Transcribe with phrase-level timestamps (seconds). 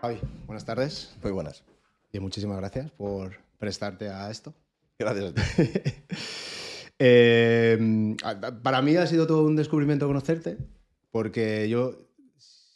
[0.00, 1.16] Javi, buenas tardes.
[1.20, 1.64] Muy buenas.
[2.12, 4.54] Y muchísimas gracias por prestarte a esto.
[4.98, 5.42] Gracias a ti.
[7.02, 8.14] Eh,
[8.62, 10.58] para mí ha sido todo un descubrimiento conocerte,
[11.10, 11.96] porque yo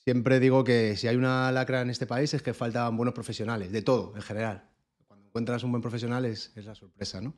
[0.02, 3.70] siempre digo que si hay una lacra en este país es que faltan buenos profesionales,
[3.70, 4.70] de todo, en general.
[5.06, 7.34] Cuando encuentras un buen profesional es, es la sorpresa, ¿no?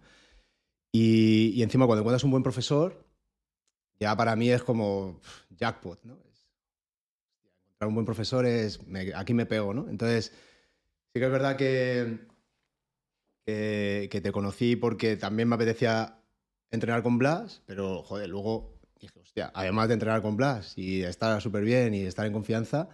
[0.92, 3.04] Y, y, encima cuando encuentras un buen profesor,
[3.98, 5.20] ya para mí es como
[5.50, 6.25] jackpot, ¿no?
[7.80, 8.80] Un buen profesor es,
[9.14, 9.88] aquí me pego, ¿no?
[9.88, 10.32] Entonces,
[11.12, 12.20] sí que es verdad que,
[13.44, 16.18] que, que te conocí porque también me apetecía
[16.70, 21.40] entrenar con Blas, pero joder, luego dije, hostia, además de entrenar con Blas y estar
[21.42, 22.88] súper bien y estar en confianza,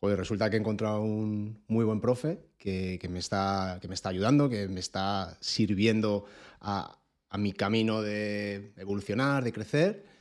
[0.00, 3.94] joder, resulta que he encontrado un muy buen profe que, que, me, está, que me
[3.94, 6.26] está ayudando, que me está sirviendo
[6.60, 10.17] a, a mi camino de evolucionar, de crecer.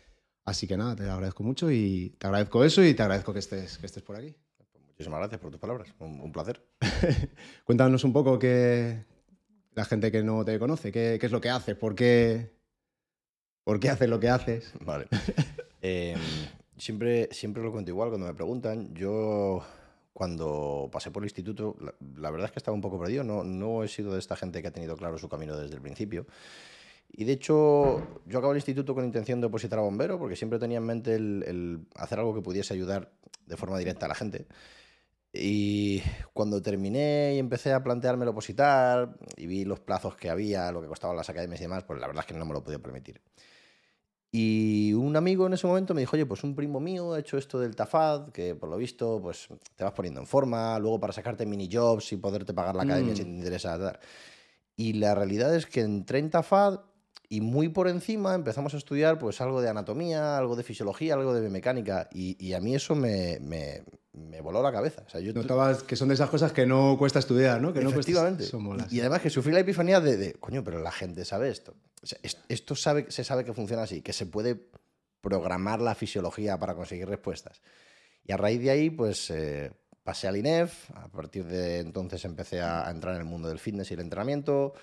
[0.47, 3.77] Así que nada, te agradezco mucho y te agradezco eso y te agradezco que estés,
[3.77, 4.33] que estés por aquí.
[4.87, 6.65] Muchísimas gracias por tus palabras, un, un placer.
[7.65, 9.03] Cuéntanos un poco qué
[9.73, 12.57] la gente que no te conoce, qué, qué es lo que haces, por qué,
[13.65, 14.71] ¿Por qué haces lo que haces?
[14.79, 15.07] Vale.
[15.81, 16.15] Eh,
[16.77, 18.95] siempre, siempre lo cuento igual cuando me preguntan.
[18.95, 19.61] Yo,
[20.11, 23.23] cuando pasé por el instituto, la, la, verdad es que estaba un poco perdido.
[23.23, 25.81] No, no he sido de esta gente que ha tenido claro su camino desde el
[25.81, 26.25] principio.
[27.09, 30.59] Y de hecho, yo acabo el instituto con intención de opositar a bombero, porque siempre
[30.59, 33.11] tenía en mente el, el hacer algo que pudiese ayudar
[33.45, 34.47] de forma directa a la gente.
[35.33, 36.01] Y
[36.33, 40.87] cuando terminé y empecé a planteármelo opositar y vi los plazos que había, lo que
[40.87, 43.21] costaban las academias y demás, pues la verdad es que no me lo podía permitir.
[44.31, 47.37] Y un amigo en ese momento me dijo, oye, pues un primo mío ha hecho
[47.37, 51.13] esto del TAFAD, que por lo visto pues te vas poniendo en forma, luego para
[51.13, 53.15] sacarte mini jobs y poderte pagar la academia mm.
[53.15, 53.99] si te interesa.
[54.75, 56.79] Y la realidad es que entré en TAFAD
[57.29, 61.33] y muy por encima empezamos a estudiar pues algo de anatomía, algo de fisiología, algo
[61.33, 65.03] de biomecánica y, y a mí eso me, me, me, voló la cabeza.
[65.05, 67.73] O sea, yo Notabas que son de esas cosas que no cuesta estudiar, ¿no?
[67.73, 68.45] Que Efectivamente.
[68.53, 68.87] No cuesta...
[68.89, 71.75] y, y, además que sufrí la epifanía de, de, coño, pero la gente sabe esto.
[72.01, 74.69] O sea, esto sabe, se sabe que funciona así, que se puede
[75.19, 77.61] programar la fisiología para conseguir respuestas.
[78.23, 79.71] Y a raíz de ahí, pues eh,
[80.03, 83.59] pasé al INEF, a partir de entonces empecé a, a entrar en el mundo del
[83.59, 84.73] fitness y el entrenamiento.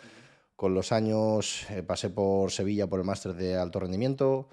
[0.57, 4.49] Con los años eh, pasé por Sevilla por el máster de alto rendimiento.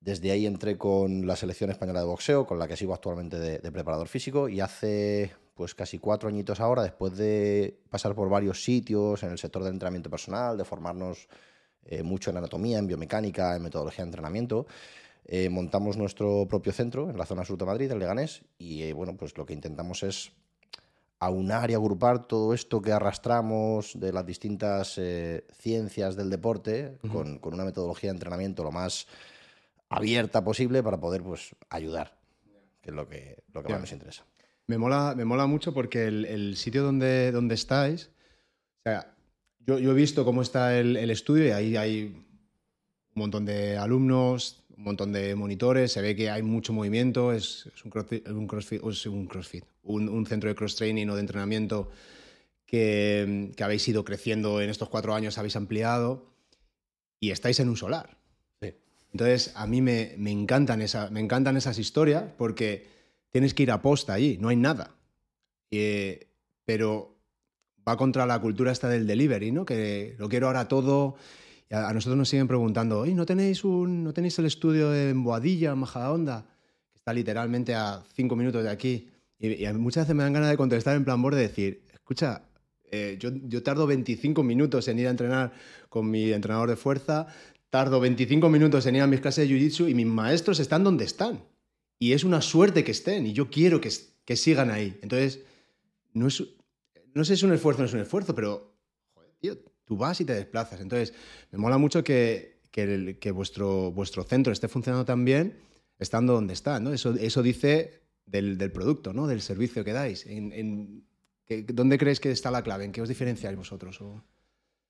[0.00, 3.72] Desde ahí entré con la selección española de boxeo, con la que sigo actualmente de,
[3.72, 4.48] preparador físico.
[4.48, 9.38] Y hace pues casi cuatro añitos ahora, después de pasar por varios sitios en el
[9.38, 11.28] sector del entrenamiento personal, de formarnos
[11.84, 14.66] eh, mucho en anatomía, en biomecánica, en metodología de entrenamiento,
[15.24, 18.42] eh, montamos nuestro propio centro en la zona sur de Madrid, el Leganés.
[18.58, 20.32] Y bueno, pues lo que intentamos es
[21.24, 27.06] aunar y agrupar todo esto que arrastramos de las distintas eh, ciencias del deporte uh
[27.06, 27.12] -huh.
[27.12, 29.06] con, con, una metodología de entrenamiento lo más
[29.88, 32.18] abierta posible para poder pues, ayudar,
[32.80, 34.24] que es lo que, lo que más nos interesa.
[34.66, 38.10] Me mola, me mola mucho porque el, el sitio donde, donde estáis,
[38.78, 39.14] o sea,
[39.60, 42.24] yo, yo, he visto cómo está el, el estudio y ahí hay
[43.14, 47.70] un montón de alumnos, un montón de monitores, se ve que hay mucho movimiento, es,
[47.74, 51.20] es un, crossfit, un, crossfit, es un, crossfit un, un, centro de cross-training o de
[51.20, 51.90] entrenamiento
[52.66, 56.26] que, que, habéis ido creciendo en estos cuatro años, habéis ampliado
[57.20, 58.18] y estáis en un solar.
[58.60, 58.74] Sí.
[59.12, 62.86] Entonces, a mí me, me, encantan esa, me encantan esas historias porque
[63.30, 64.96] tienes que ir a posta allí, no hay nada.
[65.70, 66.28] Eh,
[66.64, 67.16] pero
[67.86, 69.64] va contra la cultura esta del delivery, ¿no?
[69.64, 71.16] Que lo quiero ahora todo
[71.74, 75.78] a nosotros nos siguen preguntando, ¿no tenéis, un, ¿no tenéis el estudio en Boadilla, en
[75.78, 76.46] Majadahonda?
[76.92, 79.08] Que está literalmente a cinco minutos de aquí.
[79.38, 82.42] Y, muchas veces me dan ganas de contestar en plan borde de decir, escucha,
[82.90, 85.52] eh, yo, tardo 25 minutos en ir a entrenar
[85.88, 87.26] con mi entrenador de fuerza,
[87.70, 91.04] tardo 25 minutos en ir a mis clases de Jiu-Jitsu y mis maestros están donde
[91.04, 91.42] están.
[91.98, 93.90] Y es una suerte que estén y yo quiero que,
[94.24, 94.96] que sigan ahí.
[95.02, 95.40] Entonces,
[96.12, 96.44] no, es,
[97.14, 98.76] no sé si es un esfuerzo o no es un esfuerzo, pero,
[99.14, 100.80] joder, tú vas y te desplazas.
[100.80, 101.14] Entonces,
[101.50, 105.60] me mola mucho que, que, el, que vuestro, vuestro centro esté funcionando tan bien
[105.98, 106.80] estando donde está.
[106.80, 106.92] ¿no?
[106.92, 109.26] Eso, eso dice del, del, producto, ¿no?
[109.26, 110.26] del servicio que dais.
[110.26, 111.04] En, en,
[111.66, 112.84] ¿Dónde creéis que está la clave?
[112.84, 114.00] ¿En qué os diferenciáis vosotros?
[114.00, 114.22] O...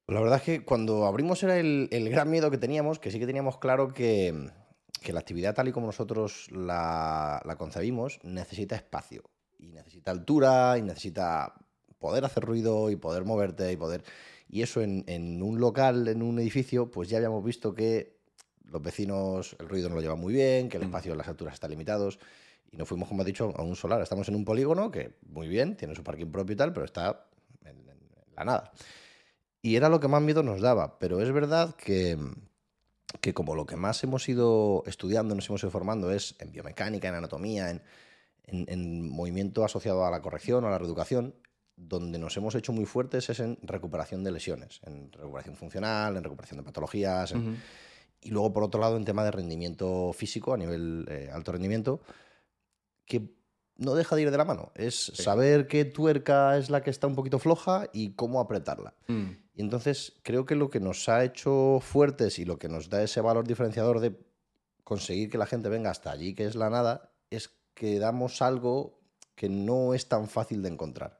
[0.06, 3.18] La verdad es que cuando abrimos era el, el, gran miedo que teníamos, que sí
[3.18, 4.50] que teníamos claro que,
[5.02, 9.24] que la actividad tal y como nosotros la, la concebimos necesita espacio
[9.58, 11.54] y necesita altura y necesita
[11.98, 14.04] poder hacer ruido y poder moverte y poder...
[14.48, 18.18] Y eso en, en, un local, en un edificio, pues ya habíamos visto que
[18.64, 21.54] los vecinos el ruido no lo llevan muy bien, que el espacio de las alturas
[21.54, 22.18] está limitados.
[22.70, 24.00] Y nos fuimos, como he dicho, a un solar.
[24.02, 27.26] Estamos en un polígono que, muy bien, tiene su parking propio y tal, pero está
[27.64, 27.98] en, en
[28.36, 28.72] la nada.
[29.62, 30.98] Y era lo que más miedo nos daba.
[30.98, 32.18] Pero es verdad que,
[33.20, 37.08] que como lo que más hemos ido estudiando, nos hemos ido formando es en biomecánica,
[37.08, 37.82] en anatomía, en,
[38.46, 41.34] en, movimiento asociado a la corrección o a la reeducación,
[41.76, 46.24] donde nos hemos hecho muy fuertes es en recuperación de lesiones, en recuperación funcional, en
[46.24, 47.34] recuperación de patologías.
[48.20, 52.00] Y luego, por otro lado, en tema de rendimiento físico a nivel eh, alto rendimiento,
[53.04, 53.34] que
[53.76, 54.72] no deja de ir de la mano.
[54.74, 58.94] Es saber qué tuerca es la que está un poquito floja y cómo apretarla.
[59.08, 59.30] Mm.
[59.54, 63.02] Y entonces creo que lo que nos ha hecho fuertes y lo que nos da
[63.02, 64.16] ese valor diferenciador de
[64.84, 69.00] conseguir que la gente venga hasta allí, que es la nada, es que damos algo
[69.34, 71.18] que no es tan fácil de encontrar.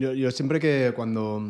[0.00, 1.42] Yo, siempre que cuando...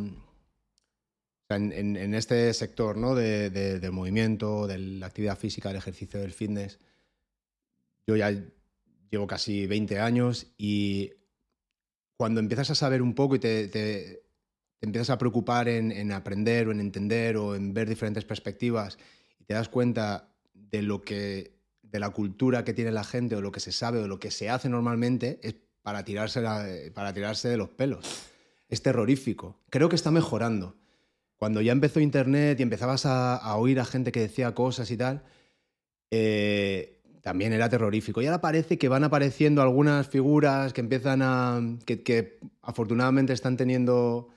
[1.48, 3.14] En, este sector ¿no?
[3.14, 6.78] de, del movimiento, de la actividad física, del ejercicio, del fitness,
[8.06, 8.32] yo ya
[9.10, 11.12] llevo casi 20 años y
[12.16, 14.22] cuando empiezas a saber un poco y te,
[14.80, 18.96] empiezas a preocupar en, en, aprender o en entender o en ver diferentes perspectivas
[19.40, 23.40] y te das cuenta de lo que de la cultura que tiene la gente o
[23.40, 27.48] lo que se sabe o lo que se hace normalmente es para tirarse, para tirarse
[27.48, 28.30] de los pelos.
[28.70, 29.58] Es terrorífico.
[29.68, 30.76] Creo que está mejorando.
[31.36, 35.24] Cuando ya empezó Internet y empezabas a, oír a gente que decía cosas y tal,
[36.10, 38.22] eh, también era terrorífico.
[38.22, 41.60] Y ahora parece que van apareciendo algunas figuras que empiezan a.
[41.84, 44.28] que, afortunadamente están teniendo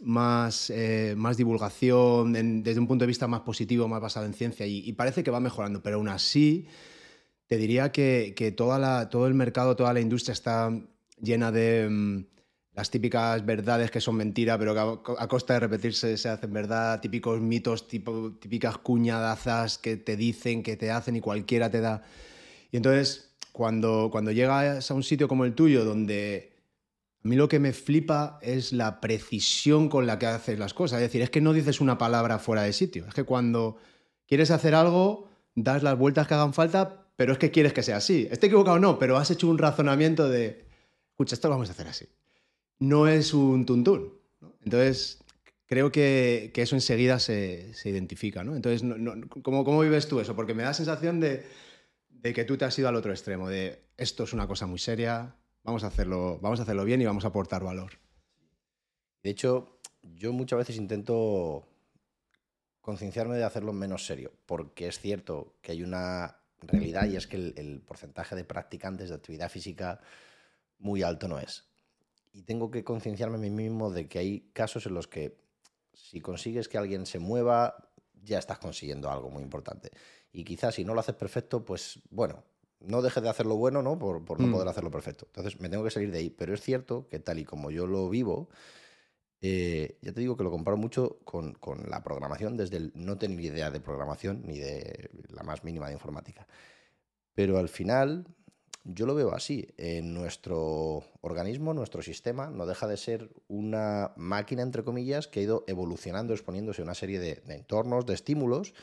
[0.00, 2.32] más, eh, más divulgación
[2.62, 5.30] desde un punto de vista más positivo, más basado en ciencia, y, y, parece que
[5.30, 6.66] va mejorando, pero aún así
[7.46, 10.70] te diría que, toda la, todo el mercado, toda la industria está
[11.20, 12.24] llena de mm,
[12.74, 17.00] las típicas verdades que son mentira, pero que a, costa de repetirse se hacen verdad,
[17.00, 22.02] típicos mitos, tipo, típicas cuñadazas que te dicen, que te hacen y cualquiera te da.
[22.72, 26.52] Y entonces, cuando, cuando llegas a un sitio como el tuyo, donde
[27.24, 31.00] a mí lo que me flipa es la precisión con la que haces las cosas.
[31.00, 33.06] Es decir, es que no dices una palabra fuera de sitio.
[33.06, 33.76] Es que cuando
[34.26, 37.98] quieres hacer algo, das las vueltas que hagan falta, pero es que quieres que sea
[37.98, 38.26] así.
[38.30, 40.66] Esté equivocado o no, pero has hecho un razonamiento de,
[41.10, 42.06] escucha, esto lo vamos a hacer así.
[42.84, 44.12] No es un tuntún.
[44.62, 45.24] Entonces,
[45.66, 48.44] creo que, eso enseguida se, identifica.
[48.44, 48.56] ¿no?
[48.56, 48.82] Entonces,
[49.42, 50.36] ¿cómo, vives tú eso?
[50.36, 51.44] Porque me da la sensación de,
[52.22, 55.36] que tú te has ido al otro extremo, de esto es una cosa muy seria,
[55.62, 57.92] vamos a hacerlo, vamos a hacerlo bien y vamos a aportar valor.
[59.22, 61.66] De hecho, yo muchas veces intento
[62.80, 67.36] concienciarme de hacerlo menos serio, porque es cierto que hay una realidad y es que
[67.36, 70.00] el, porcentaje de practicantes de actividad física
[70.78, 71.64] muy alto no es.
[72.34, 75.38] Y tengo que concienciarme a mí mismo de que hay casos en los que
[75.94, 77.90] si consigues que alguien se mueva,
[78.22, 79.90] ya estás consiguiendo algo muy importante.
[80.32, 82.44] Y quizás si no lo haces perfecto, pues bueno,
[82.80, 83.98] no dejes de hacerlo bueno, ¿no?
[83.98, 84.52] Por, por no mm.
[84.52, 85.26] poder hacerlo perfecto.
[85.26, 86.30] Entonces me tengo que salir de ahí.
[86.30, 88.48] Pero es cierto que tal y como yo lo vivo,
[89.46, 91.54] eh, ya te digo que lo comparo mucho con,
[91.86, 95.92] la programación desde el no tener idea de programación ni de la más mínima de
[95.92, 96.46] informática.
[97.34, 98.26] Pero al final
[98.84, 99.68] yo lo veo así.
[99.76, 105.42] En nuestro organismo, nuestro sistema, no deja de ser una máquina, entre comillas, que ha
[105.42, 108.74] ido evolucionando, exponiéndose a una serie de, entornos, de estímulos.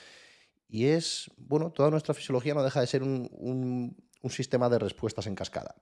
[0.68, 3.96] Y es, bueno, toda nuestra fisiología no deja de ser un
[4.30, 5.76] sistema de respuestas en cascada.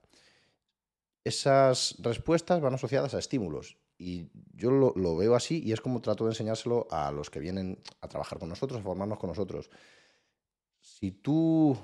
[1.24, 6.24] Esas respuestas van asociadas a estímulos y yo lo, veo así y es como trato
[6.24, 9.68] de enseñárselo a los que vienen a trabajar con nosotros, a formarnos con nosotros.
[10.80, 11.76] Si tú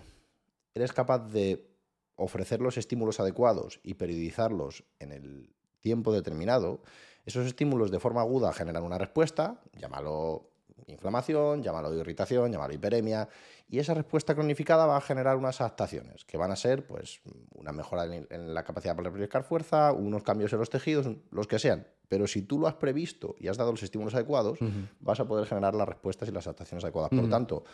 [0.74, 1.75] eres capaz de
[2.16, 6.80] ofrecer los estímulos adecuados y periodizarlos en el tiempo determinado,
[7.24, 10.50] esos estímulos de forma aguda generan una respuesta, llámalo
[10.86, 13.28] inflamación, llámalo irritación, llámalo hiperemia,
[13.68, 17.20] y esa respuesta cronificada va a generar unas adaptaciones que van a ser pues
[17.54, 21.58] una mejora en, la capacidad para aplicar fuerza, unos cambios en los tejidos, los que
[21.58, 21.88] sean.
[22.08, 24.60] Pero si tú lo has previsto y has dado los estímulos adecuados,
[25.00, 27.10] vas a poder generar las respuestas y las adaptaciones adecuadas.
[27.10, 27.64] Por lo tanto,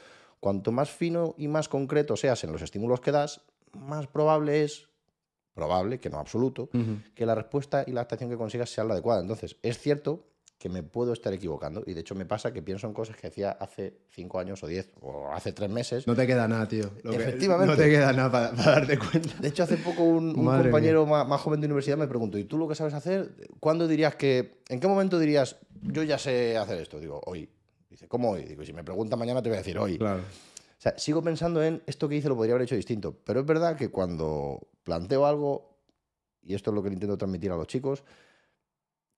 [0.40, 3.42] cuanto más fino y más concreto seas en los estímulos que das,
[3.72, 4.88] más probable es
[5.54, 6.70] probable, que no absoluto,
[7.14, 9.20] que la respuesta y la adaptación que consigas sea la adecuada.
[9.20, 11.82] Entonces, es cierto que me puedo estar equivocando.
[11.84, 14.68] Y de hecho me pasa que pienso en cosas que hacía hace cinco años o
[14.68, 16.06] diez o hace tres meses.
[16.06, 16.84] No te queda nada, tío.
[17.02, 17.72] Efectivamente.
[17.72, 19.34] no te queda nada para, darte cuenta.
[19.40, 22.68] De hecho, hace poco un, compañero más, joven de universidad me preguntó, ¿y tú lo
[22.68, 23.34] que sabes hacer?
[23.58, 24.62] ¿Cuándo dirías que...
[24.68, 27.00] ¿En qué momento dirías, yo ya sé hacer esto?
[27.00, 27.48] Digo, hoy.
[27.90, 28.44] Dice, ¿cómo hoy?
[28.44, 29.98] Digo, si me pregunta mañana te voy a decir hoy.
[29.98, 30.22] Claro.
[30.82, 33.16] O sea, sigo pensando en esto que hice lo podría haber hecho distinto.
[33.22, 35.78] Pero es verdad que cuando planteo algo,
[36.42, 38.02] y esto es lo que intento transmitir a los chicos,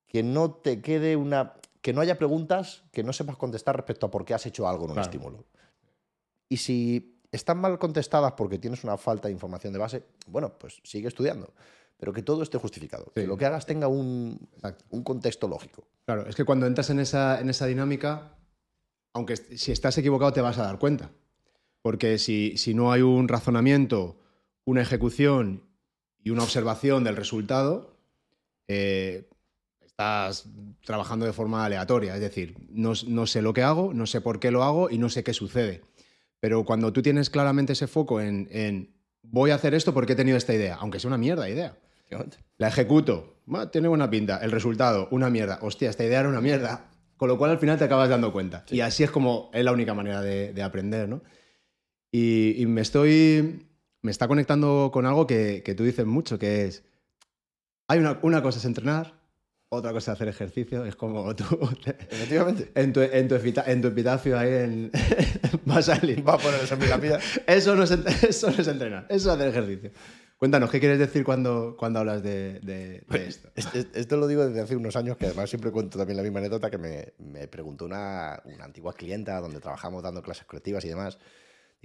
[0.06, 1.54] que no te quede una.
[1.80, 4.85] que no haya preguntas que no sepas contestar respecto a por qué has hecho algo
[4.85, 5.47] en un estímulo.
[6.50, 10.83] Y si están mal contestadas porque tienes una falta de información de base, bueno, pues
[10.85, 11.54] sigue estudiando.
[11.97, 13.11] Pero que todo esté justificado.
[13.14, 14.38] Que lo que hagas tenga un,
[14.90, 15.88] un, contexto lógico.
[16.04, 18.37] Claro, es que cuando entras en esa, en esa dinámica,
[19.14, 21.11] aunque si estás equivocado te vas a dar cuenta.
[21.85, 24.17] Porque si, si no hay un razonamiento,
[24.64, 25.64] una ejecución
[26.23, 27.99] y una observación del resultado,
[28.69, 29.29] eh,
[29.85, 30.49] estás
[30.83, 32.14] trabajando de forma aleatoria.
[32.14, 34.97] Es decir, no, no, sé lo que hago, no sé por qué lo hago y
[34.97, 35.83] no sé qué sucede.
[36.41, 40.17] Pero cuando tú tienes claramente ese foco en, en voy a hacer esto porque he
[40.17, 41.76] tenido esta idea, aunque sea una mierda idea.
[42.57, 43.35] La ejecuto,
[43.73, 44.38] tiene buena pinta.
[44.38, 45.59] El resultado, una mierda.
[45.61, 46.87] Hostia, esta idea era una mierda.
[47.17, 48.64] Con lo cual al final te acabas dando cuenta.
[48.71, 51.23] Y así es como es la única manera de, aprender, ¿no?
[52.16, 53.66] Y, me estoy.
[54.02, 56.85] Me está conectando con algo que, tú dices mucho, que es.
[57.88, 59.21] Hay una, una, cosa es entrenar,
[59.68, 60.85] otra cosa es hacer ejercicio.
[60.85, 61.44] Es como tú.
[62.11, 62.71] Efectivamente.
[62.76, 64.92] En tu, en tu, en tu epitafio ahí en.
[65.68, 66.26] Va a salir.
[66.26, 67.18] Va a poner eso en mi lápida.
[67.49, 67.90] Eso no, es,
[68.23, 69.90] eso no es entrenar, eso es hacer ejercicio.
[70.37, 73.78] Cuéntanos, ¿qué quieres decir cuando, cuando hablas de, pues, esto?
[73.94, 76.71] Esto lo digo desde hace unos años, que además siempre cuento también la misma anécdota
[76.71, 81.18] que me, me preguntó una, una, antigua clienta donde trabajamos dando clases colectivas y demás.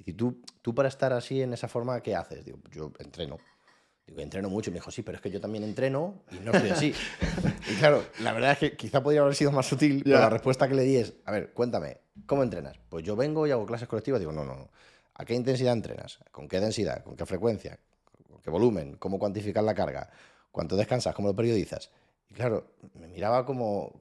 [0.06, 2.46] Dice, ¿tú, tú para estar así en esa forma, ¿qué haces?
[2.46, 3.38] Digo, yo entreno.
[4.08, 4.70] Digo, entreno mucho.
[4.70, 6.94] Y me dijo, sí, pero es que yo también entreno y no estoy así.
[7.72, 10.68] y claro, la verdad es que quizá podría haber sido más sutil, pero la respuesta
[10.68, 12.78] que le di es, a ver, cuéntame, ¿cómo entrenas?
[12.90, 14.20] Pues yo vengo y hago clases colectivas.
[14.20, 14.70] Digo, no, no, no.
[15.16, 16.20] ¿A qué intensidad entrenas?
[16.32, 17.04] ¿Con qué densidad?
[17.04, 17.78] ¿Con qué frecuencia?
[18.42, 20.10] qué volumen, cómo cuantificar la carga,
[20.52, 21.92] cuánto descansas, cómo lo periodizas.
[22.30, 23.94] Y claro, me miraba como...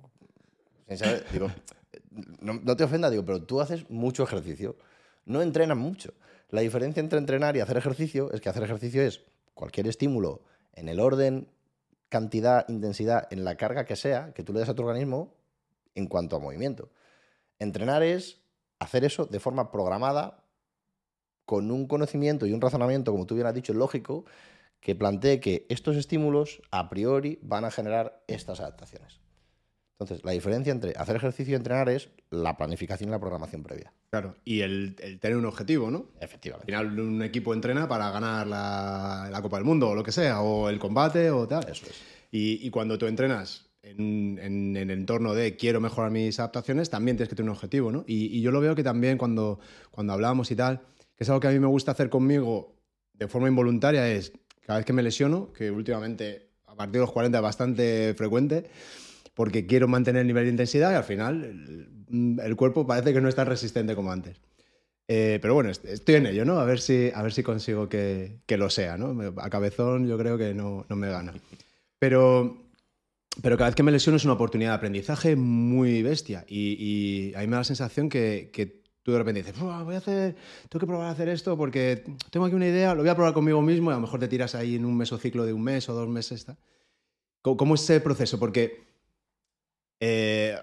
[1.33, 1.50] Digo,
[2.40, 4.76] no, te ofenda, digo, pero tú haces mucho ejercicio,
[5.28, 6.14] no entrenas mucho.
[6.49, 9.23] La diferencia entre entrenar y hacer ejercicio es que hacer ejercicio es
[9.54, 10.42] cualquier estímulo
[10.73, 11.49] en el orden,
[12.08, 15.35] cantidad, intensidad, en la carga que sea, que tú le des a tu organismo
[15.94, 16.90] en cuanto a movimiento.
[17.58, 18.40] Entrenar es
[18.78, 20.44] hacer eso de forma programada
[21.44, 24.25] con un conocimiento y un razonamiento, como tú bien has dicho, lógico,
[24.80, 29.20] que plantee que estos estímulos a priori van a generar estas adaptaciones.
[30.00, 33.93] Entonces, la diferencia entre hacer ejercicio y entrenar es la planificación y la programación previa.
[34.11, 36.07] Claro, y el, tener un objetivo, ¿no?
[36.21, 36.73] Efectivamente.
[36.73, 40.40] Al final, un equipo entrena para ganar la, Copa del Mundo o lo que sea,
[40.40, 41.69] o el combate o tal.
[41.69, 42.00] Eso es.
[42.31, 47.35] Y, cuando tú entrenas en, el entorno de quiero mejorar mis adaptaciones, también tienes que
[47.35, 48.05] tener un objetivo, ¿no?
[48.07, 49.59] Y, y yo lo veo que también cuando,
[49.90, 50.81] cuando hablamos y tal,
[51.17, 52.76] que es algo que a mí me gusta hacer conmigo
[53.14, 54.33] de forma involuntaria, es
[54.64, 58.71] cada vez que me lesiono, que últimamente a partir de los 40 es bastante frecuente,
[59.38, 61.87] porque quiero mantener el nivel de intensidad y al final
[62.42, 64.40] el, cuerpo parece que no es tan resistente como antes.
[65.07, 66.59] Eh, pero bueno, estoy en ello, ¿no?
[66.59, 69.33] A ver si, a ver si consigo que, que lo sea, ¿no?
[69.37, 71.35] A cabezón yo creo que no, no me gana.
[72.00, 72.64] Pero,
[73.40, 76.45] pero cada vez que me lesiono es una oportunidad de aprendizaje muy bestia.
[76.49, 79.95] Y, y a mí me da la sensación que, que tú de repente dices, voy
[79.95, 80.35] a hacer,
[80.68, 83.35] tengo que probar a hacer esto porque tengo aquí una idea, lo voy a probar
[83.35, 85.88] conmigo mismo y a lo mejor te tiras ahí en un mesociclo de un mes
[85.88, 86.45] o dos meses.
[87.40, 88.40] ¿Cómo, es ese proceso?
[88.40, 88.88] Porque
[90.00, 90.57] eh,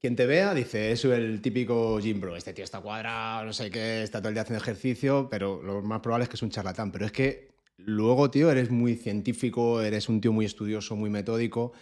[0.00, 3.70] quien te vea dice, es el típico gym bro, este tío está cuadrado, no sé
[3.70, 6.50] qué, está todo el día haciendo ejercicio, pero lo más probable es que es un
[6.50, 6.92] charlatán.
[6.92, 11.72] Pero es que luego, tío, eres muy científico, eres un tío muy estudioso, muy metódico,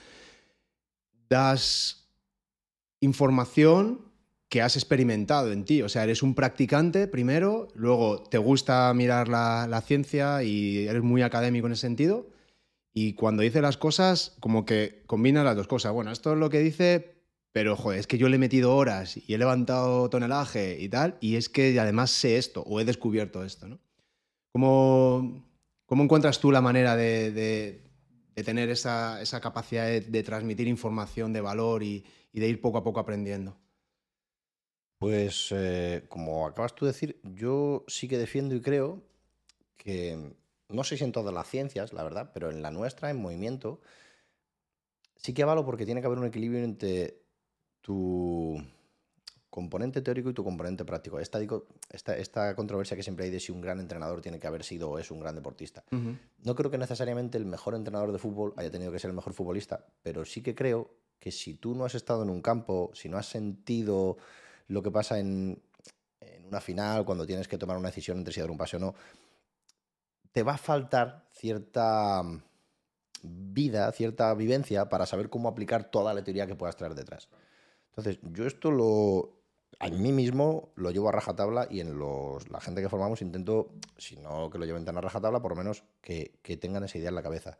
[1.28, 2.08] das
[3.00, 4.12] información
[4.48, 5.82] que has experimentado en ti.
[5.82, 11.22] O sea, eres un practicante primero, luego te gusta mirar la, ciencia y eres muy
[11.22, 12.28] académico en ese sentido.
[12.94, 15.92] Y cuando dice las cosas, como que combina las dos cosas.
[15.92, 17.16] Bueno, esto es lo que dice,
[17.52, 21.18] pero joder, es que yo le he metido horas y he levantado tonelaje y tal,
[21.20, 23.80] y es que además sé esto o he descubierto esto, ¿no?
[24.52, 25.44] ¿Cómo,
[25.86, 27.82] cómo encuentras tú la manera de,
[28.44, 33.58] tener esa, capacidad de, transmitir información de valor y de ir poco a poco aprendiendo?
[35.04, 39.02] Pues eh, como acabas tú de decir, yo sí que defiendo y creo
[39.76, 40.32] que,
[40.68, 43.80] no sé si en todas las ciencias, la verdad, pero en la nuestra, en movimiento,
[45.16, 47.22] sí que avalo porque tiene que haber un equilibrio entre
[47.80, 48.58] tu
[49.50, 51.20] componente teórico y tu componente práctico.
[51.20, 51.38] Esta,
[51.90, 54.90] esta, esta controversia que siempre hay de si un gran entrenador tiene que haber sido
[54.90, 55.84] o es un gran deportista.
[56.42, 59.32] No creo que necesariamente el mejor entrenador de fútbol haya tenido que ser el mejor
[59.32, 60.90] futbolista, pero sí que creo
[61.20, 64.16] que si tú no has estado en un campo, si no has sentido
[64.66, 65.62] lo que pasa en,
[66.48, 68.94] una final, cuando tienes que tomar una decisión entre si dar un pase o no,
[70.34, 72.42] te va a faltar cierta mm,
[73.22, 77.28] vida, cierta vivencia para saber cómo aplicar toda la teoría que puedas traer detrás.
[77.90, 79.38] Entonces, yo esto lo,
[79.78, 83.70] a mí mismo lo llevo a rajatabla y en los, la gente que formamos intento,
[83.96, 86.98] si no que lo lleven tan a rajatabla, por lo menos que, que tengan esa
[86.98, 87.56] idea en la cabeza.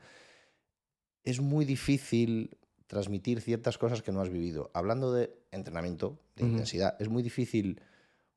[1.23, 4.73] Es muy difícil transmitir ciertas cosas que no has vivido.
[4.75, 7.81] Hablando de entrenamiento, de intensidad, es muy difícil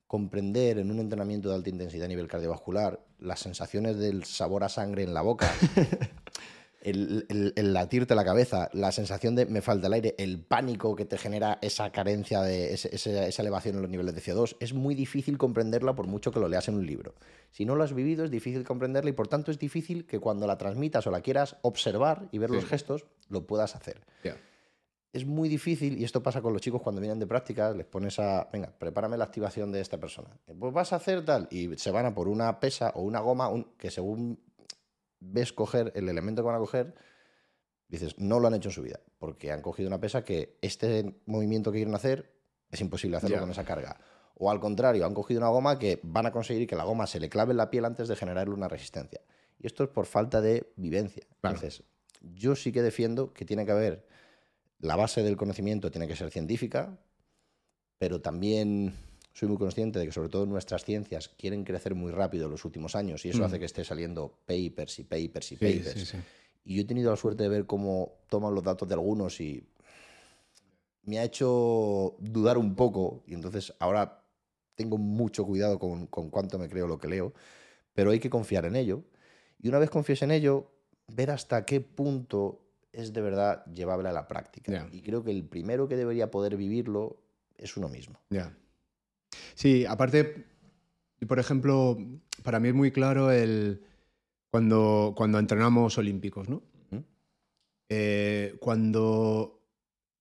[0.08, 4.70] comprender en un entrenamiento de alta intensidad a nivel cardiovascular las sensaciones del sabor a
[4.70, 5.52] sangre en la boca.
[6.82, 10.96] el, el- el latirte la cabeza, la sensación de me falta el aire, el pánico
[10.96, 14.74] que te genera esa carencia de ese- esa elevación en los niveles de CO2, es
[14.74, 17.16] muy difícil comprenderla por mucho que lo leas en un libro.
[17.52, 20.48] Si no lo has vivido, es difícil comprenderla y por tanto es difícil que cuando
[20.48, 22.56] la transmitas o la quieras observar y ver Sí.
[22.56, 24.00] los gestos, lo puedas hacer.
[25.18, 28.20] Es muy difícil, y esto pasa con los chicos cuando vienen de prácticas, les pones
[28.20, 30.30] a, venga, prepárame la activación de esta persona.
[30.60, 33.50] Pues vas a hacer tal, y se van a por una pesa o una goma
[33.50, 34.40] un- que según
[35.20, 36.94] ves coger el elemento que van a coger,
[37.88, 41.20] dices, no lo han hecho en su vida, porque han cogido una pesa que este
[41.26, 42.32] movimiento que quieren hacer
[42.70, 44.00] es imposible hacerlo con esa carga.
[44.36, 47.20] O al contrario, han cogido una goma que van a conseguir que la goma se
[47.20, 49.22] le clave en la piel antes de generarle una resistencia.
[49.58, 51.26] Y esto es por falta de vivencia.
[51.42, 51.56] Claro.
[51.56, 51.84] Entonces,
[52.22, 54.06] yo sí que defiendo que tiene que haber,
[54.80, 56.98] la base del conocimiento tiene que ser científica,
[57.98, 58.94] pero también
[59.34, 62.66] soy muy consciente de que sobre todo nuestras ciencias quieren crecer muy rápido en los
[62.66, 63.46] últimos años y eso Mm.
[63.46, 66.00] hace que esté saliendo papers y papers y Sí, papers.
[66.00, 66.18] sí, sí.
[66.66, 69.64] Y yo he tenido la suerte de ver cómo toman los datos de algunos y
[71.04, 73.24] me ha hecho dudar un poco.
[73.26, 74.24] Y entonces ahora
[74.76, 77.34] tengo mucho cuidado con, con cuánto me creo lo que leo,
[77.94, 79.04] pero hay que confiar en ello.
[79.60, 80.70] Y una vez confíes en ello,
[81.08, 82.60] ver hasta qué punto
[82.92, 84.88] es de verdad llevable a la práctica.
[84.92, 87.22] Y creo que el primero que debería poder vivirlo
[87.58, 88.20] es uno mismo.
[88.30, 88.56] Ya.
[89.56, 90.46] Sí, aparte,
[91.28, 91.98] por ejemplo,
[92.44, 93.84] para mí es muy claro el
[94.52, 96.64] cuando, cuando entrenamos olímpicos, ¿no?
[97.90, 99.62] Eh, cuando,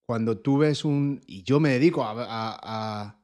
[0.07, 1.21] cuando tú ves un...
[1.27, 3.21] Y yo me dedico a, a- a-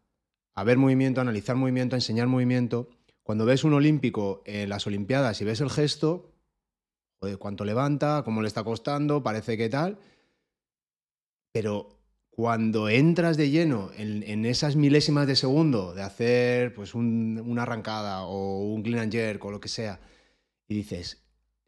[0.55, 2.89] a ver movimiento, a analizar movimiento, a enseñar movimiento.
[3.23, 6.32] Cuando ves un olímpico en las Olimpiadas y ves el gesto,
[7.23, 9.97] joder, cuánto levanta, cómo le está costando, parece que tal.
[11.53, 12.01] Pero
[12.31, 18.23] cuando entras de lleno en, esas milésimas de segundo de hacer pues un- una arrancada
[18.25, 20.01] o un clean and jerk o lo que sea,
[20.67, 21.23] y dices,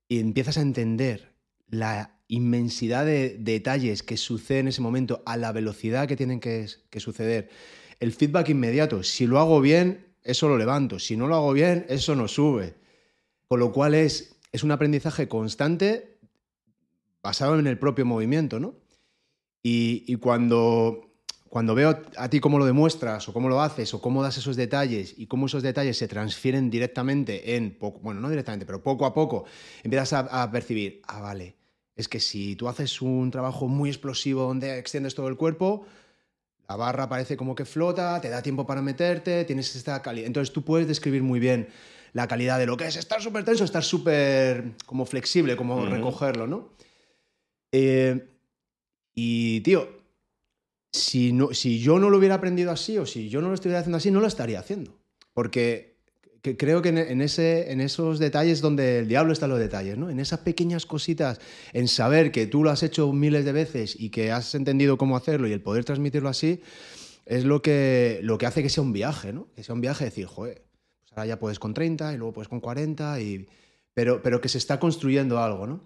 [0.09, 1.35] y empiezas a entender
[1.69, 6.67] la inmensidad de detalles que suceden en ese momento a la velocidad que tienen que,
[6.91, 7.49] que suceder,
[8.01, 11.87] el feedback inmediato, si lo hago bien, eso lo levanto, si no lo hago bien,
[11.89, 12.75] eso no sube.
[13.47, 16.17] Con lo cual es, es un aprendizaje constante
[17.25, 18.77] basado en el propio movimiento, ¿no?
[19.65, 21.11] Y, cuando,
[21.49, 24.55] cuando veo a ti cómo lo demuestras o cómo lo haces o cómo das esos
[24.55, 29.07] detalles y cómo esos detalles se transfieren directamente en, poco, bueno, no directamente, pero poco
[29.07, 29.45] a poco,
[29.83, 31.57] empiezas a, a percibir, ah, vale,
[31.97, 35.85] es que si tú haces un trabajo muy explosivo donde extiendes todo el cuerpo,
[36.69, 40.29] la barra parece como que flota, te da tiempo para meterte, tienes esta calidad.
[40.29, 41.69] Entonces tú puedes describir muy bien
[42.15, 46.47] la calidad de lo que es estar súper tenso, estar súper como flexible, como recogerlo,
[46.47, 46.71] ¿no?
[47.73, 48.29] Eh,
[49.15, 49.89] y, tío,
[50.93, 53.81] si, no, si yo no lo hubiera aprendido así o si yo no lo estuviera
[53.81, 54.97] haciendo así, no lo estaría haciendo.
[55.33, 55.95] Porque
[56.41, 59.97] que creo que en, ese, en esos detalles donde el diablo está en los detalles,
[59.97, 60.11] ¿no?
[60.11, 61.41] En esas pequeñas cositas,
[61.73, 65.17] en saber que tú lo has hecho miles de veces y que has entendido cómo
[65.17, 66.61] hacerlo y el poder transmitirlo así,
[67.25, 69.49] es lo que, lo que hace que sea un viaje, ¿no?
[69.57, 70.64] Que sea un viaje de decir, joder,
[71.15, 73.47] ahora ya puedes con 30 y luego puedes con 40, y,
[73.93, 75.81] pero, pero que se está construyendo algo, ¿no?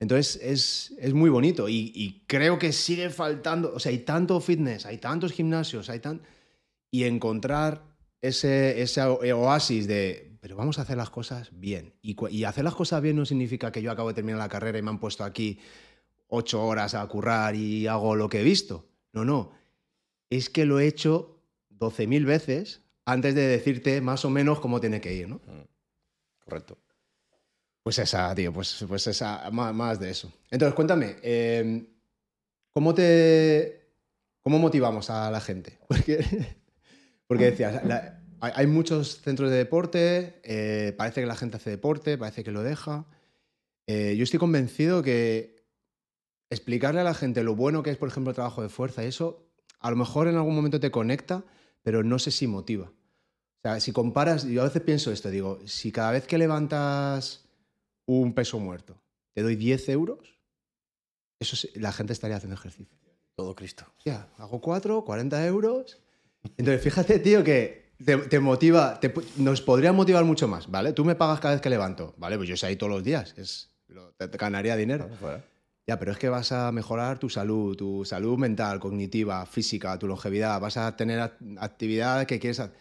[0.00, 4.40] Entonces es, es muy bonito y, y creo que sigue faltando, o sea, hay tanto
[4.40, 6.22] fitness, hay tantos gimnasios, hay tan...
[6.90, 7.84] Y encontrar
[8.20, 11.94] ese, ese oasis de, pero vamos a hacer las cosas bien.
[12.02, 14.76] Y, y hacer las cosas bien no significa que yo acabo de terminar la carrera
[14.78, 15.60] y me han puesto aquí
[16.26, 18.88] ocho horas a currar y hago lo que he visto.
[19.12, 19.52] No, no.
[20.30, 21.38] Es que lo he hecho
[21.78, 25.40] 12.000 veces antes de decirte más o menos cómo tiene que ir, ¿no?
[26.44, 26.78] Correcto.
[27.82, 30.32] Pues esa, tío, pues, pues esa, más, más de eso.
[30.50, 31.84] Entonces, cuéntame, eh,
[32.72, 33.80] ¿cómo te.
[34.42, 35.78] ¿Cómo motivamos a la gente?
[35.88, 36.24] Porque,
[37.28, 41.70] porque decías, la- hay, hay muchos centros de deporte, eh, parece que la gente hace
[41.70, 43.06] deporte, parece que lo deja.
[43.86, 45.64] Eh, yo estoy convencido que
[46.50, 49.06] explicarle a la gente lo bueno que es, por ejemplo, el trabajo de fuerza, y
[49.08, 51.44] eso a lo mejor en algún momento te conecta,
[51.82, 52.86] pero no sé si motiva.
[52.86, 57.44] O sea, si comparas, yo a veces pienso esto, digo, si cada vez que levantas
[58.06, 59.00] un peso muerto
[59.34, 60.38] te doy 10 euros,
[61.40, 62.96] eso sí, la gente estaría haciendo ejercicio.
[63.34, 63.84] Todo Cristo.
[64.04, 65.98] Ya, hago 4, 40 euros.
[66.56, 70.92] Entonces, fíjate, tío, que te, te motiva, te nos podría motivar mucho más, ¿vale?
[70.92, 72.36] Tú me pagas cada vez que levanto, ¿vale?
[72.36, 75.08] Pues yo sé ahí todos los días, es, lo- te, te ganaría dinero.
[75.86, 80.06] Ya, pero es que vas a mejorar tu salud, tu salud mental, cognitiva, física, tu
[80.06, 82.76] longevidad, vas a tener act- actividad que quieres hacer.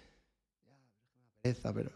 [1.74, 1.92] Pero...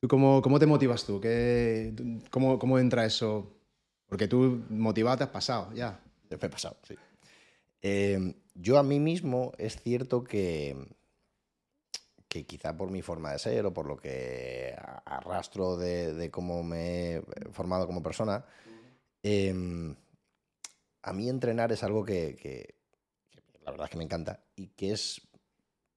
[0.00, 1.20] ¿Tú cómo, cómo te motivas tú?
[1.20, 3.52] ¿Qué, tú- cómo, ¿Cómo entra eso?
[4.08, 6.00] Porque tú motivado te has pasado, ya.
[6.30, 6.94] Me he pasado, sí.
[7.82, 10.76] Eh, yo a mí mismo es cierto que,
[12.28, 14.74] que quizá por mi forma de ser o por lo que
[15.04, 18.44] arrastro de, de cómo me he formado como persona,
[19.22, 19.96] Em,
[21.06, 22.74] a mí entrenar es algo que, que,
[23.64, 25.22] la verdad es que me encanta y que es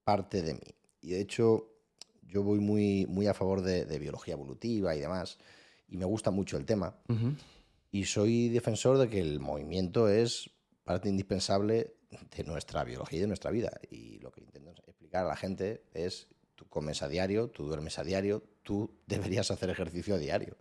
[0.03, 0.75] parte de mí.
[1.01, 1.67] Y de hecho,
[2.21, 5.39] yo voy muy, muy a favor de, biología evolutiva y demás,
[5.87, 6.95] y me gusta mucho el tema.
[7.91, 10.51] Y soy defensor de que el movimiento es
[10.83, 11.95] parte indispensable
[12.35, 13.71] de nuestra biología y de nuestra vida.
[13.89, 17.97] Y lo que intento explicar a la gente es, tú comes a diario, tú duermes
[17.97, 20.55] a diario, tú deberías hacer ejercicio a diario.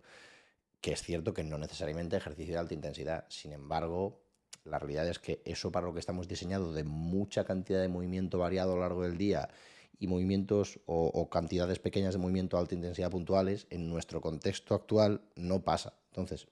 [0.81, 3.25] Que es cierto que no necesariamente ejercicio de alta intensidad.
[3.29, 4.23] Sin embargo,
[4.63, 8.39] la realidad es que eso para lo que estamos diseñados de mucha cantidad de movimiento
[8.39, 9.49] variado a lo largo del día
[9.99, 15.21] y movimientos o, cantidades pequeñas de movimiento a alta intensidad puntuales, en nuestro contexto actual
[15.35, 15.93] no pasa.
[16.11, 16.47] Entonces,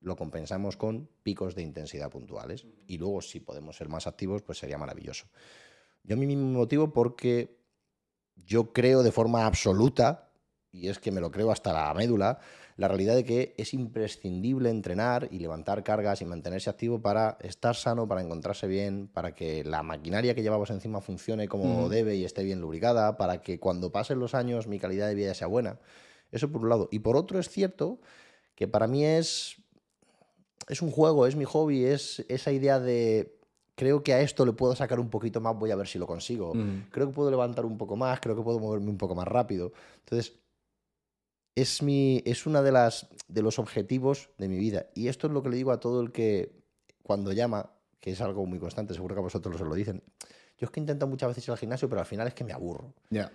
[0.00, 2.66] lo compensamos con picos de intensidad puntuales.
[2.88, 5.26] Y luego, si podemos ser más activos, pues sería maravilloso.
[6.02, 7.56] Yo a mí mismo motivo porque
[8.34, 10.32] yo creo de forma absoluta,
[10.72, 12.40] y es que me lo creo hasta la médula,
[12.76, 17.76] la realidad de que es imprescindible entrenar y levantar cargas y mantenerse activo para estar
[17.76, 22.24] sano, para encontrarse bien, para que la maquinaria que llevamos encima funcione como debe y
[22.24, 25.78] esté bien lubricada, para que cuando pasen los años mi calidad de vida sea buena.
[26.30, 26.88] Eso por un lado.
[26.90, 28.00] Y por otro es cierto
[28.54, 29.56] que para mí es,
[30.68, 33.38] es un juego, es mi hobby, es esa idea de
[33.74, 36.06] creo que a esto le puedo sacar un poquito más, voy a ver si lo
[36.06, 36.52] consigo.
[36.90, 39.72] Creo que puedo levantar un poco más, creo que puedo moverme un poco más rápido.
[40.00, 40.34] Entonces,
[41.54, 44.86] es, mi, es una de, las, de los objetivos de mi vida.
[44.94, 46.52] Y esto es lo que le digo a todo el que
[47.02, 50.02] cuando llama, que es algo muy constante, seguro que a vosotros os lo dicen.
[50.58, 52.52] Yo es que intento muchas veces ir al gimnasio, pero al final es que me
[52.52, 52.94] aburro.
[53.10, 53.30] Ya.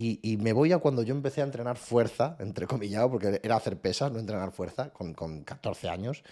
[0.00, 3.80] Y, me voy a cuando yo empecé a entrenar fuerza, entre comillas, porque era hacer
[3.80, 6.22] pesas, no entrenar fuerza, con, con 14 años.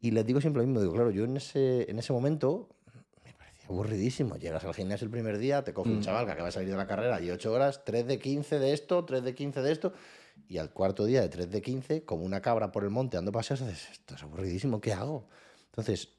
[0.00, 2.68] Y les digo siempre lo mismo, digo, claro, yo en ese, en ese momento
[3.24, 4.34] me parecía aburridísimo.
[4.34, 6.02] Llegas al gimnasio el primer día, te coge un mm.
[6.02, 8.72] chaval que acaba de salir de la carrera y 8 horas, 3 de 15 de
[8.72, 9.92] esto, 3 de 15 de esto
[10.46, 13.32] y al cuarto día de 3 de 15, como una cabra por el monte dando
[13.32, 15.28] paseos, dices, esto es aburridísimo, ¿qué hago?
[15.66, 16.10] Entonces,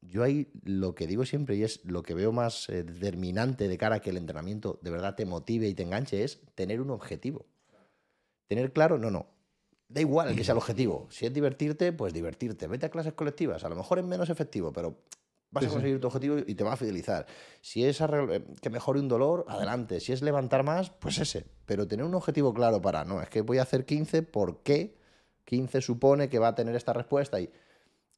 [0.00, 3.78] yo ahí lo que digo siempre, y es lo que veo más eh, determinante de
[3.78, 6.90] cara a que el entrenamiento de verdad te motive y te enganche, es tener un
[6.90, 7.46] objetivo.
[8.46, 9.26] Tener claro, no, no.
[9.88, 11.06] Da igual que sea el objetivo.
[11.10, 12.66] Si es divertirte, pues divertirte.
[12.66, 13.64] Vete a clases colectivas.
[13.64, 14.98] A lo mejor es menos efectivo, pero
[15.54, 17.26] vas a conseguir tu objetivo y te va a fidelizar.
[17.60, 20.00] Si es eh, que mejore un dolor, adelante.
[20.00, 21.46] Si es levantar más, pues ese.
[21.64, 24.98] Pero tener un objetivo claro para, no, es que voy a hacer 15, ¿por qué?
[25.44, 27.40] 15 supone que va a tener esta respuesta.
[27.40, 27.50] Y,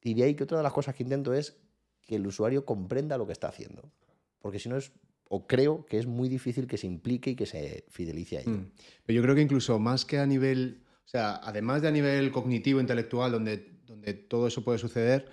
[0.01, 1.57] y de ahí que otra de las cosas que intento es
[2.01, 3.91] que el usuario comprenda lo que está haciendo.
[4.39, 4.91] Porque si no es,
[5.29, 8.51] o creo que es muy difícil que se implique y que se fidelice a ello.
[8.51, 8.71] Mm.
[9.05, 12.31] Pero yo creo que incluso más que a nivel, o sea, además de a nivel
[12.31, 15.27] cognitivo, intelectual, donde, donde todo eso puede suceder,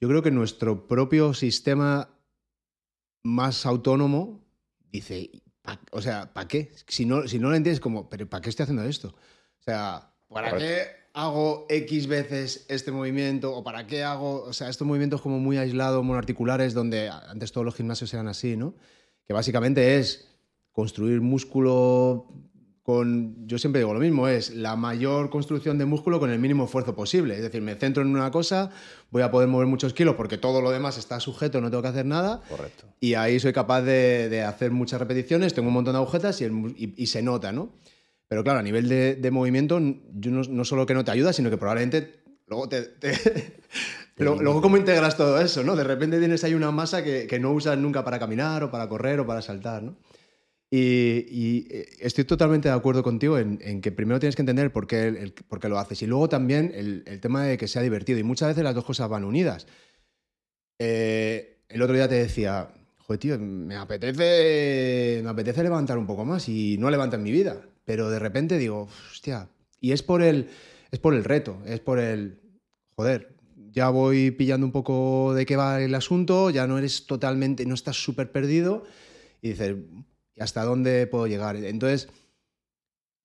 [0.00, 2.08] yo creo que nuestro propio sistema
[3.24, 4.44] más autónomo
[4.90, 5.30] dice,
[5.90, 6.72] o sea, ¿para qué?
[6.86, 9.08] Si no, si no lo entiendes, como, ¿pero para qué estoy haciendo esto?
[9.08, 13.54] O sea, ¿para qué hago X veces este movimiento?
[13.54, 17.64] ¿O para qué hago, o sea, estos movimientos como muy aislados, monoarticulares, donde antes todos
[17.64, 18.74] los gimnasios eran así, ¿no?
[19.26, 20.28] Que básicamente es
[20.72, 22.28] construir músculo
[23.44, 26.94] yo siempre digo lo mismo, es la mayor construcción de músculo con el mínimo esfuerzo
[26.94, 27.34] posible.
[27.34, 28.70] Es decir, me centro en una cosa,
[29.10, 31.88] voy a poder mover muchos kilos porque todo lo demás está sujeto, no tengo que
[31.88, 32.40] hacer nada.
[32.48, 32.86] Correcto.
[32.98, 37.22] Y ahí soy capaz de, hacer muchas repeticiones, tengo un montón de agujetas y, se
[37.22, 37.74] nota, ¿no?
[38.26, 39.78] Pero claro, a nivel de, movimiento,
[40.14, 42.94] yo no, solo que no te ayuda, sino que probablemente luego te...
[44.16, 45.76] luego, ¿cómo integras todo eso, no?
[45.76, 48.88] De repente tienes ahí una masa que, que no usas nunca para caminar o para
[48.88, 49.96] correr o para saltar, ¿no?
[50.70, 55.32] Y, eh, estoy totalmente de acuerdo contigo en, que primero tienes que entender por qué,
[55.48, 58.18] por qué lo haces y luego también el, tema de que sea divertido.
[58.18, 59.66] Y muchas veces las dos cosas van unidas.
[60.78, 66.24] Eh, el otro día te decía, joder, tío, me apetece, me apetece levantar un poco
[66.24, 67.62] más y no levanta en mi vida.
[67.84, 69.48] Pero de repente digo, hostia,
[69.80, 70.48] y es por el,
[70.90, 72.38] es por el reto, es por el,
[72.94, 73.34] joder,
[73.70, 77.74] ya voy pillando un poco de qué va el asunto, ya no eres totalmente, no
[77.74, 78.84] estás súper perdido
[79.40, 79.76] y dices,
[80.40, 81.56] hasta dónde puedo llegar.
[81.56, 82.08] Entonces,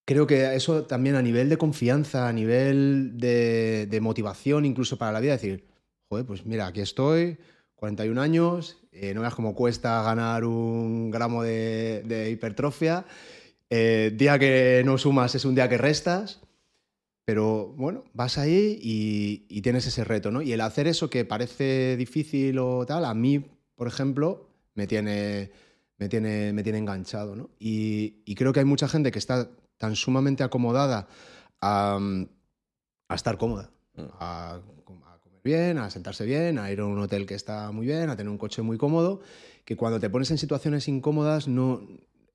[0.06, 5.20] creo que eso también a nivel de confianza, a nivel de, motivación, incluso para la
[5.20, 5.66] vida, decir,
[6.10, 7.38] joder, pues mira, aquí estoy,
[7.76, 13.06] 41 años, eh, no veas cómo cuesta ganar un gramo de, hipertrofia.
[13.70, 16.42] Eh, día que no sumas es un día que restas.
[17.26, 20.42] Pero bueno, vas ahí y, y, tienes ese reto, ¿no?
[20.42, 23.46] Y el hacer eso que parece difícil o tal, a mí,
[23.76, 25.52] por ejemplo, me tiene,
[25.98, 27.36] me tiene, me tiene enganchado.
[27.36, 27.50] ¿no?
[27.60, 31.08] Y, creo que hay mucha gente que está tan sumamente acomodada
[31.62, 32.00] a,
[33.14, 34.02] estar cómoda, mm.
[34.20, 38.10] a, comer bien, a sentarse bien, a ir a un hotel que está muy bien,
[38.10, 39.22] a tener un coche muy cómodo,
[39.66, 41.82] que cuando te pones en situaciones incómodas, no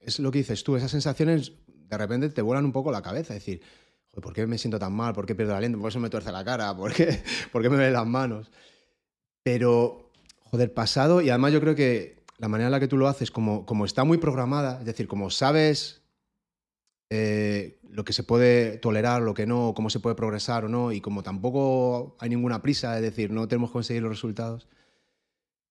[0.01, 3.35] es lo que dices tú, esas sensaciones de repente te vuelan un poco la cabeza.
[3.35, 3.63] Es decir,
[4.21, 5.15] ¿por qué me siento tan mal?
[5.15, 5.79] ¿Por qué pierdo el aliento?
[5.79, 6.77] ¿Por qué se me tuerce la cara?
[6.77, 8.51] ¿Por qué, ¿Por qué me ven las manos?
[9.43, 13.09] Pero, joder, pasado, y además yo creo que la manera en la que tú lo
[13.09, 16.03] haces, como, como está muy programada, es decir, como sabes
[17.11, 20.93] eh, lo que se puede tolerar, lo que no, cómo se puede progresar o no,
[20.93, 24.69] y como tampoco hay ninguna prisa, es decir, no tenemos que conseguir los resultados,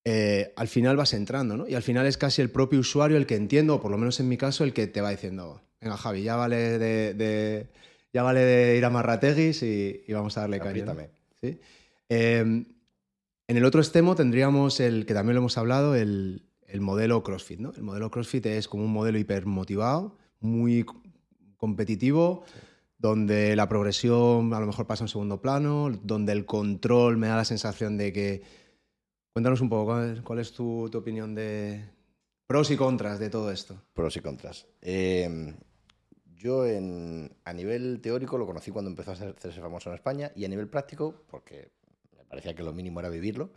[0.03, 1.67] eh, al final vas entrando, ¿no?
[1.67, 4.19] Y al final es casi el propio usuario el que entiendo, o por lo menos
[4.19, 7.67] en mi caso, el que te va diciendo, venga Javi, ya vale de,
[8.13, 11.09] ya vale de ir a Marrateguis y, vamos a darle caña.
[11.41, 11.59] ¿Sí?
[12.09, 12.65] Em,
[13.47, 17.59] en el otro extremo tendríamos el, que también lo hemos hablado, el, el modelo CrossFit,
[17.59, 17.71] ¿no?
[17.75, 20.85] El modelo CrossFit es como un modelo hipermotivado, muy
[21.55, 22.43] competitivo,
[22.99, 27.37] donde la progresión a lo mejor pasa en segundo plano, donde el control me da
[27.37, 28.67] la sensación de que
[29.37, 31.87] Cuéntanos un poco, ¿cuál es, tu, opinión de
[32.47, 33.79] pros y contras de todo esto?
[33.93, 34.65] Pros y contras.
[34.81, 35.55] Em,
[36.33, 40.47] yo a nivel teórico lo conocí cuando empezó a hacerse famoso en España y a
[40.47, 41.69] nivel práctico, porque
[42.17, 43.51] me parecía que lo mínimo era vivirlo,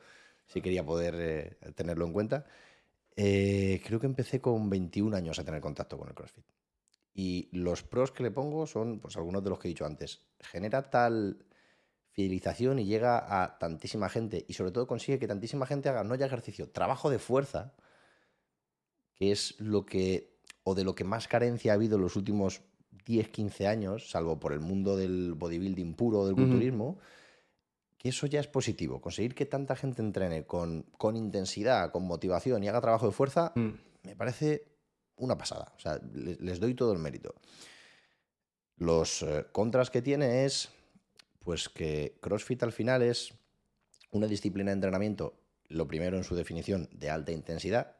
[0.44, 2.44] si quería poder eh, tenerlo en cuenta,
[3.16, 6.44] eh, creo que empecé con 21 años a tener contacto con el CrossFit.
[7.12, 10.22] Y los pros que le pongo son pues, algunos de los que he dicho antes.
[10.40, 11.44] Genera tal
[12.12, 16.14] fidelización y llega a tantísima gente y sobre todo consigue que tantísima gente haga no
[16.14, 17.74] ya ejercicio, trabajo de fuerza,
[19.14, 22.62] que es lo que o de lo que más carencia ha habido en los últimos
[23.06, 26.98] 10, 15 años, salvo por el mundo del bodybuilding puro, del culturismo,
[28.00, 28.98] que eso ya es positivo.
[28.98, 33.52] Conseguir que tanta gente entrene con, con intensidad, con motivación y haga trabajo de fuerza,
[33.54, 33.68] mm.
[34.04, 34.64] me parece
[35.16, 35.70] una pasada.
[35.76, 37.34] O sea, les, doy todo el mérito.
[38.78, 40.70] Los eh, contras que tiene es
[41.40, 43.34] pues que CrossFit al final es
[44.12, 45.34] una disciplina de entrenamiento,
[45.68, 47.98] lo primero en su definición, de alta intensidad,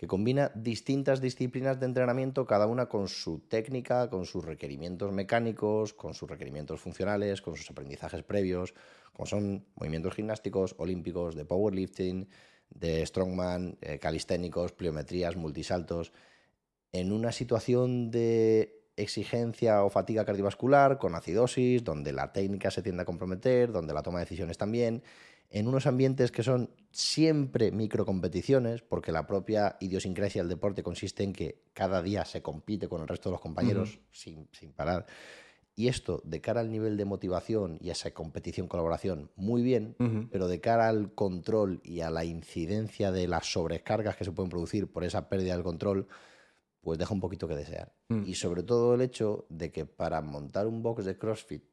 [0.00, 5.92] que combina distintas disciplinas de entrenamiento, cada una con su técnica, con sus requerimientos mecánicos,
[5.92, 8.72] con sus requerimientos funcionales, con sus aprendizajes previos,
[9.12, 12.30] como son movimientos gimnásticos, olímpicos, de powerlifting,
[12.70, 16.14] de strongman, eh, calisténicos, pliometrías, multisaltos,
[16.92, 23.02] en una situación de exigencia o fatiga cardiovascular con acidosis, donde la técnica se tiende
[23.02, 25.02] a comprometer, donde la toma de decisiones también,
[25.50, 31.32] en unos ambientes que son siempre microcompeticiones, porque la propia idiosincrasia del deporte consiste en
[31.32, 35.06] que cada día se compite con el resto de los compañeros sin, parar.
[35.74, 39.96] Y esto, de cara al nivel de motivación y a esa competición-colaboración, muy bien,
[40.30, 44.50] pero de cara al control y a la incidencia de las sobrecargas que se pueden
[44.50, 46.06] producir por esa pérdida del control,
[46.80, 47.94] pues deja un poquito que desear.
[48.08, 48.24] Mm.
[48.26, 51.64] Y sobre todo el hecho de que para montar un box de CrossFit,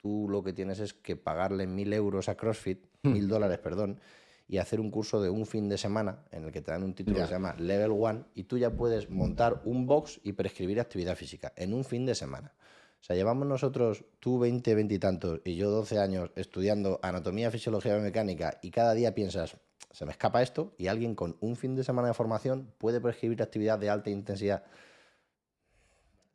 [0.00, 3.12] tú lo que tienes es que pagarle mil euros a CrossFit, mm.
[3.12, 4.00] mil dólares, perdón,
[4.48, 6.94] y hacer un curso de un fin de semana en el que te dan un
[6.94, 10.80] título que se llama Level One y tú ya puedes montar un box y prescribir
[10.80, 12.54] actividad física en un fin de semana.
[13.00, 17.50] O sea, llevamos nosotros, tú 20, 20 y tantos, y yo 12 años estudiando anatomía,
[17.50, 19.56] fisiología y mecánica, y cada día piensas,
[19.92, 23.40] se me escapa esto, y alguien con un fin de semana de formación puede prescribir
[23.40, 24.64] actividad de alta intensidad.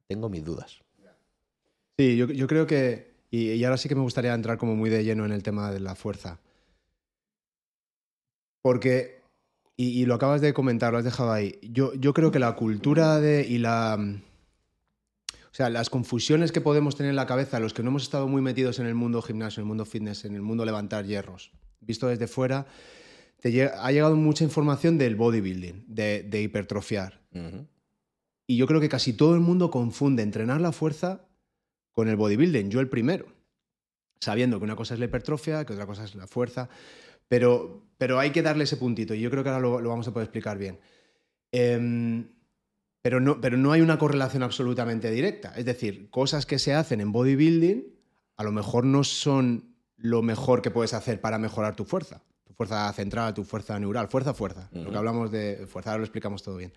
[0.07, 0.81] Tengo mis dudas.
[1.97, 5.25] Sí, yo, creo que, y, ahora sí que me gustaría entrar como muy de lleno
[5.25, 6.39] en el tema de la fuerza.
[8.61, 9.21] Porque,
[9.75, 13.19] y, lo acabas de comentar, lo has dejado ahí, yo, yo creo que la cultura
[13.19, 17.81] de, y la o sea, las confusiones que podemos tener en la cabeza, los que
[17.81, 20.41] no hemos estado muy metidos en el mundo gimnasio, en el mundo fitness, en el
[20.43, 22.67] mundo levantar hierros, visto desde fuera,
[23.41, 27.19] te ha llegado mucha información del bodybuilding, de, hipertrofiar.
[28.45, 31.25] Y yo creo que casi todo el mundo confunde entrenar la fuerza
[31.93, 33.27] con el bodybuilding, yo el primero,
[34.19, 36.69] sabiendo que una cosa es la hipertrofia, que otra cosa es la fuerza,
[37.27, 40.13] pero, pero hay que darle ese puntito y yo creo que ahora lo, vamos a
[40.13, 40.79] poder explicar bien.
[41.51, 42.25] Eh,
[43.03, 45.53] pero no, pero no hay una correlación absolutamente directa.
[45.57, 47.83] Es decir, cosas que se hacen en bodybuilding
[48.37, 52.23] a lo mejor no son lo mejor que puedes hacer para mejorar tu fuerza.
[52.45, 54.69] Tu fuerza central, tu fuerza neural, fuerza, fuerza.
[54.71, 56.73] Lo que hablamos de fuerza, ahora lo explicamos todo bien.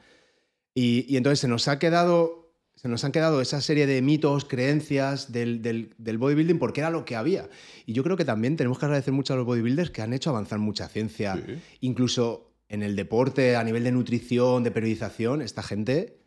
[0.74, 2.45] Y, entonces se nos ha quedado
[2.76, 7.04] se nos han quedado esa serie de mitos, creencias del, del, bodybuilding porque era lo
[7.04, 7.48] que había.
[7.86, 10.30] Y yo creo que también tenemos que agradecer mucho a los bodybuilders que han hecho
[10.30, 11.42] avanzar mucha ciencia.
[11.80, 16.20] Incluso en el deporte, a nivel de nutrición, de periodización, esta gente,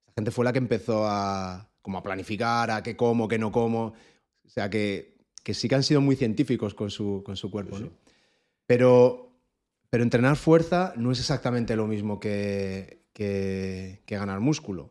[0.00, 3.50] esta gente fue la que empezó a, como a planificar, a qué como, qué no
[3.50, 3.94] como.
[4.44, 7.78] O sea, que, que sí que han sido muy científicos con su, con su cuerpo.
[7.78, 7.90] ¿no?
[8.66, 9.32] Pero,
[9.90, 14.90] pero entrenar fuerza no es exactamente lo mismo que, que, ganar músculo.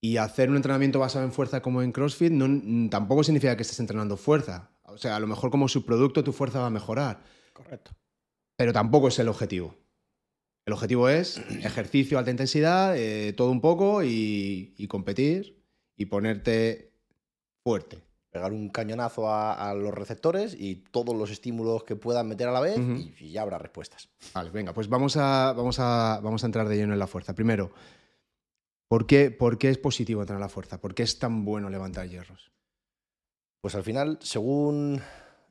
[0.00, 3.80] Y hacer un entrenamiento basado en fuerza como en CrossFit no, tampoco significa que estés
[3.80, 4.70] entrenando fuerza.
[4.84, 7.22] O sea, a lo mejor como subproducto tu fuerza va a mejorar.
[7.52, 7.90] Correcto.
[8.56, 9.74] Pero tampoco es el objetivo.
[10.64, 15.64] El objetivo es ejercicio, alta intensidad, eh, todo un poco y, competir
[15.96, 16.92] y ponerte
[17.64, 17.98] fuerte.
[18.30, 22.60] pegar un cañonazo a, los receptores y todos los estímulos que puedan meter a la
[22.60, 22.78] vez
[23.18, 24.10] y, ya habrá respuestas.
[24.32, 27.34] Vale, venga, pues vamos a, vamos, a, vamos a entrar de lleno en la fuerza.
[27.34, 27.72] Primero,
[28.88, 30.80] ¿por qué, ¿por qué es positivo entrar a la fuerza?
[30.80, 32.50] ¿Por qué es tan bueno levantar hierros?
[33.60, 35.02] Pues al final, según...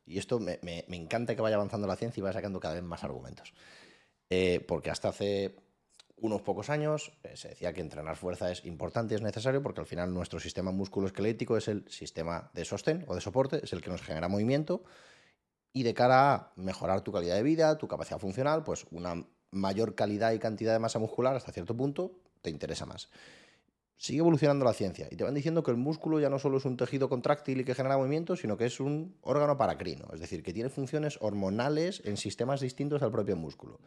[0.06, 3.04] Y esto me, encanta que vaya avanzando la ciencia y vaya sacando cada vez más
[3.04, 3.54] argumentos.
[4.30, 5.56] Eh, porque hasta hace
[6.16, 9.86] unos pocos años eh, se decía que entrenar fuerza es importante es necesario porque al
[9.86, 13.92] final nuestro sistema musculoesquelético es el sistema de sostén o de soporte, es el que
[13.92, 14.84] nos genera movimiento
[15.74, 19.94] y de cara a mejorar tu calidad de vida, tu capacidad funcional, pues una mayor
[19.94, 23.10] calidad y cantidad de masa muscular hasta cierto punto te interesa más.
[23.98, 26.66] Sigue evolucionando la ciencia y te van diciendo que el músculo ya no solo es
[26.66, 30.44] un tejido contráctil y que genera movimiento, sino que es un órgano paracrino, es decir,
[30.44, 33.80] que tiene funciones hormonales en sistemas distintos al propio músculo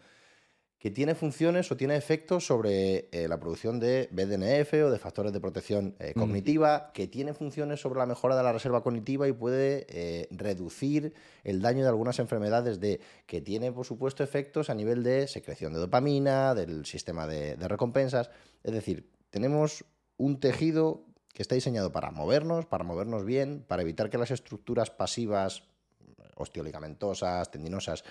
[0.80, 5.30] que tiene funciones o tiene efectos sobre eh, la producción de BDNF o de factores
[5.30, 9.32] de protección eh, cognitiva, que tiene funciones sobre la mejora de la reserva cognitiva y
[9.32, 11.12] puede eh, reducir
[11.44, 15.74] el daño de algunas enfermedades, de, que tiene, por supuesto, efectos a nivel de secreción
[15.74, 18.30] de dopamina, del sistema de, de recompensas.
[18.64, 19.84] Es decir, tenemos
[20.16, 24.88] un tejido que está diseñado para movernos, para movernos bien, para evitar que las estructuras
[24.88, 25.62] pasivas,
[26.36, 28.02] osteoligamentosas, tendinosas,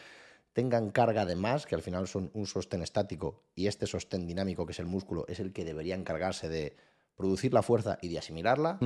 [0.53, 4.65] tengan carga de más, que al final son un sostén estático, y este sostén dinámico,
[4.65, 6.75] que es el músculo, es el que debería encargarse de
[7.15, 8.79] producir la fuerza y de asimilarla,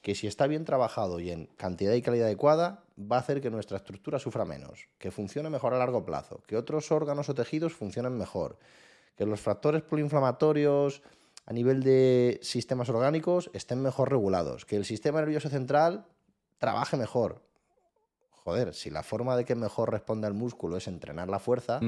[0.00, 3.50] que si está bien trabajado y en cantidad y calidad adecuada, va a hacer que
[3.50, 7.74] nuestra estructura sufra menos, que funcione mejor a largo plazo, que otros órganos o tejidos
[7.74, 8.58] funcionen mejor,
[9.16, 11.02] que los factores proinflamatorios
[11.46, 16.06] a nivel de sistemas orgánicos estén mejor regulados, que el sistema nervioso central
[16.58, 17.42] trabaje mejor,
[18.44, 21.80] joder, si la forma de que mejor responda el músculo es entrenar la fuerza,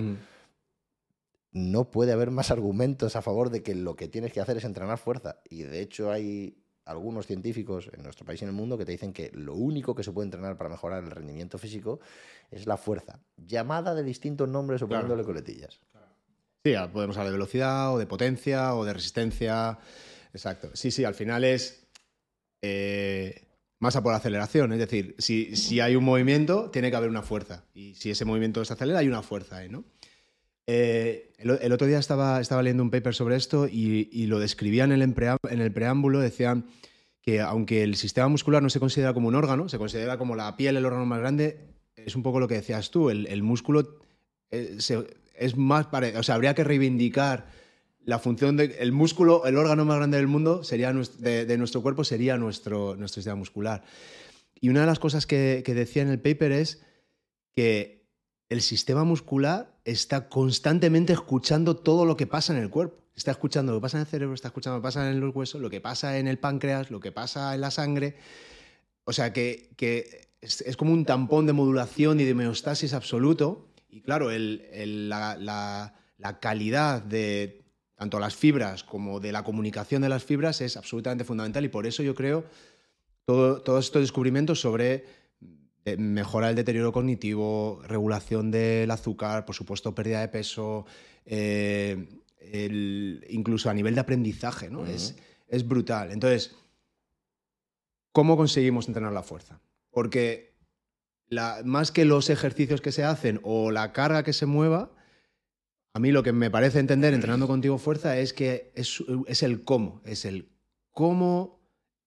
[1.52, 4.64] no puede haber más argumentos a favor de que lo que tienes que hacer es
[4.64, 5.40] entrenar fuerza.
[5.48, 8.92] Y de hecho hay algunos científicos en nuestro país y en el mundo que te
[8.92, 12.00] dicen que lo único que se puede entrenar para mejorar el rendimiento físico
[12.50, 15.80] es la fuerza, llamada de distintos nombres o poniéndole coletillas.
[16.64, 19.78] Sí, podemos hablar de velocidad o de potencia o de resistencia.
[20.32, 20.70] Exacto.
[20.74, 21.86] Sí, sí, al final es...
[22.62, 23.45] Eh,
[23.78, 24.72] masa por aceleración.
[24.72, 27.64] Es decir, si, si, hay un movimiento, tiene que haber una fuerza.
[27.74, 29.84] Y si ese movimiento se acelera, hay una fuerza ¿no?
[30.68, 35.00] Eh, el, otro día estaba, estaba leyendo un paper sobre esto y, lo describían en
[35.00, 35.14] el,
[35.50, 36.66] en el preámbulo, decían
[37.22, 40.56] que aunque el sistema muscular no se considera como un órgano, se considera como la
[40.56, 41.60] piel, el órgano más grande,
[41.94, 44.00] es un poco lo que decías tú, el, músculo
[44.50, 44.76] eh,
[45.34, 45.86] es más...
[46.16, 47.46] o sea, habría que reivindicar
[48.06, 52.38] la función del músculo, el órgano más grande del mundo sería de, nuestro cuerpo sería
[52.38, 53.82] nuestro, nuestro sistema muscular.
[54.60, 56.82] Y una de las cosas que, decía en el paper es
[57.56, 58.06] que
[58.48, 62.96] el sistema muscular está constantemente escuchando todo lo que pasa en el cuerpo.
[63.16, 65.34] Está escuchando lo que pasa en el cerebro, está escuchando lo que pasa en los
[65.34, 68.14] huesos, lo que pasa en el páncreas, lo que pasa en la sangre.
[69.02, 69.74] O sea, que,
[70.40, 73.66] es, como un tampón de modulación y de homeostasis absoluto.
[73.88, 75.92] Y claro, la
[76.40, 77.65] calidad de
[77.96, 81.86] tanto las fibras como de la comunicación de las fibras es absolutamente fundamental y por
[81.86, 82.44] eso yo creo
[83.24, 85.04] todo, todos estos descubrimientos sobre
[85.84, 90.84] eh, mejorar el deterioro cognitivo, regulación del azúcar, por supuesto pérdida de peso,
[91.24, 92.06] eh,
[93.28, 94.86] incluso a nivel de aprendizaje, ¿no?
[94.86, 95.16] es,
[95.48, 96.12] es brutal.
[96.12, 96.54] Entonces,
[98.12, 99.60] ¿cómo conseguimos entrenar la fuerza?
[99.90, 100.56] Porque
[101.28, 104.90] la, más que los ejercicios que se hacen o la carga que se mueva,
[105.96, 110.02] a mí lo que me parece entender entrenando contigo fuerza es que es, el cómo,
[110.04, 110.52] es el
[110.90, 111.58] cómo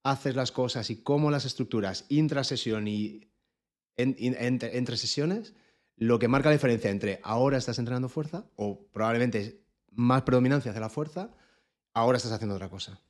[0.03, 3.31] haces las cosas y cómo las estructuras intrasesión y
[3.97, 5.55] entre, sesiones,
[5.95, 10.81] lo que marca la diferencia entre ahora estás entrenando fuerza o probablemente más predominancia hacia
[10.81, 11.33] la fuerza,
[11.95, 13.01] ahora estás haciendo otra cosa.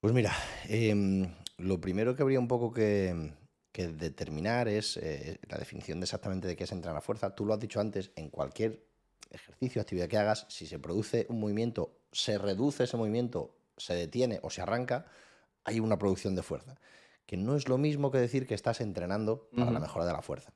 [0.00, 0.32] Pues mira,
[0.64, 3.32] em, lo primero que habría un poco que,
[3.76, 7.34] que determinar es eh, la definición de exactamente de qué es entrenar a fuerza.
[7.34, 8.82] Tú lo has dicho antes, en cualquier
[9.30, 14.40] ejercicio, actividad que hagas, si se produce un movimiento, se reduce ese movimiento, se detiene
[14.42, 15.04] o se arranca,
[15.62, 16.80] hay una producción de fuerza.
[17.26, 20.22] Que no es lo mismo que decir que estás entrenando para la mejora de la
[20.22, 20.54] fuerza.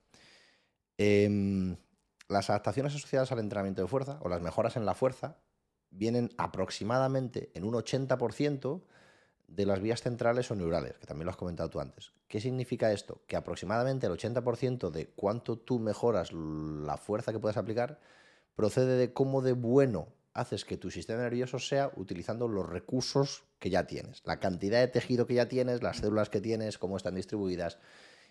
[0.96, 1.76] Em,
[2.26, 5.36] las adaptaciones asociadas al entrenamiento de fuerza o las mejoras en la fuerza
[5.90, 8.80] vienen aproximadamente en un 80%
[9.50, 12.12] de las vías centrales o neurales, que también lo has comentado tú antes.
[12.28, 13.20] ¿Qué significa esto?
[13.26, 18.00] Que aproximadamente el 80% de cuánto tú mejoras la fuerza que puedes aplicar
[18.54, 23.70] procede de cómo de bueno haces que tu sistema nervioso sea utilizando los recursos que
[23.70, 27.16] ya tienes, la cantidad de tejido que ya tienes, las células que tienes, cómo están
[27.16, 27.78] distribuidas.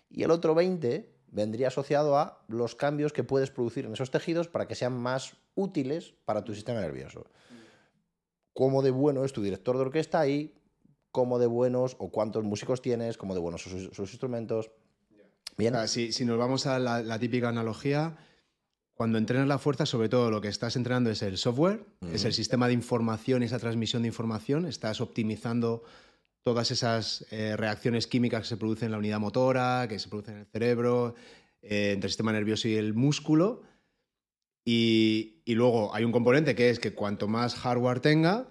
[0.08, 4.48] Y el otro 20 vendría asociado a los cambios que puedes producir en esos tejidos
[4.48, 7.26] para que sean más útiles para tu sistema nervioso.
[8.54, 10.54] Cómo de bueno es tu director de orquesta y
[11.10, 14.70] cómo de buenos o cuántos músicos tienes, cómo de buenos son sus, sus instrumentos.
[15.56, 15.74] Bien.
[15.74, 18.16] O sea, si, si nos vamos a la, la típica analogía,
[19.00, 22.34] cuando entrenas la fuerza, sobre todo lo que estás entrenando es el software, es el
[22.34, 24.66] sistema de información y esa transmisión de información.
[24.66, 25.84] Estás optimizando
[26.42, 30.34] todas esas eh, reacciones químicas que se producen en la unidad motora, que se producen
[30.34, 31.14] en el cerebro,
[31.62, 33.62] eh, entre el sistema nervioso y el músculo.
[34.66, 38.48] Y, y luego hay un componente que es que cuanto más hardware tenga,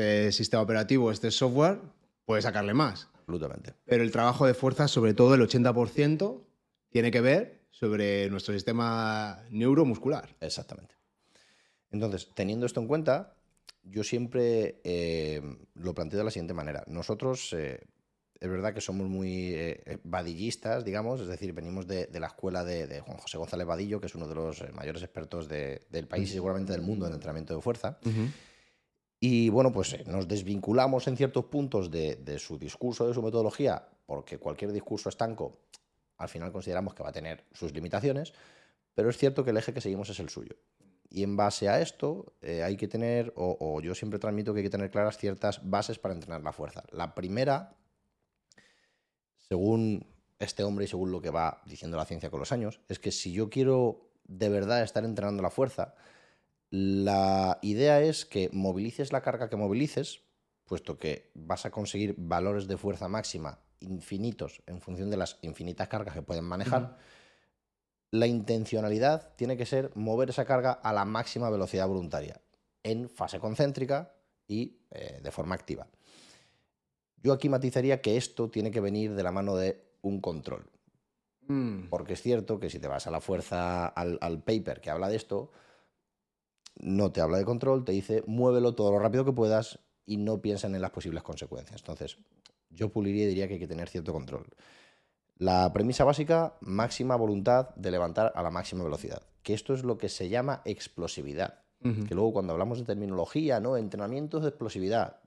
[0.00, 1.78] este sistema operativo, este software,
[2.24, 3.08] puede sacarle más.
[3.20, 3.74] Absolutamente.
[3.84, 6.42] Pero el trabajo de fuerza, sobre todo el 80%,
[6.88, 10.34] tiene que ver sobre nuestro sistema neuromuscular.
[10.40, 10.94] Exactamente.
[11.90, 13.34] Entonces, teniendo esto en cuenta,
[13.82, 15.40] yo siempre eh,
[15.74, 16.82] lo planteo de la siguiente manera.
[16.86, 17.80] Nosotros, eh,
[18.40, 22.64] es verdad que somos muy eh, vadillistas, digamos, es decir, venimos de, de la escuela
[22.64, 25.82] de, de Juan José González Vadillo, que es uno de los eh, mayores expertos de-
[25.90, 27.98] del país y seguramente del mundo en entrenamiento de fuerza.
[29.20, 33.86] Y bueno, pues eh, nos desvinculamos en ciertos puntos de, su discurso, de su metodología,
[34.06, 35.58] porque cualquier discurso estanco
[36.16, 38.32] al final consideramos que va a tener sus limitaciones,
[38.94, 40.56] pero es cierto que el eje que seguimos es el suyo.
[41.10, 44.64] Y en base a esto eh, hay que tener, o yo siempre transmito que hay
[44.64, 46.84] que tener claras ciertas bases para entrenar la fuerza.
[46.90, 47.74] La primera,
[49.36, 50.06] según
[50.38, 53.12] este hombre y según lo que va diciendo la ciencia con los años, es que
[53.12, 55.94] si yo quiero de verdad estar entrenando la fuerza,
[56.70, 60.22] la idea es que movilices la carga que movilices,
[60.64, 65.88] puesto que vas a conseguir valores de fuerza máxima infinitos en función de las infinitas
[65.88, 66.96] cargas que pueden manejar.
[68.10, 72.40] La intencionalidad tiene que ser mover esa carga a la máxima velocidad voluntaria,
[72.82, 74.14] en fase concéntrica
[74.46, 75.86] y eh, de forma activa.
[77.22, 80.70] Yo aquí matizaría que esto tiene que venir de la mano de un control.
[81.46, 81.88] Mm.
[81.88, 85.08] Porque es cierto que si te vas a la fuerza, al, al paper que habla
[85.08, 85.50] de esto,
[86.76, 90.40] no te habla de control, te dice muévelo todo lo rápido que puedas y no
[90.40, 91.80] piensan en las posibles consecuencias.
[91.80, 92.16] Entonces,
[92.70, 94.46] yo puliría y diría que hay que tener cierto control.
[95.36, 99.22] La premisa básica, máxima voluntad de levantar a la máxima velocidad.
[99.42, 101.62] Que esto es lo que se llama explosividad.
[101.82, 103.78] Que luego cuando hablamos de terminología, ¿no?
[103.78, 105.20] Entrenamientos de explosividad.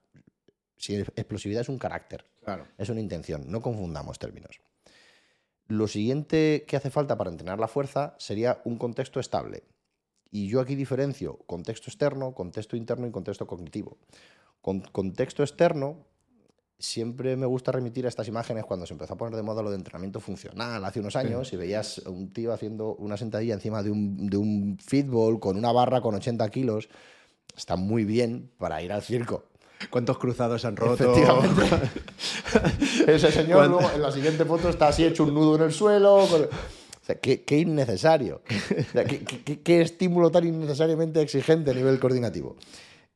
[0.78, 2.68] Si explosividad es un carácter, Claro.
[2.78, 4.62] es una intención, no confundamos términos.
[5.68, 9.64] Lo siguiente que hace falta para entrenar la fuerza sería un contexto estable.
[10.36, 13.98] Y yo aquí diferencio contexto externo, contexto interno y contexto cognitivo.
[14.62, 16.08] Con contexto externo,
[16.80, 19.70] siempre me gusta remitir a estas imágenes cuando se empezó a poner de moda lo
[19.70, 23.84] de entrenamiento funcional hace unos años y veías a un tío haciendo una sentadilla encima
[23.84, 26.90] de un, de un fútbol con una barra con 80 kilos.
[27.56, 29.44] Está muy bien para ir al circo.
[29.92, 31.14] ¿Cuántos cruzados han roto?
[31.14, 31.62] Efectivamente.
[33.08, 36.26] Ese señor en la siguiente foto está así hecho un nudo en el suelo.
[36.28, 36.48] con-
[37.04, 38.42] O sea, qué, qué innecesario.
[38.80, 39.20] O sea, qué,
[39.62, 42.56] qué- estímulo tan innecesariamente exigente a nivel coordinativo.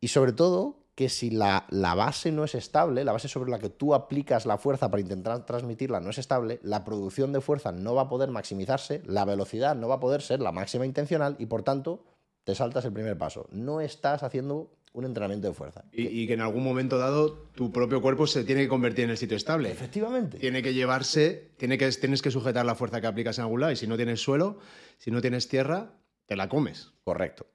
[0.01, 3.59] Y sobre todo, que si la, la base no es estable, la base sobre la
[3.59, 7.71] que tú aplicas la fuerza para intentar transmitirla no es estable, la producción de fuerza
[7.71, 11.35] no va a poder maximizarse, la velocidad no va a poder ser la máxima intencional
[11.39, 12.03] y por tanto
[12.43, 13.47] te saltas el primer paso.
[13.51, 15.85] No estás haciendo un entrenamiento de fuerza.
[15.91, 19.11] Y, y que en algún momento dado tu propio cuerpo se tiene que convertir en
[19.11, 19.71] el sitio estable.
[19.71, 20.39] Efectivamente.
[20.39, 23.71] Tiene que llevarse, tiene que, tienes que sujetar la fuerza que aplicas en algún lado
[23.73, 24.59] y si no tienes suelo,
[24.97, 25.93] si no tienes tierra,
[26.25, 26.91] te la comes.
[27.03, 27.47] Correcto.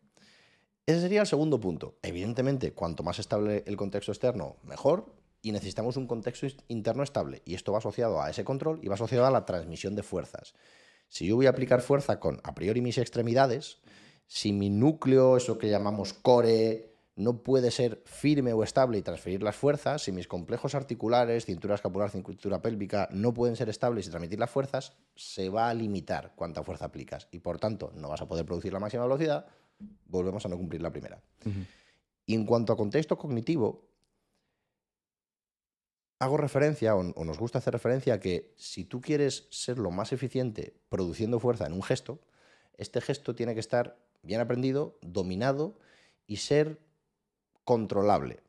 [0.87, 1.99] Ese sería el segundo punto.
[2.03, 5.15] Evidentemente, cuanto más estable el contexto externo, mejor.
[5.45, 7.43] Y necesitamos un contexto interno estable.
[7.45, 10.55] Y esto va asociado a ese control y va asociado a la transmisión de fuerzas.
[11.09, 13.79] Si yo voy a aplicar fuerza con a priori mis extremidades,
[14.27, 19.43] si mi núcleo, eso que llamamos core, no puede ser firme o estable y transferir
[19.43, 24.11] las fuerzas, si mis complejos articulares, cintura escapular, cintura pélvica, no pueden ser estables y
[24.11, 27.29] transmitir las fuerzas, se va a limitar cuánta fuerza aplicas.
[27.31, 29.47] Y por tanto, no vas a poder producir la máxima velocidad,
[30.07, 31.23] volvemos a no cumplir la primera.
[32.25, 33.91] Y en cuanto a contexto cognitivo,
[36.19, 39.91] hago referencia, o, o nos gusta hacer referencia, a que si tú quieres ser lo
[39.91, 42.21] más eficiente produciendo fuerza en un gesto,
[42.79, 45.79] este gesto tiene que estar bien aprendido, dominado
[46.27, 46.79] y ser
[47.65, 48.43] controlable.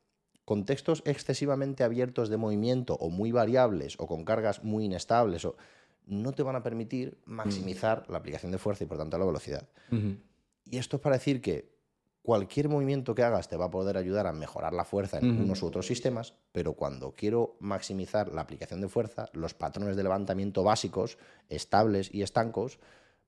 [0.45, 5.55] Contextos excesivamente abiertos de movimiento o muy variables o con cargas muy inestables o,
[6.05, 9.67] no te van a permitir maximizar la aplicación de fuerza y por tanto la velocidad.
[10.65, 11.73] Y esto es para decir que
[12.21, 15.61] cualquier movimiento que hagas te va a poder ayudar a mejorar la fuerza en unos
[15.61, 20.63] u otros sistemas, pero cuando quiero maximizar la aplicación de fuerza, los patrones de levantamiento
[20.63, 21.17] básicos,
[21.49, 22.79] estables y estancos,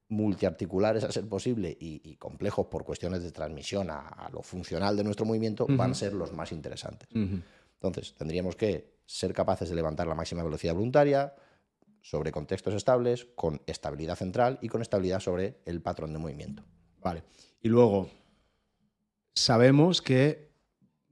[0.08, 4.96] multiarticulares a ser posible y, y complejos por cuestiones de transmisión a, a lo funcional
[4.96, 7.10] de nuestro movimiento, van a ser los más interesantes.
[7.14, 11.34] Entonces, tendríamos que ser capaces de levantar la máxima velocidad voluntaria
[12.02, 16.64] sobre contextos estables, con estabilidad central y con estabilidad sobre el patrón de movimiento.
[17.02, 17.24] Vale.
[17.62, 18.10] Y luego,
[19.34, 20.52] sabemos que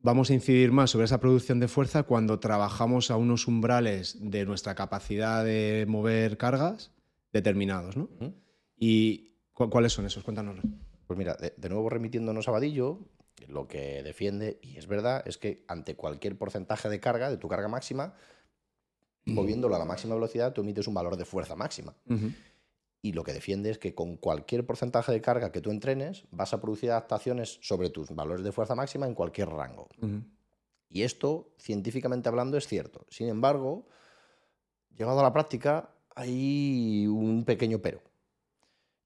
[0.01, 4.45] vamos a incidir más sobre esa producción de fuerza cuando trabajamos a unos umbrales de
[4.45, 6.91] nuestra capacidad de mover cargas
[7.31, 8.09] determinados, ¿no?
[8.77, 10.23] ¿Y cu- cuáles son esos?
[10.23, 10.59] Cuéntanos.
[11.07, 12.99] Pues mira, de, de nuevo remitiéndonos a Vadillo,
[13.47, 17.47] lo que defiende, y es verdad, es que ante cualquier porcentaje de carga, de tu
[17.47, 18.15] carga máxima,
[19.25, 21.95] moviéndolo a la máxima velocidad, tú emites un valor de fuerza máxima.
[23.01, 26.53] Y lo que defiende es que con cualquier porcentaje de carga que tú entrenes, vas
[26.53, 29.89] a producir adaptaciones sobre tus valores de fuerza máxima en cualquier rango.
[30.89, 33.05] Y esto, científicamente hablando, es cierto.
[33.09, 33.87] Sin embargo,
[34.95, 38.01] llegado a la práctica, hay un pequeño pero.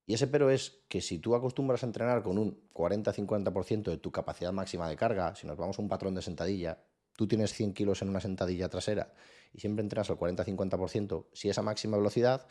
[0.07, 4.09] Y ese pero es que si tú acostumbras a entrenar con un 40-50% de tu
[4.09, 6.81] capacidad máxima de carga, si nos vamos a un patrón de sentadilla,
[7.17, 9.13] tú tienes 100 kilos en una sentadilla trasera
[9.53, 12.47] y siempre entrenas al 40-50%, si esa máxima velocidad,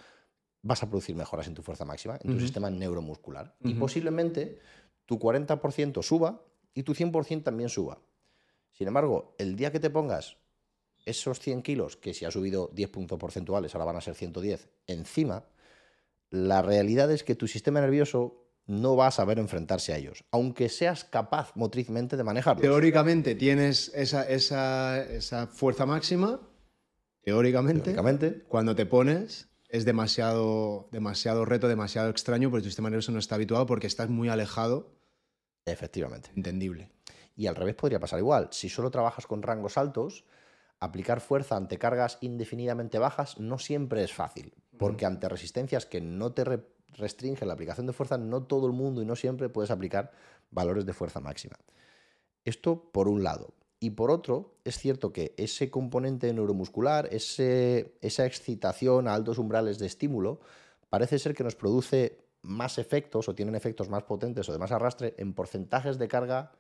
[0.61, 3.57] vas a producir mejoras en tu fuerza máxima, en tu sistema neuromuscular.
[3.63, 4.59] Y posiblemente
[5.07, 6.45] tu 40% suba
[6.75, 8.03] y tu 100% también suba.
[8.73, 10.37] Sin embargo, el día que te pongas
[11.07, 14.69] esos 100 kilos, que si ha subido 10 puntos porcentuales, ahora van a ser 110,
[14.87, 15.47] encima,
[16.31, 20.69] la realidad es que tu sistema nervioso no va a saber enfrentarse a ellos, aunque
[20.69, 22.63] seas capaz motrizmente de manejarlos.
[22.63, 26.41] Teóricamente tienes esa, esa- esa fuerza máxima,
[27.23, 33.13] teóricamente, Teóricamente, cuando te pones es demasiado, demasiado reto, demasiado extraño, porque tu sistema nervioso
[33.13, 34.97] no está habituado porque estás muy alejado,
[35.65, 36.31] efectivamente.
[36.37, 36.91] entendible.
[37.37, 38.49] Y al revés podría pasar igual.
[38.53, 40.25] Si solo trabajas con rangos altos,
[40.81, 46.33] aplicar fuerza ante cargas indefinidamente bajas no siempre es fácil, porque ante resistencias que no
[46.33, 49.71] te re- restringen la aplicación de fuerza, no todo el mundo y no siempre puedes
[49.71, 50.13] aplicar
[50.51, 51.57] valores de fuerza máxima.
[52.45, 53.55] Esto por un lado.
[53.79, 59.79] Y por otro, es cierto que ese componente neuromuscular, ese- esa excitación a altos umbrales
[59.79, 60.41] de estímulo,
[60.89, 64.73] parece ser que nos produce más efectos o tienen efectos más potentes o de más
[64.73, 66.53] arrastre en porcentajes de carga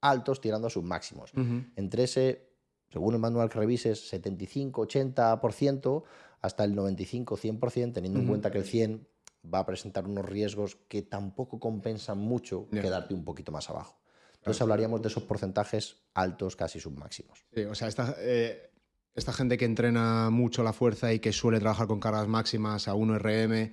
[0.00, 1.32] altos tirando a sus máximos.
[1.74, 2.46] Entre ese,
[2.92, 6.04] según el manual que revises, 75-80%
[6.40, 9.06] hasta el 95-100%, teniendo en cuenta que el 100
[9.52, 12.82] va a presentar unos riesgos que tampoco compensan mucho Ya.
[12.82, 14.00] quedarte un poquito más abajo.
[14.34, 14.64] Entonces Claro.
[14.64, 17.44] hablaríamos de esos porcentajes altos, casi submáximos.
[17.54, 18.70] Sí, o sea, esta, eh,
[19.14, 22.94] esta gente que entrena mucho la fuerza y que suele trabajar con cargas máximas a
[22.94, 23.72] 1 RM,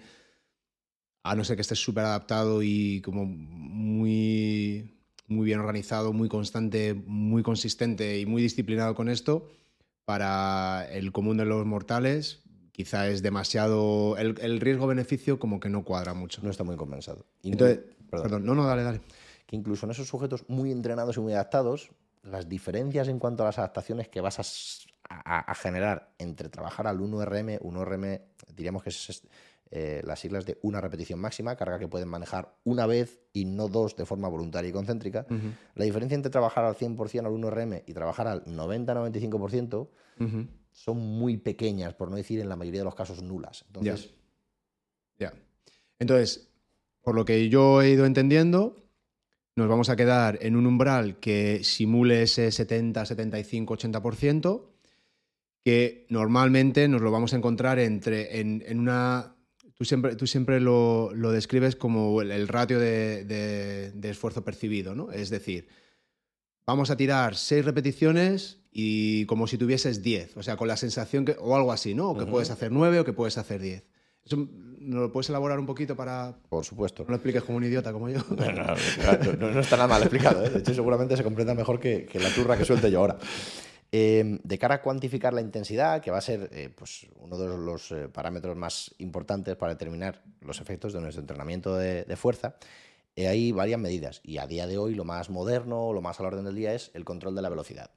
[1.23, 6.93] a no ser que estés súper adaptado y como muy, muy bien organizado, muy constante,
[6.93, 9.47] muy consistente y muy disciplinado con esto,
[10.05, 12.43] para el común de los mortales
[12.75, 14.17] quizá es demasiado...
[14.17, 16.41] El, el riesgo-beneficio como que no cuadra mucho.
[16.43, 17.25] No está muy compensado.
[17.41, 18.23] Y Entonces, perdón.
[18.23, 19.01] perdón, no, no, dale, dale.
[19.45, 21.89] que incluso en esos sujetos muy entrenados y muy adaptados,
[22.23, 26.99] las diferencias en cuanto a las adaptaciones que vas a- a generar entre trabajar al
[26.99, 28.21] 1RM, 1RM,
[28.55, 29.21] diríamos que es
[29.71, 33.67] eh, las siglas de una repetición máxima, carga que pueden manejar una vez y no
[33.67, 35.25] dos de forma voluntaria y concéntrica.
[35.75, 39.89] La diferencia entre trabajar al 100% al 1RM y trabajar al 90-95%
[40.19, 40.47] ujú.
[40.71, 43.65] son muy pequeñas, por no decir en la mayoría de los casos nulas.
[43.67, 44.13] Entonces,
[45.17, 45.33] Ya.
[45.99, 46.49] Entonces,
[47.01, 48.75] por lo que yo he ido entendiendo,
[49.55, 54.63] nos vamos a quedar en un umbral que simule ese 70, 75, 80%,
[55.63, 59.34] que normalmente nos lo vamos a encontrar entre, en, en una...
[59.75, 64.43] Tú siempre, tú siempre lo, lo describes como el, el ratio de, de- de esfuerzo
[64.43, 65.11] percibido, ¿no?
[65.11, 65.67] Es decir,
[66.65, 71.25] vamos a tirar seis repeticiones y como si tuvieses 10, o sea, con la sensación
[71.25, 72.09] que, o algo así, ¿no?
[72.09, 73.83] O que puedes hacer 9 o que puedes hacer 10.
[74.25, 74.37] ¿Eso
[74.79, 77.03] nos lo puedes elaborar un poquito para por supuesto.
[77.03, 78.19] no lo expliques como un idiota como yo?
[78.29, 80.43] No, no, no, no está nada mal explicado.
[80.45, 80.49] ¿eh?
[80.49, 83.17] De hecho, seguramente se comprenda mejor que, que la turra que suelte yo ahora.
[83.97, 87.47] Eh, de cara a cuantificar la intensidad, que va a ser eh, pues, uno de
[87.57, 92.57] los eh, parámetros más importantes para determinar los efectos de nuestro entrenamiento de, de fuerza,
[93.15, 94.19] eh, hay varias medidas.
[94.21, 96.91] Y a día de hoy lo más moderno, lo más al orden del día es
[96.93, 97.91] el control de la velocidad.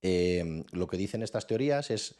[0.00, 2.14] Eh, lo que dicen estas teorías es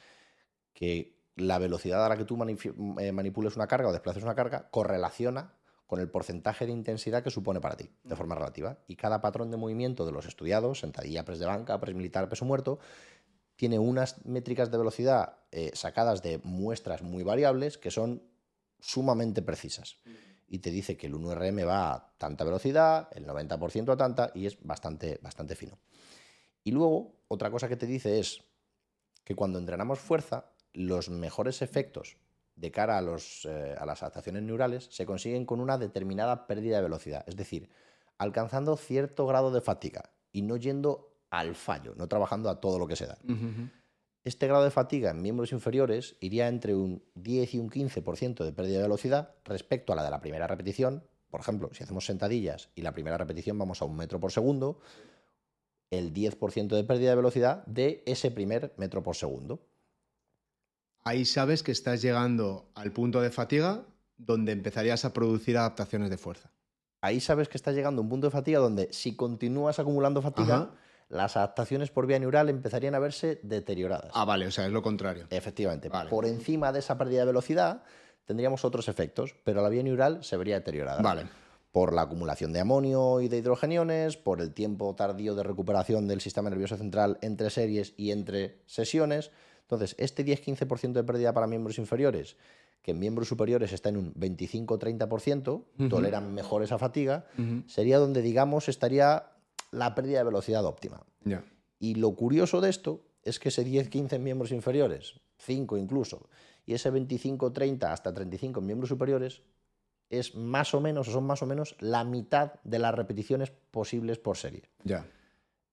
[0.72, 5.52] que la velocidad a la que tú manipules una carga o desplaces una carga correlaciona
[5.88, 8.78] con el porcentaje de intensidad que supone para ti, de forma relativa.
[8.86, 12.44] Y cada patrón de movimiento de los estudiados, sentadilla, press de banca, press militar, peso
[12.44, 12.78] muerto,
[13.56, 18.22] tiene unas métricas de velocidad eh, sacadas de muestras muy variables que son
[18.78, 19.96] sumamente precisas.
[20.46, 24.44] Y te dice que el 1RM va a tanta velocidad, el 90% a tanta, y
[24.44, 25.78] es bastante, bastante fino.
[26.64, 28.44] Y luego, otra cosa que te dice es
[29.24, 32.18] que cuando entrenamos fuerza, los mejores efectos
[32.58, 36.76] de cara a, los, eh, a las adaptaciones neurales se consiguen con una determinada pérdida
[36.76, 37.68] de velocidad, es decir,
[38.18, 42.86] alcanzando cierto grado de fatiga y no yendo al fallo, no trabajando a todo lo
[42.86, 43.18] que se da.
[44.24, 48.52] Este grado de fatiga en miembros inferiores iría entre un 10 y un 15% de
[48.52, 51.04] pérdida de velocidad respecto a la de la primera repetición.
[51.30, 54.80] Por ejemplo, si hacemos sentadillas y la primera repetición vamos a un metro por segundo,
[55.90, 59.67] el 10% de pérdida de velocidad de ese primer metro por segundo.
[61.08, 63.80] Ahí sabes que estás llegando al punto de fatiga
[64.18, 66.50] donde empezarías a producir adaptaciones de fuerza.
[67.00, 70.54] Ahí sabes que estás llegando a un punto de fatiga donde si continúas acumulando fatiga,
[70.54, 70.70] Ajá.
[71.08, 74.10] las adaptaciones por vía neural empezarían a verse deterioradas.
[74.12, 75.26] Ah, vale, o sea, es lo contrario.
[75.30, 75.88] Efectivamente.
[75.88, 76.10] Vale.
[76.10, 77.84] Por encima de esa pérdida de velocidad
[78.26, 81.00] tendríamos otros efectos, pero la vía neural se vería deteriorada.
[81.00, 81.22] Vale.
[81.72, 86.20] Por la acumulación de amonio y de hidrogeniones, por el tiempo tardío de recuperación del
[86.20, 89.30] sistema nervioso central entre series y entre sesiones.
[89.62, 92.36] Entonces, este 10-15% de pérdida para miembros inferiores,
[92.80, 95.88] que en miembros superiores está en un 25-30%, Ujú.
[95.88, 97.26] toleran mejor esa fatiga,
[97.66, 99.26] sería donde, digamos, estaría
[99.70, 101.04] la pérdida de velocidad óptima.
[101.78, 106.30] Y lo curioso de esto es que ese 10-15 en miembros inferiores, 5 incluso,
[106.64, 109.42] y ese 25-30 hasta 35 en miembros superiores,
[110.10, 114.18] es más o menos, o son más o menos, la mitad de las repeticiones posibles
[114.18, 114.70] por serie.
[114.84, 115.06] Ya.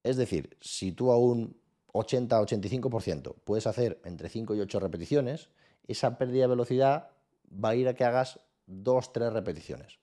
[0.03, 1.57] Es decir, si tú a un
[1.93, 5.49] 80-85% puedes hacer entre 5 y 8 repeticiones,
[5.87, 7.09] esa pérdida de velocidad
[7.51, 9.99] va a ir a que hagas 2-3 repeticiones.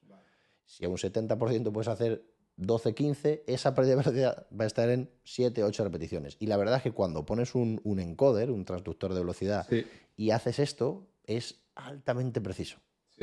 [0.64, 2.24] Si a un 70% puedes hacer
[2.58, 6.36] 12-15, esa pérdida de velocidad va a estar en 7-8 repeticiones.
[6.38, 9.84] Y la verdad es que cuando pones un, un encoder, un transductor de velocidad, Sí,
[10.16, 12.78] y haces esto, es altamente preciso.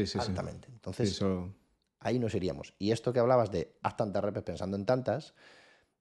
[0.08, 0.28] Sí, sí.
[0.30, 0.68] altamente.
[0.70, 1.54] Entonces, eso-
[2.00, 2.74] ahí nos iríamos.
[2.80, 5.34] Y esto que hablabas de haz tantas repes pensando en tantas,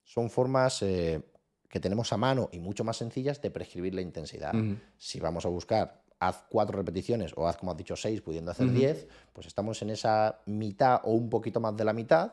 [0.04, 1.22] son formas eh,
[1.68, 4.54] que tenemos a mano y mucho más sencillas de prescribir la intensidad.
[4.96, 8.70] Si vamos a buscar haz cuatro repeticiones o haz, como has dicho, seis, pudiendo hacer
[8.72, 12.32] diez, pues estamos en esa mitad o un poquito más de la mitad.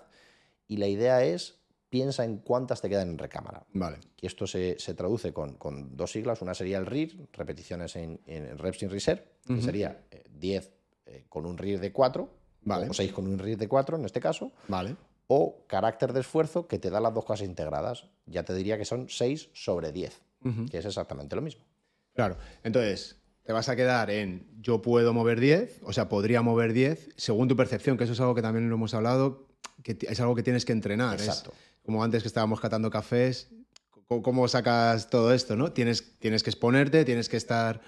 [0.68, 1.60] Y la idea es,
[1.90, 3.66] piensa en cuántas te quedan en recámara.
[3.74, 4.00] Vale.
[4.20, 6.42] Y esto se, se traduce con, con dos siglas.
[6.42, 10.72] Una sería el RIR, repeticiones en, en reps in reserve, que sería eh, 10
[11.06, 12.30] eh, con un RIR de 4,
[12.64, 12.90] Vale.
[12.90, 14.96] o 6 con un RIR de 4 en este caso, Vale.
[15.28, 18.06] o carácter de esfuerzo que te da las dos cosas integradas.
[18.26, 20.66] Ya te diría que son 6 sobre 10, Ujú.
[20.68, 21.64] que es exactamente lo mismo.
[22.14, 22.38] Claro.
[22.64, 27.10] Entonces, te vas a quedar en yo puedo mover 10, o sea, podría mover 10,
[27.18, 29.48] según tu percepción, que eso es algo que también lo hemos hablado,
[29.84, 31.18] que es algo que tienes que entrenar.
[31.18, 31.54] es Exacto.
[31.84, 33.50] como antes que estábamos catando cafés,
[34.08, 35.56] ¿cómo, cómo sacas todo esto?
[35.56, 35.72] ¿no?
[35.74, 37.82] Tienes, tienes que exponerte, tienes que estar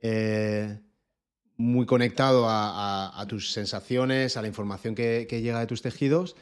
[0.00, 0.78] eh,
[1.58, 2.70] muy conectado a,
[3.10, 6.34] a- a tus sensaciones, a la información que, que llega de tus tejidos.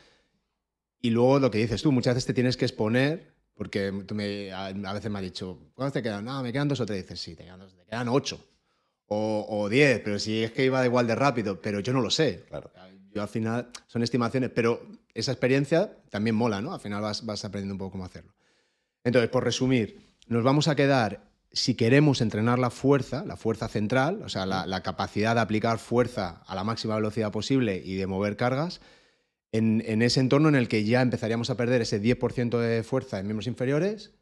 [1.01, 4.53] Y luego lo que dices tú, muchas veces te tienes que exponer, porque tú me-
[4.53, 6.25] a, a veces me has dicho, ¿cuántos te quedan?
[6.25, 7.03] No, me quedan dos o tres.
[7.03, 8.45] Dices, sí, te quedan dos, te quedan ocho.
[9.09, 12.11] O, o diez, pero si es que iba igual de rápido, pero yo no lo
[12.11, 12.45] sé.
[12.49, 12.71] Claro.
[13.13, 14.83] Yo al final son estimaciones, pero
[15.15, 16.75] esa experiencia también mola, ¿no?
[16.75, 18.35] Al final vas, vas aprendiendo un poco cómo hacerlo.
[19.05, 21.23] Entonces, por resumir, nos vamos a quedar,
[21.57, 25.79] si queremos entrenar la fuerza, la fuerza central, o sea, la, la capacidad de aplicar
[25.79, 28.83] fuerza a la máxima velocidad posible y de mover cargas,
[29.53, 33.19] en, en ese entorno en el que ya empezaríamos a perder ese 10% de fuerza
[33.19, 34.13] en miembros inferiores,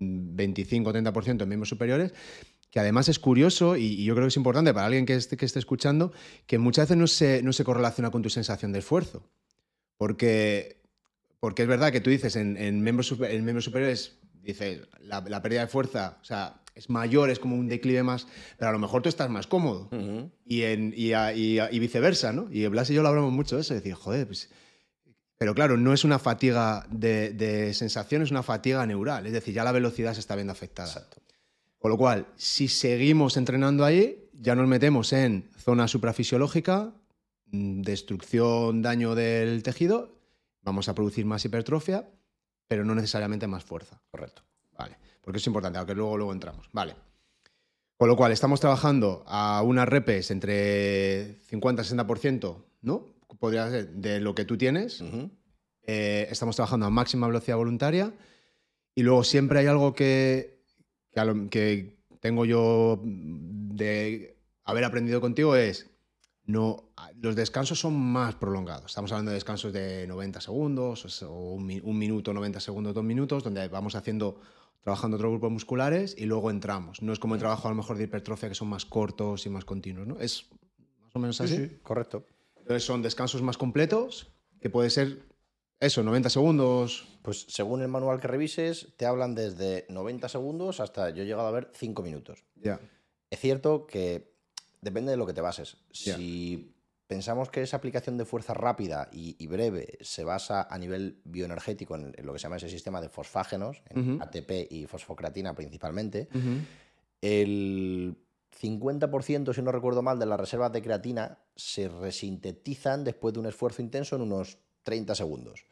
[0.00, 2.14] 25-30% en miembros superiores,
[2.68, 5.36] que además es curioso y, y yo creo que es importante para alguien que esté,
[5.36, 6.12] que esté escuchando,
[6.46, 9.30] que muchas veces no se, no se correlaciona con tu sensación de esfuerzo.
[9.98, 10.82] Porque,
[11.38, 15.40] porque es verdad que tú dices en, en miembros, en miembros superiores, dices, la, la
[15.42, 18.26] pérdida de fuerza, o sea, es mayor, es como un declive más,
[18.58, 19.88] pero a lo mejor tú estás más cómodo.
[20.44, 22.48] Y, en, y, a- y a- y viceversa, ¿no?
[22.50, 24.50] Y Blas y yo lo hablamos mucho de eso, de decir, joder, pues...
[25.38, 29.52] Pero claro, no es una fatiga de, de sensación, es una fatiga neural, es decir,
[29.52, 30.88] ya la velocidad se está viendo afectada.
[30.88, 31.20] Exacto.
[31.78, 36.94] Con lo cual, si seguimos entrenando ahí, ya nos metemos en zona suprafisiológica,
[37.46, 40.16] mm, destrucción, daño del tejido,
[40.62, 42.08] vamos a producir más hipertrofia,
[42.72, 44.00] pero no necesariamente más fuerza.
[44.10, 44.40] Correcto.
[44.78, 46.70] Vale, porque es importante, aunque luego, luego entramos.
[46.72, 46.96] Vale.
[47.98, 53.14] Con lo cual, estamos trabajando a unas repes entre 50 y 60%, ¿no?
[53.38, 55.02] Podría ser de lo que tú tienes.
[55.82, 58.14] Eh, estamos trabajando a máxima velocidad voluntaria.
[58.94, 60.64] Y luego siempre hay algo que,
[61.12, 65.90] que, a lo- que tengo yo de haber aprendido contigo es
[66.44, 68.86] no los descansos son más prolongados.
[68.86, 73.04] Estamos hablando de descansos de 90 segundos o un, mi- un minuto, 90 segundos, dos
[73.04, 74.40] minutos, donde vamos haciendo
[74.82, 77.00] trabajando otros grupos musculares y luego entramos.
[77.02, 79.50] No es como el trabajo a lo mejor de hipertrofia que son más cortos y
[79.50, 80.18] más continuos, ¿no?
[80.18, 80.48] Es
[81.00, 81.78] más o menos así.
[81.82, 82.26] Correcto.
[82.56, 85.22] Entonces son descansos más completos, que puede ser
[85.78, 87.06] eso, 90 segundos.
[87.22, 91.46] Pues según el manual que revises, te hablan desde 90 segundos hasta yo he llegado
[91.46, 92.44] a ver 5 minutos.
[92.56, 92.80] Ya.
[93.30, 94.31] Es cierto que
[94.82, 95.78] depende de lo que te bases.
[95.92, 96.74] Si
[97.06, 101.94] pensamos que esa aplicación de fuerza rápida y, y breve se basa a nivel bioenergético
[101.94, 104.20] en, en lo que se llama ese sistema de fosfágenos, en.
[104.20, 106.28] ATP y fosfocreatina principalmente,
[107.20, 108.16] el
[108.60, 113.46] 50%, si no recuerdo mal, de las reservas de creatina se resintetizan después de un
[113.46, 115.64] esfuerzo intenso en unos 30 segundos.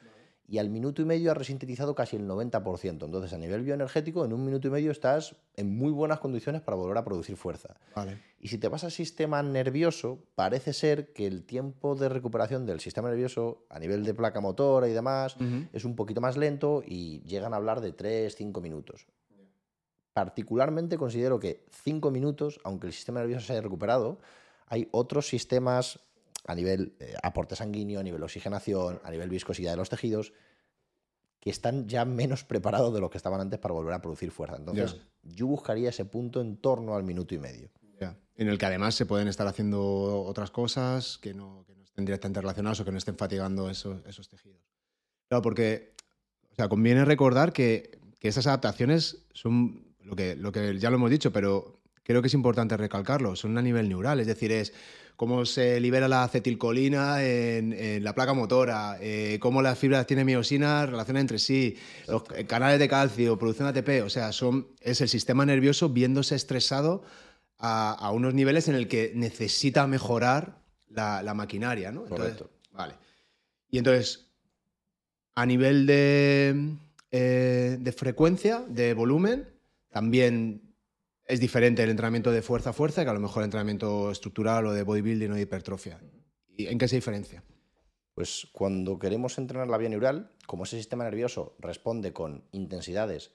[0.51, 3.05] Y al minuto y medio has resintetizado casi el 90%.
[3.05, 6.77] Entonces, a nivel bioenergético, en un minuto y medio estás en muy buenas condiciones para
[6.77, 7.77] volver a producir fuerza.
[7.95, 8.19] Vale.
[8.41, 12.81] Y si te vas al sistema nervioso, parece ser que el tiempo de recuperación del
[12.81, 15.37] sistema nervioso a nivel de placa motora y demás
[15.73, 19.07] es un poquito más lento y llegan a hablar de 3-5 minutos.
[20.15, 24.19] Particularmente considero que 5 minutos, aunque el sistema nervioso se haya recuperado,
[24.67, 26.01] hay otros sistemas
[26.51, 30.33] a nivel eh, aporte sanguíneo, a nivel oxigenación, a nivel viscosidad de los tejidos,
[31.39, 34.57] que están ya menos preparados de lo que estaban antes para volver a producir fuerza.
[34.57, 37.71] Entonces, yo buscaría ese punto en torno al minuto y medio.
[38.37, 42.07] En el que además se pueden estar haciendo otras cosas que no, que no estén
[42.07, 44.63] directamente relacionadas o que no estén fatigando esos, esos tejidos.
[45.29, 45.93] Claro, porque
[46.51, 50.97] o sea, conviene recordar que, que esas adaptaciones son lo que, lo que ya lo
[50.97, 54.73] hemos dicho, pero creo que es importante recalcarlo, son a nivel neural, es decir, es
[55.21, 60.25] cómo se libera la acetilcolina en, en la placa motora, eh, cómo las fibras tienen
[60.25, 61.77] miosina relacionan entre sí,
[62.09, 66.37] los canales de calcio, producción de ATP, o sea, son, es el sistema nervioso viéndose
[66.37, 67.03] estresado
[67.59, 72.05] a, a unos niveles en el que necesita mejorar la, la maquinaria, ¿no?
[72.05, 72.51] Entonces, Correcto.
[72.73, 72.95] Vale.
[73.71, 74.31] Y entonces,
[75.35, 76.77] a nivel de,
[77.11, 79.47] eh, de frecuencia, de volumen,
[79.91, 80.63] también
[81.31, 84.67] es diferente el entrenamiento de fuerza a fuerza que a lo mejor el entrenamiento estructural
[84.67, 86.01] o de bodybuilding o de hipertrofia.
[86.49, 87.45] ¿Y en qué se diferencia?
[88.15, 93.33] Pues cuando queremos entrenar la vía neural, como ese sistema nervioso responde con intensidades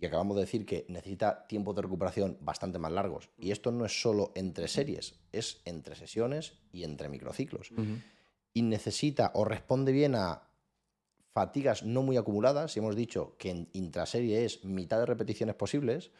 [0.00, 3.84] y acabamos de decir que necesita tiempos de recuperación bastante más largos, y esto no
[3.84, 7.72] es solo entre series, es entre sesiones y entre microciclos,
[8.52, 10.42] y necesita o responde bien a
[11.32, 16.12] fatigas no muy acumuladas, si hemos dicho que en intraserie es mitad de repeticiones posibles,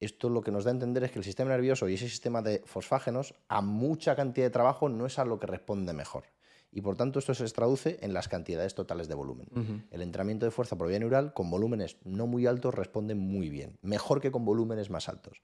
[0.00, 2.42] esto lo que nos da a entender es que el sistema nervioso y ese sistema
[2.42, 6.24] de fosfágenos a mucha cantidad de trabajo no es a lo que responde mejor.
[6.70, 9.46] Y por tanto esto se traduce en las cantidades totales de volumen.
[9.92, 13.78] El entrenamiento de fuerza por vía neural con volúmenes no muy altos responde muy bien,
[13.80, 15.40] mejor que con volúmenes más altos.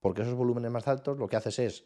[0.00, 1.84] Porque esos volúmenes más altos lo que haces es,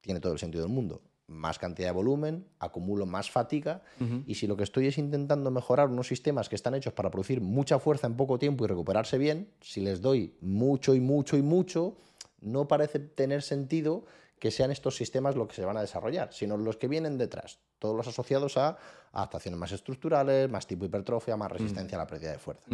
[0.00, 3.82] tiene todo el sentido del mundo, más cantidad de volumen, acumulo más fatiga
[4.26, 7.40] y si lo que estoy es intentando mejorar unos sistemas que están hechos para producir
[7.40, 11.42] mucha fuerza en poco tiempo y recuperarse bien, si les doy mucho y mucho y
[11.42, 11.96] mucho,
[12.40, 14.04] no parece tener sentido
[14.38, 17.60] que sean estos sistemas los que se van a desarrollar, sino los que vienen detrás,
[17.78, 18.76] todos los asociados a
[19.12, 22.66] adaptaciones más estructurales, más tipo hipertrofia, más resistencia a la pérdida de fuerza.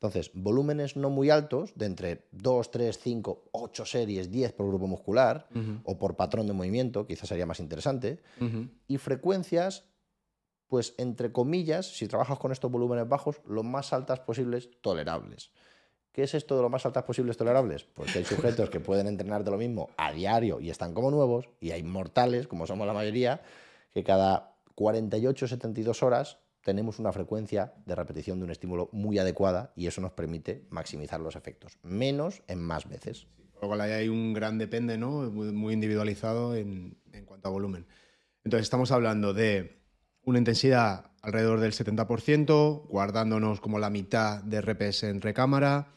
[0.00, 4.86] Entonces, volúmenes no muy altos, de entre 2, 3, 5, 8 series, 10 por grupo
[4.86, 5.48] muscular
[5.82, 8.20] o por patrón de movimiento, quizás sería más interesante,
[8.86, 9.86] y frecuencias,
[10.68, 15.50] pues entre comillas, si trabajas con estos volúmenes bajos, lo más altas posibles tolerables.
[16.12, 17.82] ¿Qué es esto de lo más altas posibles tolerables?
[17.82, 21.10] Pues que hay sujetos que pueden entrenar de lo mismo a diario y están como
[21.10, 23.42] nuevos, y hay mortales, como somos la mayoría,
[23.90, 26.38] que cada 48-72 horas
[26.68, 31.18] tenemos una frecuencia de repetición de un estímulo muy adecuada y eso nos permite maximizar
[31.18, 33.26] los efectos, menos en más veces.
[33.54, 35.30] Por lo cual ahí hay un gran depende, ¿no?
[35.30, 37.86] Muy, individualizado en, en cuanto a volumen.
[38.44, 39.80] Entonces estamos hablando de
[40.24, 45.94] una intensidad alrededor del 70%, guardándonos como la mitad de RPS en recámara,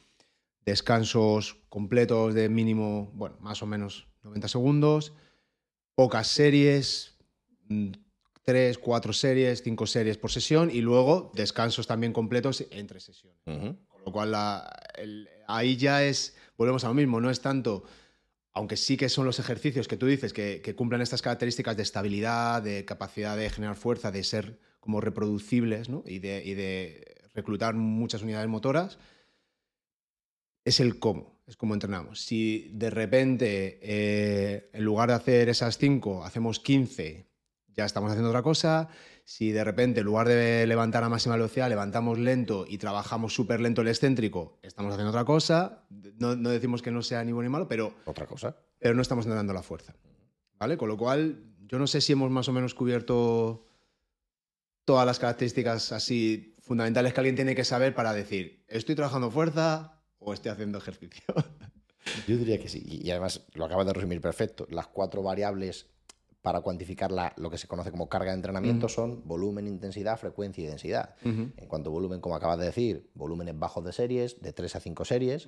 [0.64, 5.12] descansos completos de mínimo, bueno, más o menos 90 segundos,
[5.96, 7.18] pocas series,
[8.44, 13.38] 3, 4 series, 5 series por sesión y luego descansos también completos entre sesiones.
[13.88, 14.68] Con lo cual, la-
[14.98, 17.84] el- ahí ya es, volvemos a lo mismo, no es tanto,
[18.54, 21.84] aunque sí que son los ejercicios que tú dices que, que cumplen estas características de
[21.84, 26.04] estabilidad, de capacidad de generar fuerza, de ser como reproducibles ¿no?
[26.08, 28.98] y, de, y de reclutar muchas unidades motoras,
[30.66, 32.22] es el cómo, es cómo entrenamos.
[32.22, 37.28] Si de repente, eh, en lugar de hacer esas 5, hacemos 15,
[37.76, 38.90] ya estamos haciendo otra cosa.
[39.24, 43.60] Si de repente, en lugar de levantar a máxima velocidad, levantamos lento y trabajamos súper
[43.60, 45.86] lento el excéntrico, estamos haciendo otra cosa.
[46.18, 48.56] No, no decimos que no sea ni bueno ni malo, pero, Otra cosa.
[48.80, 49.96] pero no estamos entrenando la fuerza.
[50.60, 50.78] ¿Vale?
[50.78, 53.66] Con lo cual, yo no sé si hemos más o menos cubierto
[54.86, 60.02] todas las características así fundamentales que alguien tiene que saber para decir, ¿estoy trabajando fuerza
[60.20, 61.24] o estoy haciendo ejercicio?
[62.28, 62.84] Yo diría que sí.
[62.86, 64.68] Y además lo acabas de resumir perfecto.
[64.70, 65.88] Las cuatro variables
[66.42, 70.64] para cuantificar la- lo que se conoce como carga de entrenamiento son volumen, intensidad, frecuencia
[70.64, 71.16] y densidad.
[71.24, 74.80] En cuanto a volumen, como acabas de decir, volúmenes bajos de series, de 3 a
[74.80, 75.46] 5 series.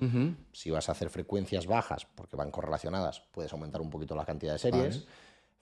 [0.52, 4.52] Si vas a hacer frecuencias bajas, porque van correlacionadas, puedes aumentar un poquito la cantidad
[4.52, 4.98] de series.
[5.04, 5.10] Vale.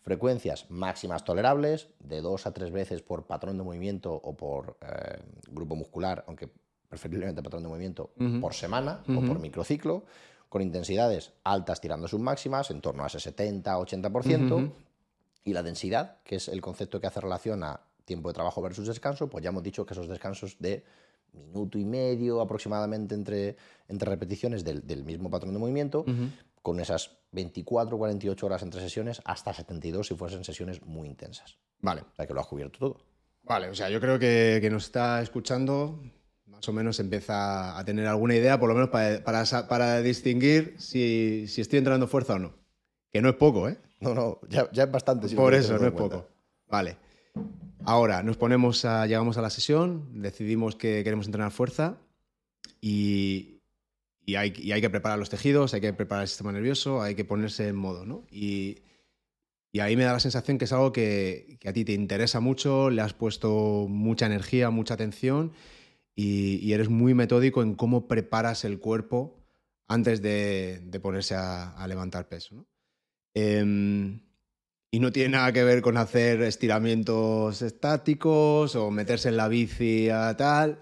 [0.02, 5.22] Frecuencias máximas tolerables, de 2 a 3 veces por patrón de movimiento o por eh,
[5.48, 6.50] grupo muscular, aunque
[6.88, 8.10] preferiblemente patrón de movimiento,
[8.40, 10.04] por semana o por microciclo,
[10.50, 14.72] con intensidades altas tirando sus máximas, en torno a ese 70-80%, Ujú.
[15.44, 18.86] Y la densidad, que es el concepto que hace relación a tiempo de trabajo versus
[18.86, 20.84] descanso, pues ya hemos dicho que esos descansos de
[21.32, 23.56] minuto y medio aproximadamente entre,
[23.88, 26.04] entre repeticiones del, del mismo patrón de movimiento,
[26.60, 31.56] con esas 24 48 horas entre sesiones, hasta 72 si fuesen sesiones muy intensas.
[31.80, 32.02] Vale.
[32.02, 32.96] O sea que lo has cubierto todo.
[33.44, 35.98] Vale, o sea, yo creo que, que nos está escuchando
[36.46, 40.76] más o menos empieza a tener alguna idea, por lo menos para, para, para distinguir
[40.78, 42.54] si, si, estoy entrenando fuerza o no.
[43.12, 43.78] Que no es poco, ¿eh?
[44.00, 45.28] No, no, ya, ya es bastante.
[45.28, 46.26] Si por eso, no es poco.
[46.68, 46.96] Vale.
[47.84, 51.98] Ahora, nos ponemos a, llegamos a la sesión, decidimos que queremos entrenar fuerza
[52.80, 53.60] y,
[54.24, 57.14] y, hay, y hay que preparar los tejidos, hay que preparar el sistema nervioso, hay
[57.14, 58.24] que ponerse en modo, ¿no?
[58.30, 58.78] Y,
[59.72, 62.40] y ahí me da la sensación que es algo que, que, a ti te interesa
[62.40, 65.52] mucho, le has puesto mucha energía, mucha atención
[66.14, 69.38] y, y eres muy metódico en cómo preparas el cuerpo
[69.88, 72.54] antes de, de ponerse a, a, levantar peso.
[72.54, 72.66] ¿no?
[73.34, 74.20] Eh,
[74.94, 80.10] y no tiene nada que ver con hacer estiramientos estáticos o meterse en la bici
[80.10, 80.78] a tal.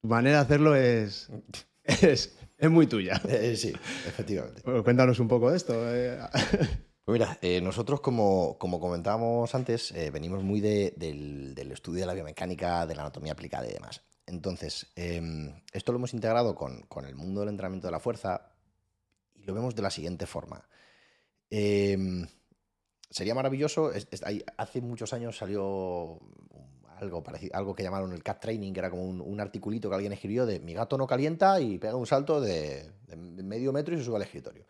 [0.00, 1.28] Tu manera de hacerlo es,
[1.84, 3.20] es, es muy tuya.
[3.28, 3.72] Eh, sí,
[4.06, 4.62] efectivamente.
[4.64, 5.74] Bueno, cuéntanos un poco de esto.
[5.94, 6.18] Eh.
[7.08, 12.06] Pues mira, eh, nosotros, como, como, comentábamos antes, venimos muy de, del, del, estudio de
[12.06, 14.02] la biomecánica, de la anatomía aplicada y demás.
[14.28, 15.22] Entonces, eh,
[15.72, 18.52] esto lo hemos integrado con, con, el mundo del entrenamiento de la fuerza
[19.34, 20.68] y lo vemos de la siguiente forma.
[21.50, 26.18] Sería maravilloso, es, es, hay, hace muchos años salió
[26.98, 29.94] algo, parecido, algo que llamaron el cat training, que era como un, un, articulito que
[29.94, 33.94] alguien escribió de mi gato no calienta y pega un salto de, de medio metro
[33.94, 34.64] y se sube al escritorio.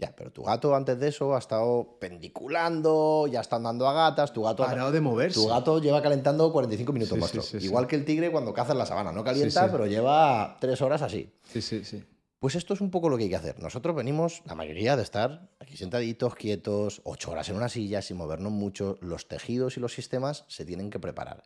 [0.00, 4.32] Ya, pero tu gato antes de eso ha estado pendiculando, ya está andando a gatas,
[4.32, 4.64] tu gato...
[4.64, 5.38] Ha parado de moverse.
[5.38, 7.40] Tu gato lleva calentando 45 minutos, sí.
[7.42, 9.12] Sí, sí, Igual que el tigre cuando caza en la sabana.
[9.12, 11.30] No calienta, pero lleva tres horas así.
[11.44, 12.02] Sí, sí, sí.
[12.40, 13.60] Pues esto es un poco lo que hay que hacer.
[13.60, 18.16] Nosotros venimos, la mayoría, de estar aquí sentaditos, quietos, ocho horas en una silla, sin
[18.16, 18.96] movernos mucho.
[19.02, 21.44] Los tejidos y los sistemas se tienen que preparar.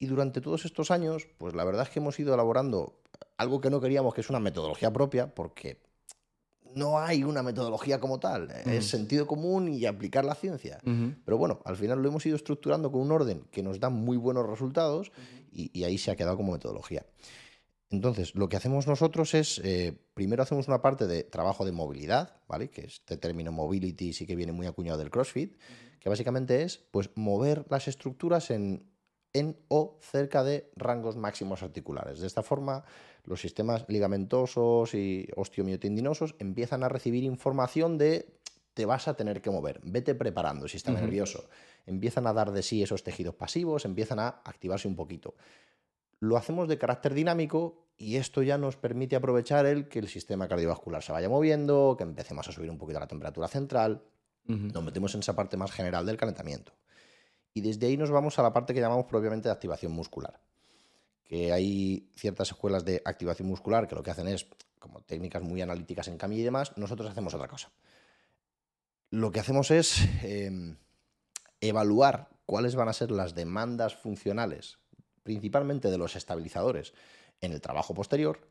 [0.00, 2.98] Y durante todos estos años, pues la verdad es que hemos ido elaborando
[3.36, 5.80] algo que no queríamos, que es una metodología propia, porque
[6.74, 8.72] no hay una metodología como tal, uh -huh.
[8.72, 10.80] es sentido común y aplicar la ciencia.
[10.84, 11.16] Uh -huh.
[11.24, 14.16] Pero bueno, al final lo hemos ido estructurando con un orden que nos da muy
[14.16, 15.44] buenos resultados uh -huh.
[15.52, 17.06] y, y, ahí se ha quedado como metodología.
[17.90, 22.40] Entonces, lo que hacemos nosotros es, eh, primero hacemos una parte de trabajo de movilidad,
[22.48, 22.68] ¿vale?
[22.68, 25.56] Que este término mobility sí que viene muy acuñado del CrossFit,
[26.00, 28.90] que básicamente es, pues, mover las estructuras en,
[29.32, 32.18] en o cerca de rangos máximos articulares.
[32.18, 32.84] De esta forma,
[33.24, 38.36] los sistemas ligamentosos y osteomiotendinosos empiezan a recibir información de
[38.74, 40.92] te vas a tener que mover, vete preparando, uh -huh.
[40.92, 41.48] nervioso.
[41.86, 45.34] Empiezan a dar de sí esos tejidos pasivos, empiezan a activarse un poquito.
[46.20, 50.48] Lo hacemos de carácter dinámico y esto ya nos permite aprovechar el que el sistema
[50.48, 54.02] cardiovascular se vaya moviendo, que empecemos a subir un poquito la temperatura central,
[54.48, 54.72] uh -huh.
[54.72, 56.72] nos metemos en esa parte más general del calentamiento.
[57.54, 60.40] Y desde ahí nos vamos a la parte que llamamos propiamente de activación muscular
[61.26, 64.46] que hay ciertas escuelas de activación muscular que lo que hacen es,
[64.78, 67.70] como técnicas muy analíticas en camilla y demás, nosotros hacemos otra cosa.
[69.10, 70.76] Lo que hacemos es eh,
[71.60, 74.78] evaluar cuáles van a ser las demandas funcionales,
[75.26, 76.94] principalmente de los estabilizadores,
[77.42, 78.48] en el trabajo posterior,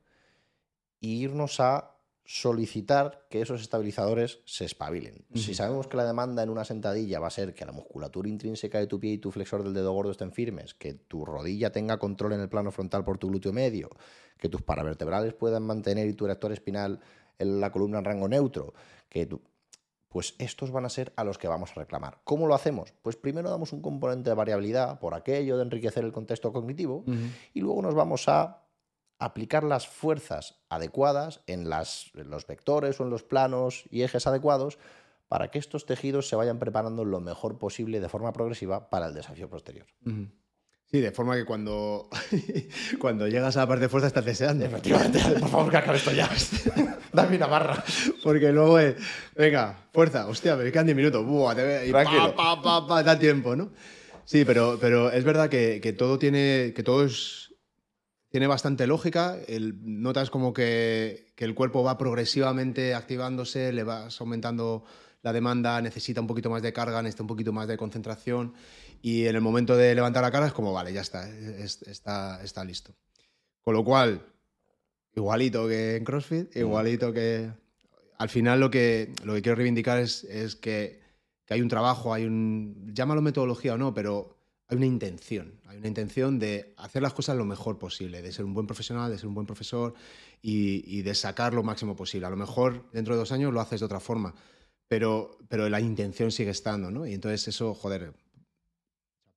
[1.02, 1.96] e irnos a
[2.26, 5.26] solicitar que esos estabilizadores se espabilen.
[5.30, 5.40] Uh -huh.
[5.40, 8.80] Si sabemos que la demanda en una sentadilla va a ser que la musculatura intrínseca
[8.80, 11.98] de tu pie y tu flexor del dedo gordo estén firmes, que tu rodilla tenga
[11.98, 13.90] control en el plano frontal por tu glúteo medio,
[14.38, 17.00] que tus paravertebrales puedan mantener y tu erector espinal
[17.38, 18.74] en la columna en rango neutro,
[19.08, 19.42] que tu...
[20.16, 22.22] pues estos van a ser a los que vamos a reclamar.
[22.24, 22.94] ¿Cómo lo hacemos?
[23.02, 27.12] Pues primero damos un componente de variabilidad por aquello de enriquecer el contexto cognitivo uh
[27.12, 27.32] -huh.
[27.54, 28.64] y luego nos vamos a
[29.20, 34.26] aplicar las fuerzas adecuadas en, las, en, los vectores o en los planos y ejes
[34.26, 34.80] adecuados
[35.28, 39.14] para que estos tejidos se vayan preparando lo mejor posible de forma progresiva para el
[39.14, 39.88] desafío posterior.
[40.06, 40.32] Uh -huh.
[40.92, 42.10] Sí, de forma que cuando,
[43.00, 44.66] cuando llegas a la parte de fuerza estás deseando.
[44.66, 46.30] Efectivamente, por favor que acabe esto ya.
[47.14, 47.84] Dame una barra.
[48.24, 48.96] Porque luego es,
[49.36, 51.26] venga, fuerza, hostia, me quedan 10 minutos.
[51.26, 51.92] Buah, te, y.
[51.92, 52.04] Pa,
[52.36, 53.72] pa, pa, pa, da tiempo, ¿no?
[54.26, 57.46] Sí, pero, pero es verdad que, que todo tiene, que todo es
[58.30, 59.38] tiene bastante lógica.
[59.48, 64.84] El, notas como que, que, el cuerpo va progresivamente activándose, le vas aumentando
[65.22, 68.54] la demanda, necesita un poquito más de carga, necesita un poquito más de concentración.
[69.02, 72.44] Y en el momento de levantar la cara es como, vale, ya está, es, está,
[72.44, 72.96] está listo.
[73.62, 74.22] Con lo cual,
[75.16, 76.60] igualito que en CrossFit, mm.
[76.60, 77.52] igualito que.
[78.18, 81.02] Al final lo que, lo que quiero reivindicar es, es que,
[81.46, 82.92] que hay un trabajo, hay un.
[82.94, 84.38] Llámalo metodología o no, pero
[84.68, 88.46] hay una intención, hay una intención de hacer las cosas lo mejor posible, de ser
[88.46, 89.94] un buen profesional, de ser un buen profesor
[90.42, 92.28] y, y, de sacar lo máximo posible.
[92.28, 94.34] A lo mejor dentro de dos años lo haces de otra forma,
[94.88, 97.06] pero, pero la intención sigue estando, ¿no?
[97.06, 98.14] Y entonces eso, joder,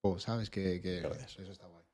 [0.02, 0.50] Oh, ¿Sabes?
[0.50, 1.84] Que, eso está guay.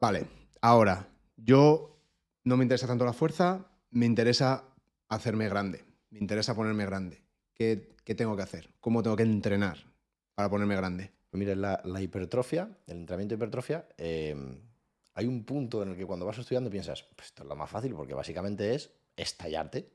[0.00, 0.26] Vale,
[0.60, 2.00] ahora, yo
[2.44, 4.64] no me interesa tanto la fuerza, me interesa
[5.08, 7.22] hacerme grande, me interesa ponerme grande.
[7.54, 8.70] ¿Qué, qué tengo que hacer?
[8.80, 9.78] ¿Cómo tengo que entrenar
[10.34, 11.12] para ponerme grande?
[11.30, 14.36] Pues mira, la, la hipertrofia, el entrenamiento de hipertrofia, eh,
[15.14, 17.68] hay un punto en el que cuando vas estudiando piensas, pues esto es lo más
[17.68, 19.90] fácil porque básicamente es estallarte.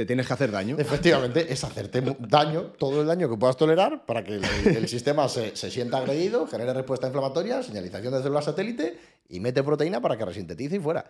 [0.00, 0.76] ¿Te tienes que hacer daño?
[0.78, 5.28] Efectivamente, es hacerte daño, todo el daño que puedas tolerar para que el, el sistema
[5.28, 8.98] se, se sienta agredido, genere respuesta inflamatoria, señalización de células satélite
[9.28, 11.04] y mete proteína para que resintetice y fuera.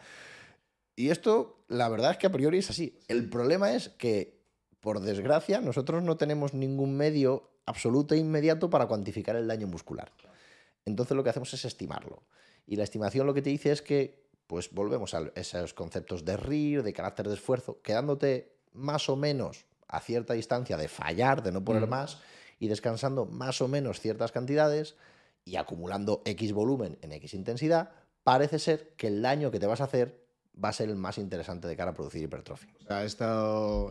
[0.97, 2.99] Y esto, la verdad es que a priori es así.
[3.07, 4.43] El problema es que,
[4.81, 10.11] por desgracia, nosotros no tenemos ningún medio absoluto e inmediato para cuantificar el daño muscular.
[10.85, 12.25] Entonces lo que hacemos es estimarlo.
[12.67, 16.37] Y la estimación lo que te dice es que, pues volvemos a esos conceptos de
[16.37, 21.53] RIR, de carácter de esfuerzo, quedándote más o menos a cierta distancia de fallar, de
[21.53, 21.91] no poner Mm.
[21.91, 22.19] más,
[22.59, 24.95] y descansando más o menos ciertas cantidades
[25.45, 27.91] y acumulando X volumen en X intensidad,
[28.23, 30.21] parece ser que el daño que te vas a hacer
[30.63, 32.69] va a ser el más interesante de cara a producir hipertrofia.
[32.81, 33.43] O sea, esta,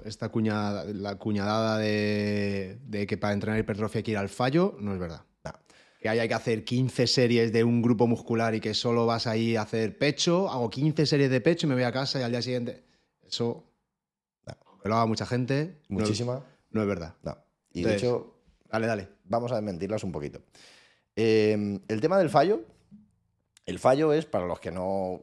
[0.05, 4.75] esta cuñada, la cuñadada de, de que para entrenar hipertrofia hay que ir al fallo,
[4.79, 5.23] no es verdad.
[5.43, 5.51] No.
[5.99, 9.55] Que haya que hacer 15 series de un grupo muscular y que solo vas ahí
[9.55, 12.31] a hacer pecho, hago 15 series de pecho y me voy a casa y al
[12.31, 12.83] día siguiente.
[13.27, 13.63] Eso,
[14.83, 16.43] lo haga mucha gente, Muchísima.
[16.71, 17.15] No, es verdad.
[17.23, 17.37] No.
[17.71, 18.35] Y Entonces- de hecho,
[18.71, 19.09] Dale, dale.
[19.25, 20.41] vamos a desmentirlas un poquito.
[21.15, 22.61] Eh, el tema del fallo,
[23.65, 25.21] el fallo es, para los que no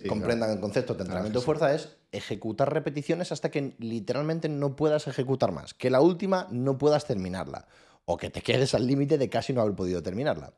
[0.00, 0.52] Sí, comprendan claro.
[0.54, 5.52] el concepto de entrenamiento de fuerza, es ejecutar repeticiones hasta que literalmente no puedas ejecutar
[5.52, 7.66] más, que la última no puedas terminarla,
[8.04, 10.52] o que te quedes al límite de casi no haber podido terminarla.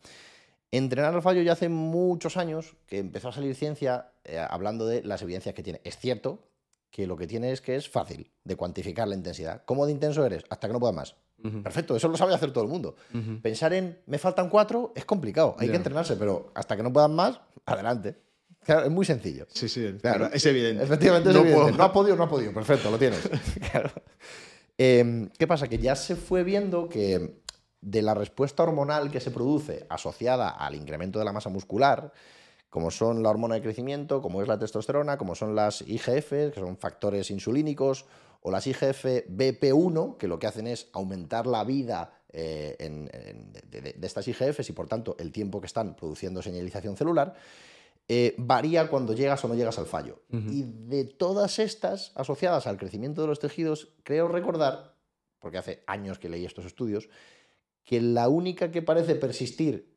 [0.70, 5.02] Entrenar al fallo ya hace muchos años que empezó a salir ciencia eh, hablando de
[5.04, 5.80] las evidencias que tiene.
[5.84, 6.48] Es cierto
[6.94, 9.62] que lo que tiene es que es fácil de cuantificar la intensidad.
[9.64, 10.44] ¿Cómo de intenso eres?
[10.48, 11.16] Hasta que no puedas más.
[11.64, 12.94] Perfecto, eso lo sabe hacer todo el mundo.
[13.42, 17.12] Pensar en me faltan cuatro es complicado, hay que entrenarse, pero hasta que no puedan
[17.16, 18.14] más, adelante.
[18.62, 19.44] Claro, es muy sencillo.
[19.52, 20.30] Sí, sí, Claro.
[20.32, 20.84] es evidente.
[20.84, 21.64] Efectivamente, es No evidente.
[21.64, 22.54] puedo- No ha podido, no ha podido.
[22.54, 23.28] Perfecto, lo tienes.
[23.72, 23.90] Claro.
[24.78, 25.66] Eh, ¿Qué pasa?
[25.68, 27.42] Que ya se fue viendo que
[27.80, 32.12] de la respuesta hormonal que se produce asociada al incremento de la masa muscular,
[32.74, 36.54] como son la hormona de crecimiento, como es la testosterona, como son las IGF, que
[36.56, 38.04] son factores insulínicos,
[38.40, 43.52] o las IGF BP1, que lo que hacen es aumentar la vida eh, en- en-
[43.52, 47.34] de, estas IGFs y por tanto el tiempo que están produciendo señalización celular,
[48.08, 50.22] eh, varía cuando llegas o no llegas al fallo.
[50.30, 54.96] Y de todas estas asociadas al crecimiento de los tejidos, creo recordar,
[55.38, 57.08] porque hace años que leí estos estudios,
[57.84, 59.93] que la única que parece persistir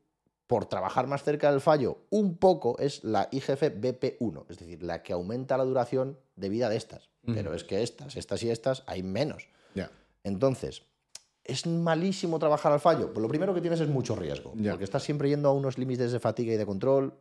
[0.47, 5.03] por trabajar más cerca del fallo un poco es la IGF BP1, es decir, la
[5.03, 7.09] que aumenta la duración de vida de estas.
[7.25, 9.49] Pero es que estas, estas y estas hay menos.
[10.23, 10.83] Entonces,
[11.43, 13.13] ¿es malísimo trabajar al fallo?
[13.13, 16.11] Pues lo primero que tienes es mucho riesgo, porque estás siempre yendo a unos límites
[16.13, 17.13] de fatiga y de control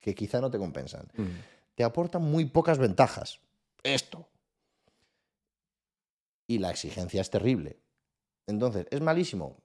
[0.00, 1.08] que quizá no te compensan.
[1.76, 3.38] Te aportan muy pocas ventajas.
[3.84, 4.28] Esto.
[6.48, 7.78] Y la exigencia es terrible.
[8.46, 9.56] Entonces, ¿es malísimo?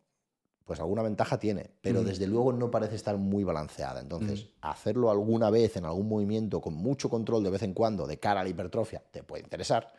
[0.65, 2.07] Pues alguna ventaja tiene, pero Ujú.
[2.09, 3.99] desde luego no parece estar muy balanceada.
[3.99, 4.51] Entonces, Ujú.
[4.61, 8.41] hacerlo alguna vez en algún movimiento con mucho control de vez en cuando de cara
[8.41, 9.93] a la hipertrofia te puede interesar,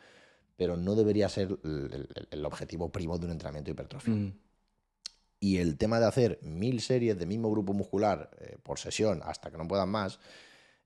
[0.57, 4.13] pero no debería ser el, el- el objetivo primo de un entrenamiento de hipertrofia.
[4.13, 4.31] Ujú.
[5.39, 9.51] Y el tema de hacer mil series de mismo grupo muscular eh, por sesión hasta
[9.51, 10.19] que no puedan más,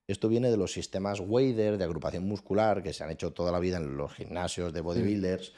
[0.07, 3.59] esto viene de los sistemas Wader de agrupación muscular que se han hecho toda la
[3.59, 5.53] vida en los gimnasios de bodybuilders,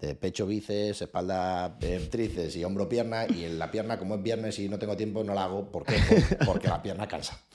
[0.00, 3.26] de pecho, bíceps, espalda, eh, tríceps y hombro, pierna.
[3.26, 5.70] Y en la pierna, como es viernes y no tengo tiempo, no la hago.
[5.72, 5.96] ¿Por qué?
[6.38, 7.38] Por- Porque la pierna cansa.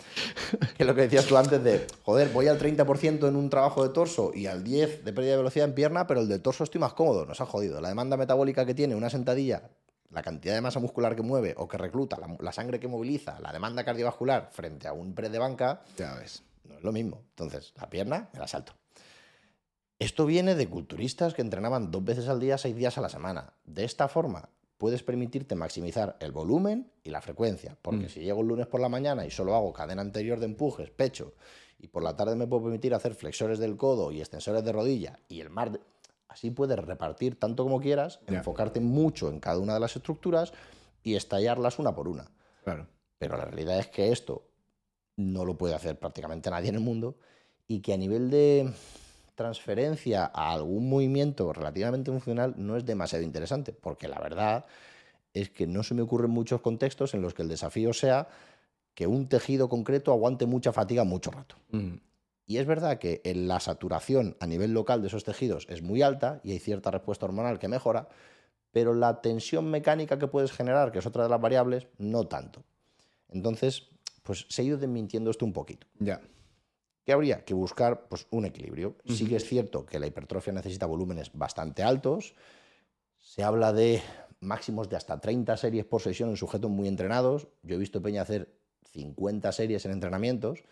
[0.76, 3.84] Que es lo que decías tú antes de, joder, voy al 30% en un trabajo
[3.84, 6.64] de torso y al 10% de pérdida de velocidad en pierna, pero el de torso
[6.64, 7.26] estoy más cómodo.
[7.26, 7.80] Nos ha jodido.
[7.80, 9.70] La demanda metabólica que tiene una sentadilla,
[10.10, 13.39] la cantidad de masa muscular que mueve o que recluta, la, la sangre que moviliza,
[13.39, 16.44] la demanda cardiovascular frente a un press de banca, Ya ves.
[16.68, 17.24] no es lo mismo.
[17.30, 18.74] Entonces, la pierna me la salto.
[20.02, 23.54] Esto viene de culturistas que entrenaban dos veces al día, seis días a la semana.
[23.66, 24.49] De esta forma,
[24.80, 27.78] puedes permitirte maximizar el volumen y la frecuencia.
[27.82, 28.10] Porque Mm.
[28.10, 31.34] si llego el lunes por la mañana y solo hago cadena anterior de empujes, pecho,
[31.78, 35.20] y por la tarde me puedo permitir hacer flexores del codo y extensores de rodilla,
[35.30, 35.72] y el mar...
[35.72, 35.80] de-
[36.28, 40.54] Así puedes repartir tanto como quieras, enfocarte mucho en cada una de las estructuras
[41.04, 42.32] y estallarlas una por una.
[42.64, 42.88] Claro.
[43.20, 44.47] Pero la realidad es que esto
[45.18, 47.18] no lo puede hacer prácticamente nadie en el mundo
[47.68, 48.72] y que a nivel de
[49.42, 54.66] transferencia a algún movimiento relativamente funcional no es demasiado interesante, porque la verdad
[55.34, 58.28] es que no se me ocurren muchos contextos en los que el desafío sea
[58.94, 61.56] que un tejido concreto aguante mucha fatiga mucho rato.
[61.74, 62.00] Ujú.
[62.46, 66.02] Y es verdad que en la saturación a nivel local de esos tejidos es muy
[66.02, 68.10] alta y hay cierta respuesta hormonal que mejora,
[68.72, 72.64] pero la tensión mecánica que puedes generar, que es otra de las variables, no tanto.
[73.30, 73.88] Entonces,
[74.24, 75.88] pues se ha ido desmintiendo esto un poquito.
[76.00, 76.20] Ya.
[77.06, 77.43] ¿Qué habría?
[77.43, 78.95] Que buscar pues, un equilibrio.
[79.08, 82.36] Sí que es cierto que la hipertrofia necesita volúmenes bastante altos.
[83.18, 84.02] Se habla de
[84.39, 87.47] máximos de hasta 30 series por sesión en sujetos muy entrenados.
[87.64, 88.54] Yo he visto Peña hacer
[88.91, 90.64] 50 series en entrenamientos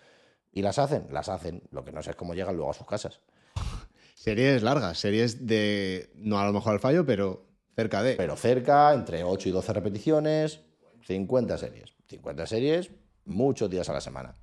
[0.52, 1.64] y las hacen, las hacen.
[1.72, 3.22] Lo que no sé es cómo llegan luego a sus casas.
[4.16, 8.16] Series largas, series de, no a lo mejor al fallo, pero cerca de.
[8.16, 10.60] Pero cerca, entre 8 y 12 repeticiones,
[11.06, 11.94] 50 series.
[12.10, 12.92] 50 series,
[13.24, 14.36] muchos días a la semana.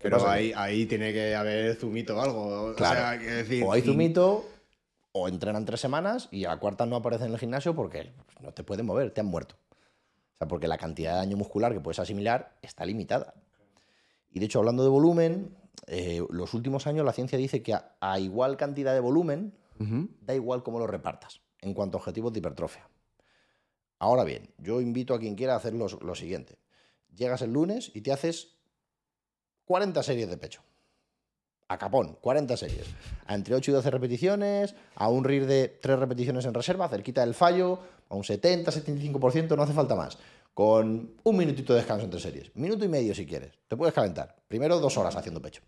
[0.00, 2.74] ¿Qué pero ahí, ahí tiene que haber zumito o algo.
[2.74, 2.98] Claro.
[3.00, 4.48] O sea, quiero decir, o hay zumito,
[5.12, 8.52] o entrenan tres semanas y a la cuarta no aparece en el gimnasio porque no
[8.52, 9.56] te pueden mover, te han muerto.
[9.66, 13.34] O sea, porque la cantidad de daño muscular que puedes asimilar está limitada.
[14.30, 15.54] Y de hecho, hablando de volumen,
[15.86, 19.54] eh, los últimos años la ciencia dice que a, a igual cantidad de volumen,
[20.22, 22.88] da igual cómo lo repartas en cuanto a objetivos de hipertrofia.
[23.98, 26.58] Ahora bien, yo invito a quien quiera a hacer los- lo siguiente.
[27.14, 28.56] Llegas el lunes y te haces
[29.70, 30.62] 40 series de pecho.
[31.68, 32.88] A capón, 40 series.
[33.28, 37.20] A entre 8 y 12 repeticiones, a un RIR de 3 repeticiones en reserva, cerquita
[37.20, 40.18] del fallo, a un 70-75%, no hace falta más.
[40.54, 42.50] Con un minutito de descanso entre series.
[42.56, 43.52] Minuto y medio si quieres.
[43.68, 44.34] Te puedes calentar.
[44.48, 45.62] Primero dos horas haciendo pecho.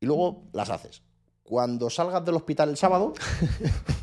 [0.00, 1.02] Y luego las haces.
[1.42, 3.12] Cuando salgas del hospital el sábado,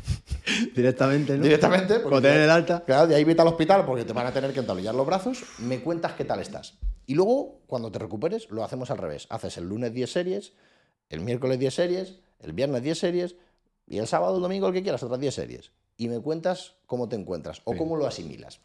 [0.74, 1.42] Directamente, ¿no?
[1.42, 2.84] directamente, Como tener el alta.
[2.84, 5.44] Claro, de ahí vete al hospital porque te van a tener que entablillar los brazos.
[5.58, 6.78] Me cuentas qué tal estás.
[7.06, 9.26] Y luego, cuando te recuperes, lo hacemos al revés.
[9.30, 10.52] Haces el lunes 10 series,
[11.08, 13.36] el miércoles 10 series, el viernes 10 series
[13.86, 15.72] y el sábado o el domingo el que quieras, otras 10 series.
[15.96, 17.78] Y me cuentas cómo te encuentras o Sí.
[17.78, 18.60] cómo lo asimilas.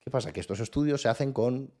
[0.00, 0.32] ¿Qué pasa?
[0.32, 1.72] Que estos estudios se hacen con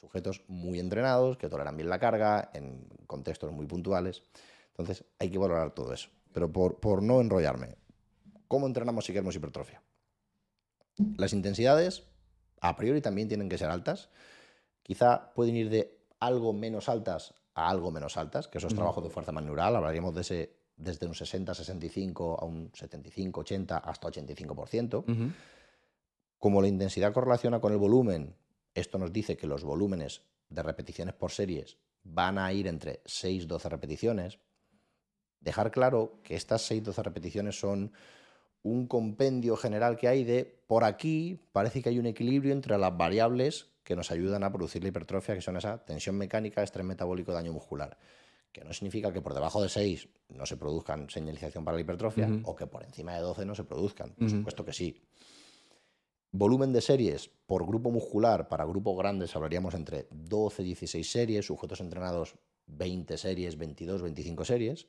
[0.00, 4.22] sujetos muy entrenados, que toleran bien la carga, en contextos muy puntuales.
[4.70, 6.08] Entonces, hay que valorar todo eso.
[6.32, 7.76] Pero por, por no enrollarme,
[8.48, 9.82] ¿cómo entrenamos si queremos hipertrofia?
[11.16, 12.04] Las intensidades,
[12.60, 14.08] a priori, también tienen que ser altas.
[14.82, 19.00] Quizá pueden ir de algo menos altas a algo menos altas, que eso es trabajo
[19.00, 19.76] de fuerza manual.
[19.76, 25.04] Hablaríamos de ese desde un 60-65 a un 75-80 hasta 85%.
[25.08, 25.32] Ujú.
[26.38, 28.36] Como la intensidad correlaciona con el volumen,
[28.74, 33.70] esto nos dice que los volúmenes de repeticiones por series van a ir entre 6-12
[33.70, 34.38] repeticiones.
[35.40, 37.92] Dejar claro que estas 6-12 repeticiones son
[38.66, 42.96] un compendio general que hay de por aquí parece que hay un equilibrio entre las
[42.96, 47.32] variables que nos ayudan a producir la hipertrofia, que son esa tensión mecánica, estrés metabólico,
[47.32, 47.96] daño muscular.
[48.50, 52.28] Que no significa que por debajo de 6 no se produzcan señalización para la hipertrofia
[52.42, 54.10] o que por encima de 12 no se produzcan.
[54.18, 55.00] Por supuesto que sí.
[56.32, 61.80] Volumen de series por grupo muscular, para grupos grandes hablaríamos entre 12 16 series, sujetos
[61.80, 62.34] entrenados
[62.66, 64.88] 20 series, 22, 25 series.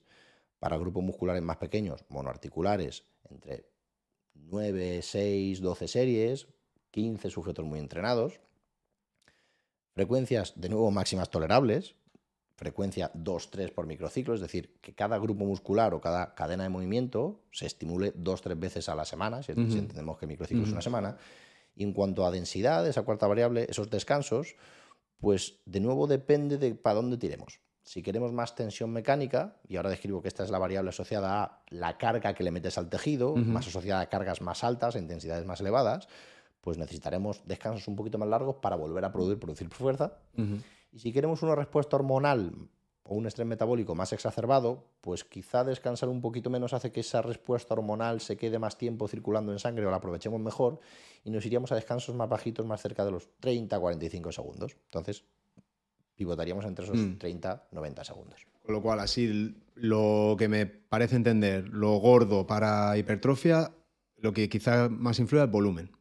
[0.59, 3.69] Para grupos musculares más pequeños, monoarticulares, entre
[4.33, 6.47] 9, 6, 12 series,
[6.91, 8.39] 15 sujetos muy entrenados.
[9.93, 11.95] Frecuencias, de nuevo, máximas tolerables,
[12.55, 17.43] frecuencia 2-3 por microciclo, es decir, que cada grupo muscular o cada cadena de movimiento
[17.51, 19.77] se estimule 2-3 veces a la semana, si, si Ujú.
[19.77, 21.17] entendemos que microciclo es una semana.
[21.75, 24.55] Y en cuanto a densidad, esa cuarta variable, esos descansos,
[25.19, 27.59] pues de nuevo depende de para dónde tiremos.
[27.87, 31.61] Si queremos más tensión mecánica, y ahora describo que esta es la variable asociada a
[31.69, 35.45] la carga que le metes al tejido, más asociada a cargas más altas, a intensidades
[35.45, 36.09] más elevadas,
[36.59, 40.17] pues necesitaremos descansos un poquito más largos para volver a producir, producir fuerza.
[40.91, 42.67] Y si queremos una respuesta hormonal
[43.03, 47.21] o un estrés metabólico más exacerbado, pues quizá descansar un poquito menos hace que esa
[47.21, 50.81] respuesta hormonal se quede más tiempo circulando en sangre o la aprovechemos mejor
[51.23, 54.75] y nos iríamos a descansos más bajitos, más cerca de los 30-45 segundos.
[54.87, 55.23] Entonces,
[56.17, 57.17] pivotaríamos entre esos Mm.
[57.17, 58.45] 30-90 segundos.
[58.63, 63.71] Con lo cual, así lo que me parece entender, lo gordo para hipertrofia,
[64.17, 65.91] lo que quizá más influye es el volumen.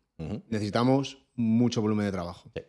[0.48, 2.50] Necesitamos mucho volumen de trabajo.
[2.56, 2.62] Sí.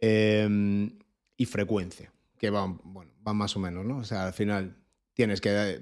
[0.00, 0.90] Eh,
[1.36, 3.98] y frecuencia, que van, bueno, van más o menos, ¿no?
[3.98, 4.76] O sea, al final
[5.14, 5.80] tienes que eh,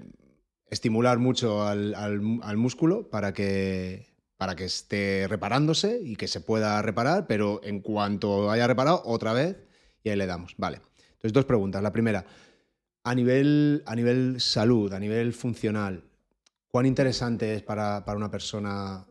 [0.70, 4.06] estimular mucho al, al- al músculo para que,
[4.36, 9.32] para que esté reparándose y que se pueda reparar, pero en cuanto haya reparado, otra
[9.32, 9.56] vez,
[10.02, 10.54] y ahí le damos.
[10.56, 10.80] Vale.
[11.12, 11.82] Entonces, dos preguntas.
[11.82, 12.24] La primera,
[13.04, 16.04] a nivel, a nivel salud, a nivel funcional,
[16.68, 19.06] ¿cuán interesante es para, para una persona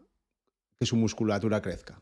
[0.79, 2.01] que su musculatura crezca?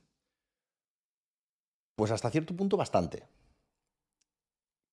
[1.95, 3.23] Pues hasta cierto punto bastante.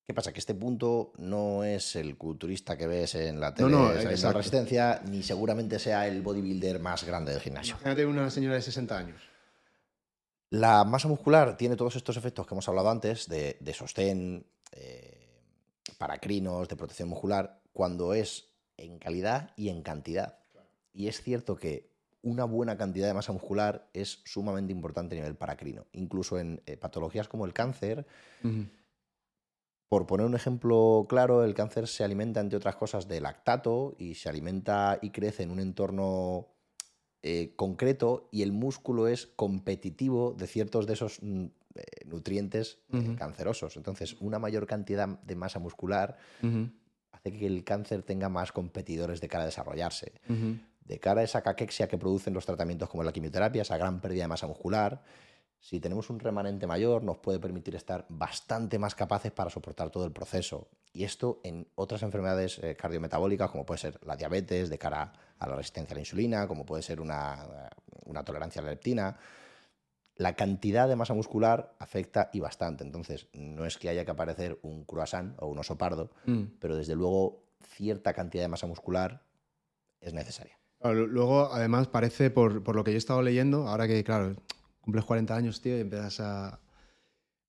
[0.06, 0.32] ¿Qué pasa?
[0.32, 4.14] Que este punto no es el culturista que ves en la tele no, saliendo de
[4.14, 4.38] exacto.
[4.38, 7.72] resistencia, ni seguramente sea el bodybuilder más grande del gimnasio.
[7.76, 9.33] Imagínate una señora de 60 años.
[10.54, 15.42] La masa muscular tiene todos estos efectos que hemos hablado antes de, de sostén, eh,
[15.98, 20.38] paracrinos, de protección muscular, cuando es en calidad y en cantidad.
[20.92, 21.90] Y es cierto que
[22.22, 25.86] una buena cantidad de masa muscular es sumamente importante a nivel paracrino.
[25.90, 28.06] Incluso en eh, patologías como el cáncer,
[29.88, 34.14] por poner un ejemplo claro, el cáncer se alimenta, entre otras cosas, de lactato y
[34.14, 36.53] se alimenta y crece en un entorno
[37.26, 41.44] eh, concreto y el músculo es competitivo de ciertos de esos mm,
[41.74, 43.78] eh, nutrientes eh, cancerosos.
[43.78, 46.18] Entonces, una mayor cantidad de masa muscular
[47.12, 50.12] hace que el cáncer tenga más competidores de cara a desarrollarse.
[50.84, 54.24] De cara a esa caquexia que producen los tratamientos como la quimioterapia, esa gran pérdida
[54.24, 55.02] de masa muscular,
[55.64, 60.04] si tenemos un remanente mayor nos puede permitir estar bastante más capaces para soportar todo
[60.04, 60.68] el proceso.
[60.92, 65.48] Y esto en otras enfermedades eh, cardiometabólicas, como puede ser la diabetes, de cara a
[65.48, 67.70] la resistencia a la insulina, como puede ser una,
[68.04, 69.16] una tolerancia a la leptina,
[70.16, 72.84] la cantidad de masa muscular afecta y bastante.
[72.84, 76.42] Entonces, no es que haya que aparecer un croissant o un oso pardo, Mm.
[76.60, 79.22] pero desde luego cierta cantidad de masa muscular
[80.02, 80.58] es necesaria.
[80.82, 84.36] Luego, además, parece, por, por lo que yo he estado leyendo, ahora que, claro,
[84.84, 86.60] cumples 40 años, tío, y empiezas a...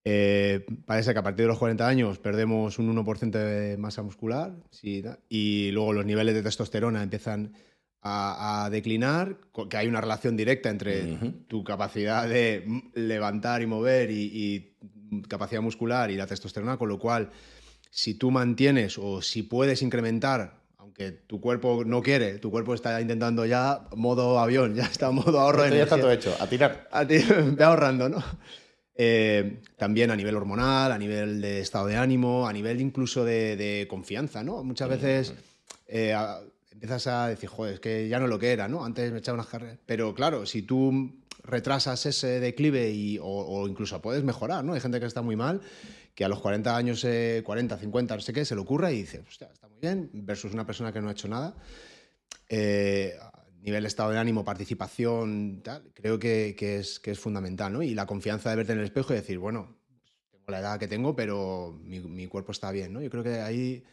[0.03, 4.55] eh, parece que a partir de los 40 años perdemos un 1% de masa muscular
[4.71, 7.53] sí, y luego los niveles de testosterona empiezan
[8.01, 9.39] a, a declinar,
[9.69, 11.17] que hay una relación directa entre
[11.47, 12.63] tu capacidad de
[12.93, 17.31] levantar y mover y, y capacidad muscular y la testosterona, con lo cual,
[17.89, 23.01] si tú mantienes o si puedes incrementar, aunque tu cuerpo no quiere, tu cuerpo está
[23.01, 26.31] intentando ya modo avión, ya está modo ahorro de Esto ya está todo energía.
[26.33, 26.87] hecho, a tirar.
[26.91, 27.03] A
[27.57, 28.23] ve ahorrando, ¿no?
[28.97, 33.55] Eh, también a nivel hormonal, a nivel de estado de ánimo, a nivel incluso de,
[33.57, 34.63] de confianza, ¿no?
[34.63, 35.33] Muchas veces
[35.87, 36.39] eh, a-
[36.71, 38.85] empiezas a decir, joder, es que ya no lo que era, ¿no?
[38.85, 39.79] Antes me echaba unas carreras.
[39.87, 44.73] Pero claro, si tú retrasas ese declive y, o, o incluso puedes mejorar, ¿no?
[44.73, 45.61] Hay gente que está muy mal,
[46.13, 48.99] que a los 40 años, eh, 40, 50, no sé qué, se le ocurra y
[48.99, 51.55] dice, hostia, está bien, versus una persona que no ha hecho nada.
[52.49, 53.13] Eh,
[53.61, 57.81] nivel estado de ánimo, participación, tal, creo que, que es, que es fundamental, ¿no?
[57.81, 59.75] Y la confianza de verte en el espejo y decir, bueno,
[60.31, 63.01] tengo la edad que tengo, pero mi, mi cuerpo está bien, ¿no?
[63.01, 63.83] Yo creo que ahí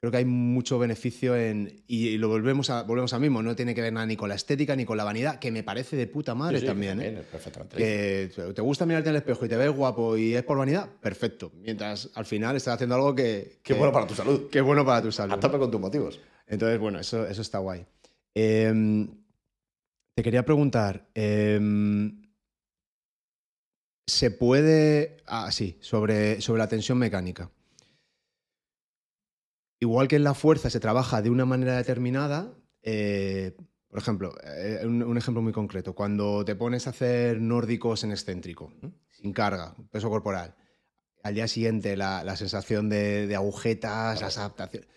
[0.00, 3.74] creo que hay mucho beneficio en y, lo volvemos a volvemos al mismo, no tiene
[3.74, 6.06] que ver nada ni con la estética ni con la vanidad, que me parece de
[6.06, 7.22] puta madre Sí, sí, también, ¿eh?
[7.30, 7.76] perfectamente.
[7.76, 10.88] Que te gusta mirarte en el espejo y te ves guapo y es por vanidad,
[11.00, 11.52] perfecto.
[11.60, 14.48] Mientras al final estás haciendo algo que, Qué que- bueno para tu salud.
[14.48, 15.34] que bueno para tu salud.
[15.34, 16.18] A tope con tus motivos.
[16.46, 17.84] Entonces, bueno, eso, eso está guay.
[18.34, 19.06] Em,
[20.16, 22.22] te quería preguntar, em,
[24.06, 25.18] ¿se puede...
[25.26, 27.50] Ah, sí, sobre, sobre la tensión mecánica.
[29.80, 33.56] Igual que en la fuerza se trabaja de una manera determinada, eh,
[33.88, 38.10] por ejemplo, eh, un, un ejemplo muy concreto, cuando te pones a hacer nórdicos en
[38.12, 38.72] excéntrico,
[39.10, 40.54] sin carga, peso corporal,
[41.22, 44.88] al día siguiente la, la sensación de, de agujetas, las adaptaciones...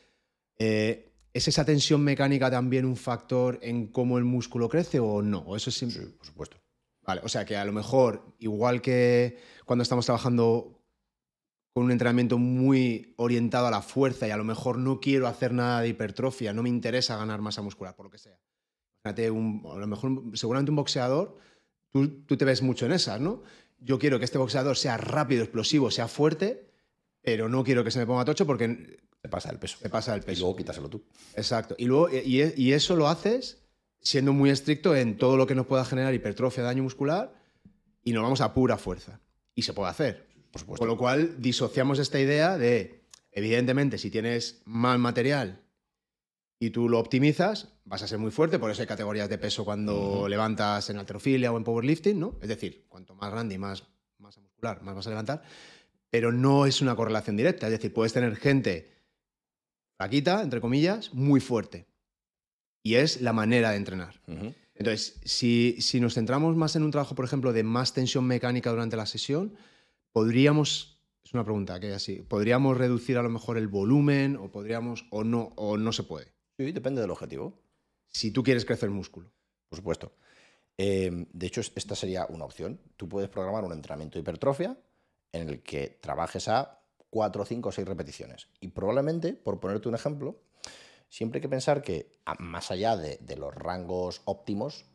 [0.59, 5.39] Eh, ¿Es esa tensión mecánica también un factor en cómo el músculo crece o no?
[5.39, 6.57] ¿O eso es Sí, por supuesto.
[7.01, 10.82] Vale, o sea que a lo mejor, igual que cuando estamos trabajando
[11.73, 15.53] con un entrenamiento muy orientado a la fuerza y a lo mejor no quiero hacer
[15.53, 18.37] nada de hipertrofia, no me interesa ganar masa muscular, por lo que sea.
[19.03, 21.37] Imagínate, un- a lo mejor seguramente un boxeador,
[21.89, 23.41] tú, tú te ves mucho en esas, ¿no?
[23.79, 26.69] Yo quiero que este boxeador sea rápido, explosivo, sea fuerte,
[27.21, 29.77] pero no quiero que se me ponga tocho porque Te pasa el peso.
[29.79, 30.41] se pasa el Y peso.
[30.41, 31.03] luego quítaselo tú.
[31.35, 31.75] Exacto.
[31.77, 33.63] Y, luego, y, y eso lo haces
[33.99, 37.33] siendo muy estricto en todo lo que nos pueda generar hipertrofia, daño muscular,
[38.03, 39.21] y nos vamos a pura fuerza.
[39.55, 40.27] Y se puede hacer.
[40.53, 40.81] Por supuesto.
[40.81, 45.63] Con lo cual, disociamos esta idea de, evidentemente, si tienes mal material
[46.59, 49.65] y tú lo optimizas, vas a ser muy fuerte, por eso hay categorías de peso
[49.65, 52.37] cuando levantas en alterofilia o en powerlifting, ¿no?
[52.39, 53.83] Es decir, cuanto más grande y más
[54.19, 55.41] masa muscular, más vas a levantar,
[56.11, 58.93] pero no es una correlación directa, es decir, puedes tener gente
[59.97, 61.87] flaquita, entre comillas, muy fuerte.
[62.83, 64.21] Y es la manera de entrenar.
[64.75, 68.69] Entonces, si, si nos centramos más en un trabajo, por ejemplo, de más tensión mecánica
[68.69, 69.57] durante la sesión,
[70.13, 74.49] podríamos, es una pregunta que es así, ¿podríamos reducir a lo mejor el volumen o
[74.51, 76.31] podríamos o no, o no se puede?
[76.57, 77.59] Sí, depende del objetivo.
[78.07, 79.31] Si tú quieres crecer músculo.
[79.69, 80.13] Por supuesto.
[80.77, 82.79] Eh, de hecho, es- esta sería una opción.
[82.95, 84.77] Tú puedes programar un entrenamiento de hipertrofia
[85.31, 86.79] en el que trabajes a
[87.09, 88.47] 4, 5 o 6 repeticiones.
[88.59, 90.39] Y probablemente, por ponerte un ejemplo,
[91.09, 94.85] siempre hay que pensar que más allá de, de los rangos óptimos,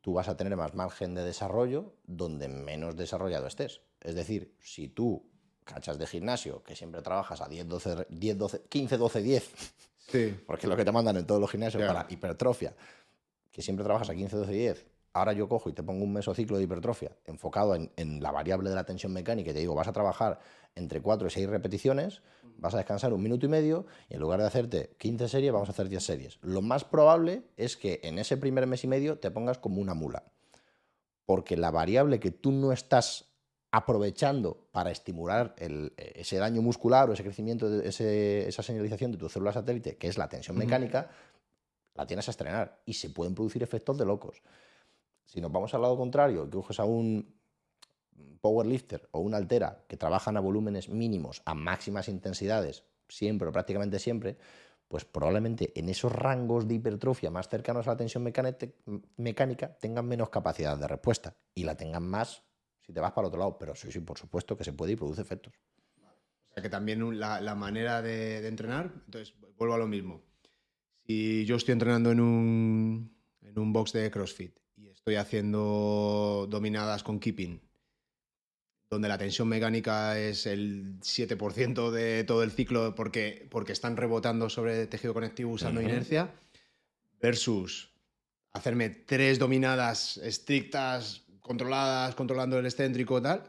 [0.00, 3.80] tú vas a tener más margen de desarrollo donde menos desarrollado estés.
[4.00, 5.24] Es decir, si tú
[5.64, 9.50] cachas de gimnasio, que siempre trabajas a 10, 12, 10, 12, 15, 12, 10,
[10.08, 10.36] Sí.
[10.46, 11.98] porque es lo que te mandan en todos los gimnasios Claro.
[11.98, 12.74] para hipertrofia,
[13.50, 16.56] que siempre trabajas a 15, 12, 10, ahora yo cojo y te pongo un mesociclo
[16.58, 19.88] de hipertrofia enfocado en, en la variable de la tensión mecánica y te digo, vas
[19.88, 20.38] a trabajar
[20.76, 22.20] entre 4 y 6 repeticiones,
[22.58, 25.68] vas a descansar un minuto y medio y en lugar de hacerte 15 series, vamos
[25.68, 26.38] a hacer 10 series.
[26.42, 29.94] Lo más probable es que en ese primer mes y medio te pongas como una
[29.94, 30.22] mula.
[31.24, 33.24] Porque la variable que tú no estás
[33.70, 39.18] aprovechando para estimular el- ese daño muscular o ese crecimiento, de ese- esa señalización de
[39.18, 41.10] tu célula satélite, que es la tensión mecánica,
[41.94, 44.42] la tienes a estrenar y se pueden producir efectos de locos.
[45.24, 47.34] Si nos vamos al lado contrario, que coges a un
[48.40, 53.98] powerlifter o una altera que trabajan a volúmenes mínimos, a máximas intensidades, siempre o prácticamente
[53.98, 54.36] siempre,
[54.88, 58.22] pues probablemente en esos rangos de hipertrofia más cercanos a la tensión
[59.16, 62.44] mecánica tengan menos capacidad de respuesta y la tengan más
[62.86, 63.58] si te vas para el otro lado.
[63.58, 65.54] Pero sí, sí, por supuesto que se puede y produce efectos.
[66.50, 70.22] O sea que también la, la manera de, de entrenar, entonces vuelvo a lo mismo.
[71.06, 77.02] Si yo estoy entrenando en un, en un box de CrossFit y estoy haciendo dominadas
[77.02, 77.60] con keeping,
[78.88, 84.48] donde la tensión mecánica es el 7% de todo el ciclo porque, porque están rebotando
[84.48, 86.32] sobre tejido conectivo usando inercia,
[87.20, 87.90] versus
[88.52, 93.42] hacerme tres dominadas estrictas, controladas, controlando el excéntrico tal,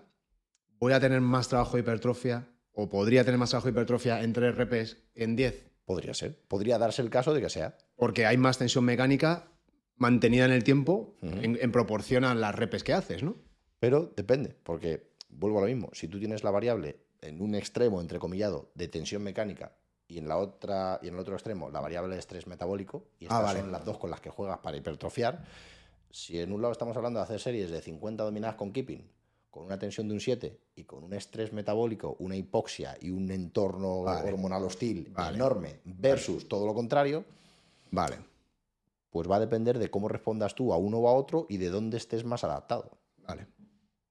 [0.79, 4.33] voy a tener más trabajo de hipertrofia o podría tener más trabajo de hipertrofia en
[4.33, 6.37] 3 repes que en 10, Podría ser.
[6.49, 7.77] Podría darse el caso de que sea.
[7.95, 9.47] porque hay más tensión mecánica
[9.95, 13.35] mantenida en el tiempo en, en proporción a las repes que haces, ¿no?
[13.79, 15.89] Pero depende, porque vuelvo a lo mismo.
[15.93, 19.71] Si tú tienes la variable en un extremo, entrecomillado, de tensión mecánica
[20.07, 23.25] y en la otra y en el otro extremo la variable de estrés metabólico, y
[23.25, 23.59] Ah, estas vale.
[23.61, 25.45] son las dos con las que juegas para hipertrofiar,
[26.11, 29.09] si en un lado estamos hablando de hacer series de 50 dominadas con keeping,
[29.49, 33.31] con una tensión de un 7 y con un estrés metabólico, una hipoxia y un
[33.31, 34.31] entorno Vale.
[34.31, 35.35] hormonal hostil Vale.
[35.35, 37.25] enorme, versus todo lo contrario,
[37.89, 38.17] Vale,
[39.09, 41.69] pues va a depender de cómo respondas tú a uno o a otro y de
[41.69, 42.99] dónde estés más adaptado.
[43.25, 43.47] vale,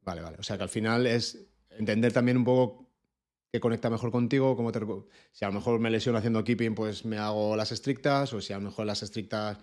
[0.02, 0.36] vale, vale.
[0.38, 2.86] O sea que al final es entender también un poco
[3.52, 4.80] qué conecta mejor contigo, cómo te...
[5.32, 8.52] Si a lo mejor me lesiono haciendo keeping, pues me hago las estrictas, o si
[8.52, 9.58] a lo mejor las estrictas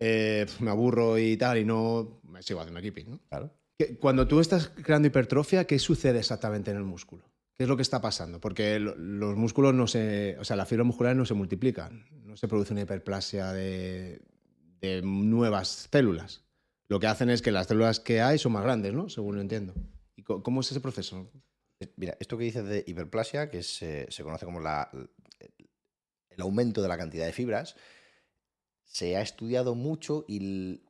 [0.00, 3.20] eh, me aburro y tal y no, me sigo haciendo keeping, ¿no?
[3.28, 3.54] Claro.
[3.98, 7.24] Cuando tú estás creando hipertrofia, ¿qué sucede exactamente en el músculo?
[7.56, 8.40] ¿Qué es lo que está pasando?
[8.40, 10.36] Porque lo- los músculos no se.
[10.38, 12.06] O sea, las fibras musculares no se multiplican.
[12.24, 14.20] No se produce una hiperplasia de,
[14.80, 16.44] de nuevas células.
[16.88, 19.08] Lo que hacen es que las células que hay son más grandes, ¿no?
[19.08, 19.74] Según lo entiendo.
[20.16, 21.30] ¿Y cómo es ese proceso?
[21.80, 24.90] Eh, Mira, esto que dices de hiperplasia, que es, eh, se conoce como la-
[26.30, 27.76] el aumento de la cantidad de fibras,
[28.90, 30.82] se ha estudiado mucho y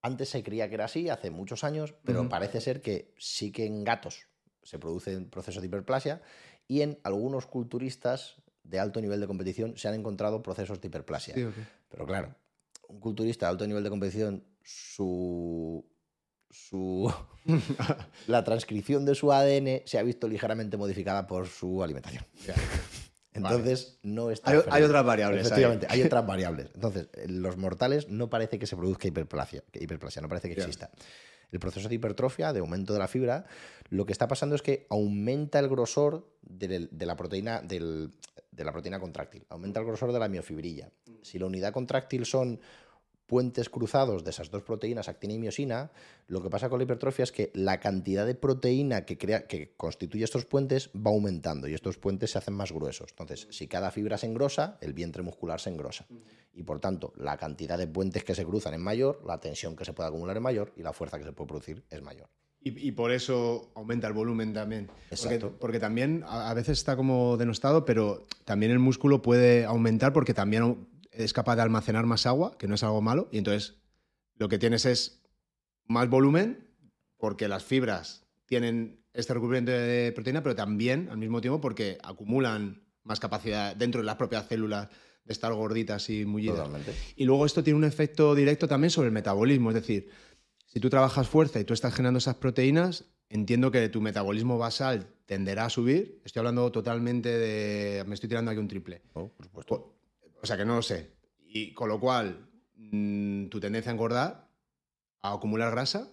[0.00, 3.66] antes se creía que era así, hace muchos años, pero parece ser que sí que
[3.66, 4.26] en gatos
[4.62, 6.22] se producen procesos de hiperplasia
[6.66, 11.34] y en algunos culturistas de alto nivel de competición se han encontrado procesos de hiperplasia.
[11.34, 11.46] Sí.
[11.90, 12.34] Pero claro,
[12.88, 15.84] un culturista de alto nivel de competición, su,
[16.48, 17.12] su
[18.26, 22.24] la transcripción de su ADN se ha visto ligeramente modificada por su alimentación.
[23.34, 24.50] Entonces, no está.
[24.70, 25.46] Hay, otras variables.
[25.46, 26.70] Efectivamente, hay otras variables.
[26.74, 30.90] Entonces, en los mortales no parece que se produzca hiperplasia, hiperplasia no parece que exista.
[31.50, 33.44] El proceso de hipertrofia, de aumento de la fibra,
[33.90, 38.10] lo que está pasando es que aumenta el grosor del- de, la proteína del-
[38.50, 40.90] de la proteína contráctil, aumenta el grosor de la miofibrilla.
[41.22, 42.60] Si la unidad contráctil son
[43.32, 45.90] puentes cruzados de esas dos proteínas, actina y miosina,
[46.28, 49.72] lo que pasa con la hipertrofia es que la cantidad de proteína que, crea, que
[49.74, 53.08] constituye estos puentes va aumentando y estos puentes se hacen más gruesos.
[53.12, 56.04] Entonces, si cada fibra se engrosa, el vientre muscular se engrosa.
[56.52, 59.86] Y por tanto, la cantidad de puentes que se cruzan es mayor, la tensión que
[59.86, 62.28] se puede acumular es mayor y la fuerza que se puede producir es mayor.
[62.60, 64.88] Y, y por eso aumenta el volumen también.
[64.88, 65.56] Porque, Exacto.
[65.58, 70.86] porque también a veces está como denostado, pero también el músculo puede aumentar porque también
[71.12, 73.76] es capaz de almacenar más agua, que no es algo malo, y entonces
[74.36, 75.22] lo que tienes es
[75.86, 76.68] más volumen
[77.18, 82.82] porque las fibras tienen este recubrimiento de proteína, pero también al mismo tiempo porque acumulan
[83.04, 84.88] más capacidad dentro de las propias células
[85.24, 86.56] de estar gorditas y mullidas.
[86.56, 86.94] Totalmente.
[87.16, 89.70] Y luego esto tiene un efecto directo también sobre el metabolismo.
[89.70, 90.10] Es decir,
[90.66, 95.06] si tú trabajas fuerza y tú estás generando esas proteínas, entiendo que tu metabolismo basal
[95.26, 96.20] tenderá a subir.
[96.24, 98.04] Estoy hablando totalmente de...
[98.06, 99.02] Me estoy tirando aquí un triple.
[99.14, 99.28] ¿no?
[99.28, 99.94] Por supuesto.
[100.42, 101.16] O, sea que no lo sé.
[101.46, 104.48] Y con lo cual, mm, tu tendencia a engordar,
[105.22, 106.10] a acumular grasa,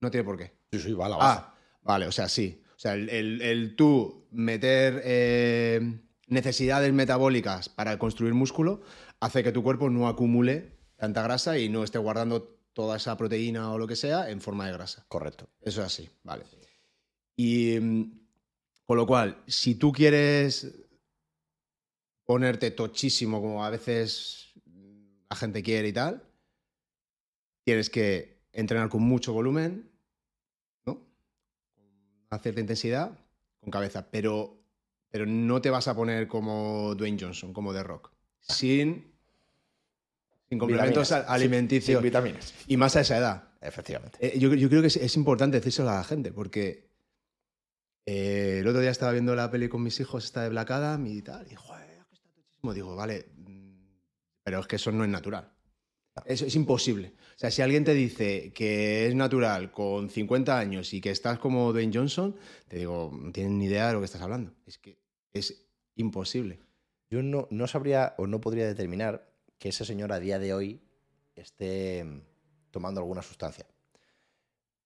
[0.00, 0.52] no tiene por qué.
[0.72, 1.40] Sí, sí, va a la base.
[1.40, 2.62] Ah, vale, o sea, sí.
[2.76, 8.82] O sea, el, el- el tú meter eh, necesidades metabólicas para construir músculo
[9.20, 12.42] hace que tu cuerpo no acumule tanta grasa y no esté guardando
[12.72, 15.04] toda esa proteína o lo que sea en forma de grasa.
[15.08, 15.48] Correcto.
[15.60, 16.44] Eso es así, vale.
[17.36, 18.20] Y mm,
[18.84, 20.83] con lo cual, si tú quieres
[22.24, 24.52] ponerte tochísimo, como a veces
[25.30, 26.22] la gente quiere y tal,
[27.64, 29.90] tienes que entrenar con mucho volumen,
[30.86, 30.94] ¿no?
[31.74, 31.84] Con
[32.30, 33.18] una cierta intensidad,
[33.60, 34.62] con cabeza, pero,
[35.10, 39.12] pero no te vas a poner como Dwayne Johnson, como The Rock, sin,
[40.48, 41.98] sin complementos Vitaminas, alimenticios.
[41.98, 42.54] Sin vitaminas.
[42.66, 43.48] Y más a esa edad.
[43.60, 44.18] Efectivamente.
[44.20, 46.90] Eh, yo, yo creo que es, es importante decírselo a la gente, porque
[48.04, 51.06] eh, el otro día estaba viendo la peli con mis hijos, esta de Black Adam
[51.06, 51.83] y tal, y joder.
[52.72, 53.26] Digo, vale,
[54.42, 55.50] pero es que eso no es natural.
[56.26, 57.12] Eso es imposible.
[57.34, 61.40] O sea, si alguien te dice que es natural con 50 años y que estás
[61.40, 62.36] como Dwayne Johnson,
[62.68, 64.54] te digo, no tienes ni idea de lo que estás hablando.
[64.64, 65.00] Es que
[65.32, 65.66] es
[65.96, 66.60] imposible.
[67.10, 69.28] Yo no, no sabría o no podría determinar
[69.58, 70.80] que ese señor a día de hoy
[71.34, 72.20] esté mm,
[72.70, 73.66] tomando alguna sustancia.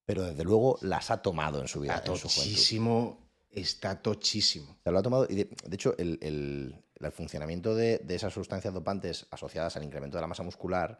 [0.06, 2.50] Pero desde luego las ha tomado en su vida, Está en su juventud.
[2.54, 4.76] tochísimo, está tochísimo.
[4.80, 5.26] O sea, lo ha tomado.
[5.28, 9.84] Y de, de hecho, el, el- el funcionamiento de, de esas sustancias dopantes asociadas al
[9.84, 10.98] incremento de la masa muscular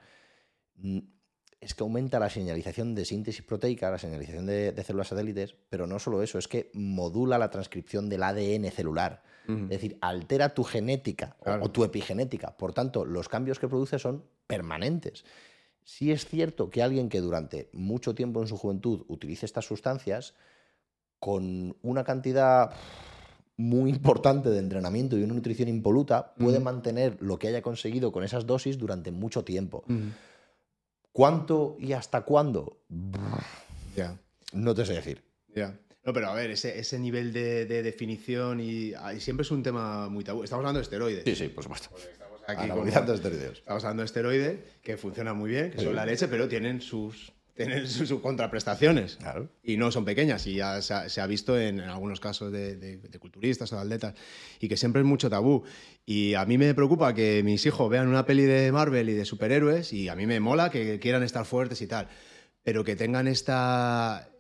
[0.77, 0.99] mm,
[1.61, 5.87] es que aumenta la señalización de síntesis proteica, la señalización de, de células satélites, pero
[5.87, 9.23] no solo eso, es que modula la transcripción del ADN celular.
[9.49, 12.55] Es decir, altera tu genética o, tu epigenética.
[12.59, 15.25] Por tanto, los cambios que produce son permanentes.
[15.85, 20.35] Sí es cierto que alguien que durante mucho tiempo en su juventud utilice estas sustancias,
[21.19, 22.73] con una cantidad
[23.59, 28.25] muy importante de entrenamiento y una nutrición impoluta, puede mantener lo que haya conseguido con
[28.25, 29.85] esas dosis durante mucho tiempo.
[31.13, 32.79] ¿Cuánto y hasta cuándo?
[33.97, 34.17] Ya.
[34.53, 35.23] No te sé decir.
[35.55, 35.77] Ya.
[36.05, 39.51] No, pero a ver, ese, ese nivel de, de definición y, ah, y siempre es
[39.51, 40.43] un tema muy tabú.
[40.45, 41.25] Estamos hablando de esteroides.
[41.25, 41.91] Sí, sí, por supuesto.
[41.97, 43.59] Estamos aquí con- esteroideos.
[43.59, 45.85] estamos hablando de esteroides que funcionan muy bien, que Sí.
[45.85, 49.17] son la leche, pero tienen sus, tienen sus, sus contraprestaciones.
[49.17, 49.51] Claro.
[49.63, 52.51] Y no son pequeñas, y ya se ha, se ha visto en, en algunos casos
[52.51, 54.15] de, de- de culturistas o de atletas,
[54.61, 55.65] y que siempre es mucho tabú.
[56.07, 59.25] Y a mí me preocupa que mis hijos vean una peli de Marvel y de
[59.27, 62.09] superhéroes, y a mí me mola que quieran estar fuertes y tal,
[62.63, 64.31] pero que tengan esta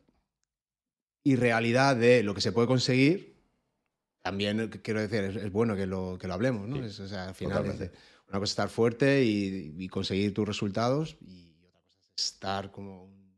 [1.25, 3.37] irrealidad de lo que se puede conseguir,
[4.23, 6.77] también quiero decir, es, es bueno que lo, que lo hablemos, ¿no?
[6.77, 7.91] Sí, Es- o sea, al final, es-
[8.29, 11.48] una cosa es estar fuerte y, y conseguir tus resultados, y
[12.23, 13.29] estar como un,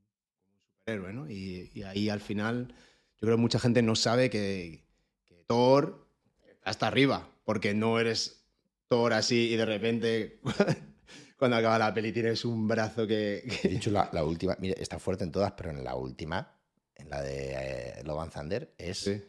[0.79, 1.31] superhéroe, ¿no?
[1.31, 4.85] Y, y ahí al final, yo creo que mucha gente no sabe que,
[5.27, 6.07] que Thor
[6.49, 8.45] está hasta arriba, porque no eres
[8.89, 10.41] Thor así y de repente,
[11.39, 13.45] cuando acaba la peli, tienes un brazo que.
[13.63, 16.57] que- De hecho, la, la última, mire, está fuerte en todas, pero en la última,
[16.97, 19.23] en la de eh, Love and Thunder, es, Sí.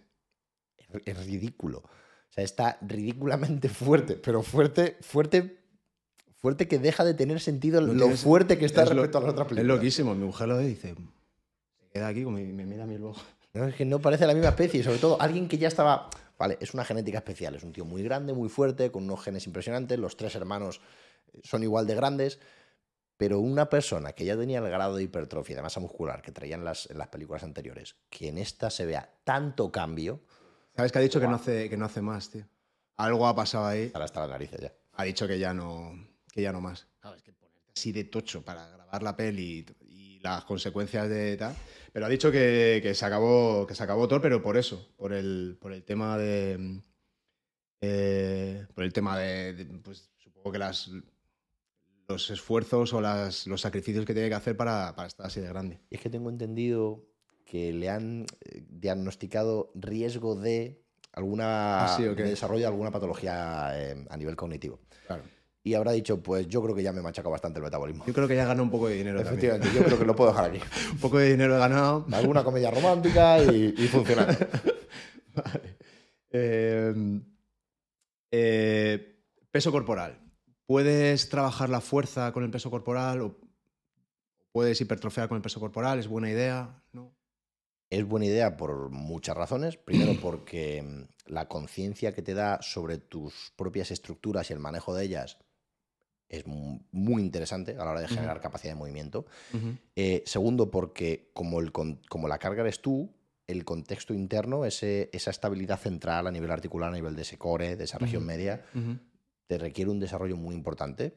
[0.77, 1.79] es, es ridículo.
[1.79, 5.60] O sea, está ridículamente fuerte, pero fuerte, fuerte,
[6.41, 9.21] fuerte que deja de tener sentido No lo fuerte que está es lo- respecto a
[9.21, 9.77] las otras Es películas.
[9.77, 10.15] loquísimo.
[10.15, 10.95] Mi mujer lo ve y dice.
[11.79, 13.15] Se queda aquí como me mira a mí luego.
[13.53, 16.09] No, es que no parece la misma especie, sobre todo alguien que ya estaba.
[16.39, 19.45] Vale, es una genética especial, es un tío muy grande, muy fuerte, con unos genes
[19.45, 20.81] impresionantes, los tres hermanos
[21.43, 22.39] son igual de grandes,
[23.17, 26.63] pero una persona que ya tenía el grado de hipertrofia, de masa muscular que traían
[26.65, 30.21] las, en las películas anteriores, que en esta se vea tanto cambio,
[30.75, 32.47] ¿Sabes que ha dicho que no hace, que no hace más, tío?
[32.97, 33.91] Algo ha pasado ahí.
[33.93, 34.73] ahora está la nariz ya.
[34.93, 35.93] Ha dicho que ya no,
[36.31, 36.87] que ya no más.
[36.99, 41.09] Claro, es que ponerte así de tocho para grabar la peli y, y las consecuencias
[41.09, 41.55] de tal.
[41.93, 45.13] Pero ha dicho que, que se acabó que se acabó Thor, pero por eso, por
[45.13, 46.81] el, por el tema de.
[47.81, 50.89] eh, por el tema de, de, Pues supongo que las
[52.07, 55.47] los esfuerzos o las, los sacrificios que tiene que hacer para, para estar así de
[55.47, 55.79] grande.
[55.89, 57.05] Y es que tengo entendido
[57.45, 60.81] que le han eh, diagnosticado riesgo de
[61.13, 62.17] alguna Ah, sí, ok.
[62.17, 64.81] de desarrollo de alguna patología eh, a nivel cognitivo.
[65.07, 65.23] Claro.
[65.63, 68.03] Y habrá dicho, pues yo creo que ya me machaca bastante el metabolismo.
[68.07, 69.17] Yo creo que ya gana un poco de dinero.
[69.17, 69.37] también.
[69.37, 70.59] Efectivamente, yo creo que lo puedo dejar aquí.
[70.91, 72.05] Un poco de dinero he ganado.
[72.11, 74.33] Alguna comedia romántica y, y funcionando.
[75.35, 75.77] Vale.
[76.31, 77.21] Eh,
[78.31, 80.17] eh, peso corporal.
[80.65, 83.37] ¿Puedes trabajar la fuerza con el peso corporal o
[84.51, 85.99] puedes hipertrofiar con el peso corporal?
[85.99, 86.81] ¿Es buena idea?
[86.91, 87.13] ¿No?
[87.89, 89.77] Es buena idea por muchas razones.
[89.77, 94.95] Primero, porque mm, la conciencia que te da sobre tus propias estructuras y el manejo
[94.95, 95.37] de ellas
[96.31, 99.25] es mu- muy interesante a la hora de generar capacidad de movimiento.
[99.95, 103.11] Eh, segundo, porque como, el como la carga eres tú,
[103.47, 107.75] el contexto interno, ese- esa estabilidad central a nivel articular, a nivel de ese core,
[107.75, 108.65] de esa región media,
[109.47, 111.13] te requiere un desarrollo muy importante.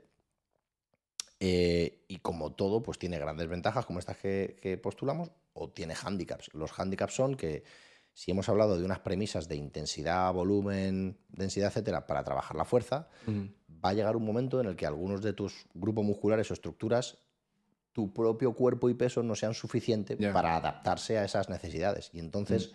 [1.40, 5.94] Eh, y como todo, pues tiene grandes ventajas como estas que, que postulamos, o tiene
[5.94, 6.52] handicaps.
[6.54, 7.62] Los handicaps son que
[8.12, 13.08] si hemos hablado de unas premisas de intensidad, volumen, densidad, etcétera, para trabajar la fuerza.
[13.84, 17.18] Va a llegar un momento en el que algunos de tus grupos musculares o estructuras,
[17.92, 22.10] tu propio cuerpo y peso no sean suficientes para adaptarse a esas necesidades.
[22.12, 22.74] Y entonces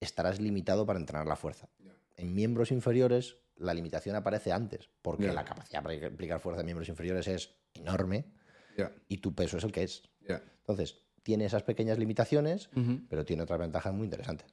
[0.00, 1.68] estarás limitado para entrenar la fuerza.
[2.16, 6.88] En miembros inferiores, la limitación aparece antes, porque la capacidad para aplicar fuerza en miembros
[6.88, 8.26] inferiores es enorme
[9.08, 10.02] y tu peso es el que es.
[10.58, 12.68] Entonces, tiene esas pequeñas limitaciones,
[13.08, 14.48] pero tiene otras ventajas muy interesantes.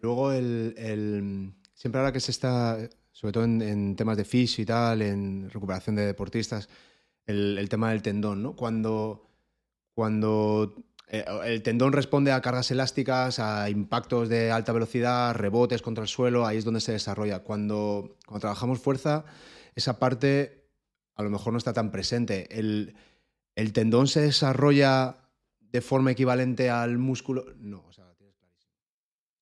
[0.00, 2.78] Luego, el, el- siempre ahora que se está,
[3.14, 6.68] sobre todo en, temas de fisio y tal, en recuperación de deportistas,
[7.26, 8.56] el, tema del tendón, ¿no?
[8.56, 9.30] Cuando,
[9.94, 10.74] cuando
[11.06, 16.08] eh, el tendón responde a cargas elásticas, a impactos de alta velocidad, rebotes contra el
[16.08, 17.38] suelo, ahí es donde se desarrolla.
[17.38, 19.24] Cuando, cuando trabajamos fuerza,
[19.76, 20.66] esa parte
[21.14, 22.48] a lo mejor no está tan presente.
[22.50, 22.96] El,
[23.54, 25.18] el tendón se desarrolla
[25.60, 27.46] de forma equivalente al músculo.
[27.58, 28.34] No, o sea, tienes.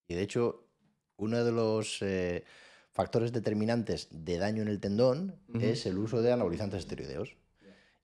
[0.08, 0.68] Y de hecho,
[1.16, 2.44] uno de los eh,
[2.92, 7.36] factores determinantes de daño en el tendón es el uso de anabolizantes esteroideos.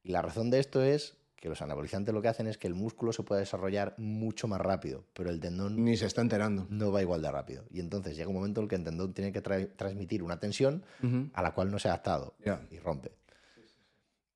[0.03, 2.75] Y la razón de esto es que los anabolizantes lo que hacen es que el
[2.75, 6.67] músculo se pueda desarrollar mucho más rápido, pero el tendón Ni se está enterando.
[6.71, 7.65] no va igual de rápido.
[7.71, 10.41] Y entonces llega un momento en el que el tendón tiene que tra- transmitir una
[10.41, 10.83] tensión
[11.35, 12.35] a la cual no se ha adaptado
[12.71, 13.13] y rompe.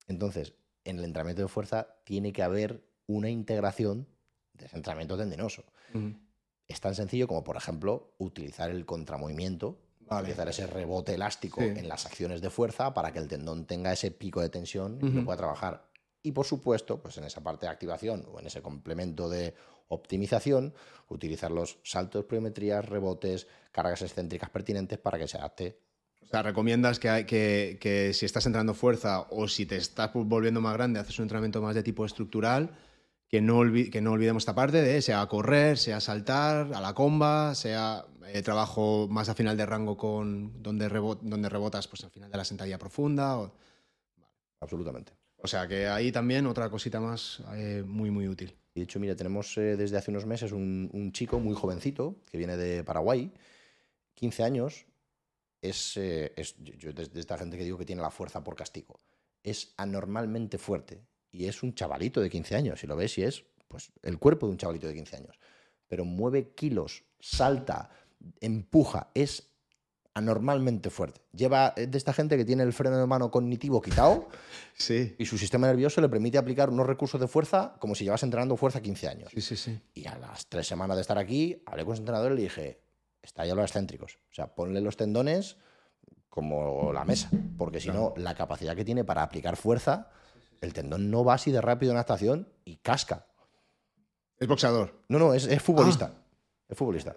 [0.08, 0.54] Entonces,
[0.84, 4.06] en el entrenamiento de fuerza tiene que haber una integración
[4.54, 5.64] de ese entrenamiento tendinoso.
[6.68, 10.34] Es tan sencillo como, por ejemplo, utilizar el contramovimiento, Vale.
[10.50, 11.66] ese rebote elástico Sí.
[11.68, 15.04] en las acciones de fuerza para que el tendón tenga ese pico de tensión y
[15.08, 15.24] lo Ujú.
[15.24, 15.88] pueda trabajar.
[16.22, 19.54] Y por supuesto, pues en esa parte de activación o en ese complemento de
[19.88, 20.74] optimización,
[21.08, 25.78] utilizar los saltos, pliometrías, rebotes, cargas excéntricas pertinentes para que se adapte.
[26.22, 30.10] O sea, recomiendas que, hay- que, que si estás entrenando fuerza o si te estás
[30.14, 32.70] volviendo más grande, haces un entrenamiento más de tipo estructural,
[33.32, 37.54] que no, que no olvidemos esta parte de sea correr, sea saltar, a la comba,
[37.54, 42.10] sea eh, trabajo más a final de rango con donde, rebo- donde rebotas pues al
[42.10, 43.38] final de la sentadilla profunda.
[43.38, 43.54] O,
[44.60, 45.14] Absolutamente.
[45.38, 48.54] o sea, que ahí también otra cosita más eh, muy, muy útil.
[48.74, 52.16] Y de hecho, mira, tenemos eh, desde hace unos meses un, un chico muy jovencito
[52.30, 53.32] que viene de Paraguay,
[54.12, 54.84] 15 años.
[55.62, 58.56] Es, eh, es yo, yo desde esta gente que digo que tiene la fuerza por
[58.56, 59.00] castigo.
[59.42, 61.00] Es anormalmente fuerte.
[61.32, 62.80] Y es un chavalito de 15 años.
[62.80, 65.40] Si lo ves, y es pues, el cuerpo de un chavalito de 15 años.
[65.88, 67.90] Pero mueve kilos, salta,
[68.40, 69.10] empuja.
[69.14, 69.48] Es
[70.14, 71.22] anormalmente fuerte.
[71.32, 74.28] Lleva es de esta gente que tiene el freno de mano cognitivo quitado
[74.76, 78.22] Sí, y su sistema nervioso le permite aplicar unos recursos de fuerza como si llevas
[78.22, 79.30] entrenando fuerza 15 años.
[79.32, 79.80] sí, sí, sí.
[79.94, 82.80] Y a las tres semanas de estar aquí, hablé con su entrenador y le dije,
[83.22, 84.18] está ya los excéntricos.
[84.30, 85.56] O sea, ponle los tendones
[86.28, 90.10] como la mesa, porque si no, la capacidad que tiene para aplicar fuerza,
[90.62, 93.26] el tendón no va así de rápido en la estación y casca.
[94.38, 95.02] Es boxeador.
[95.08, 96.12] No, no, es, es futbolista.
[96.68, 97.14] Es futbolista.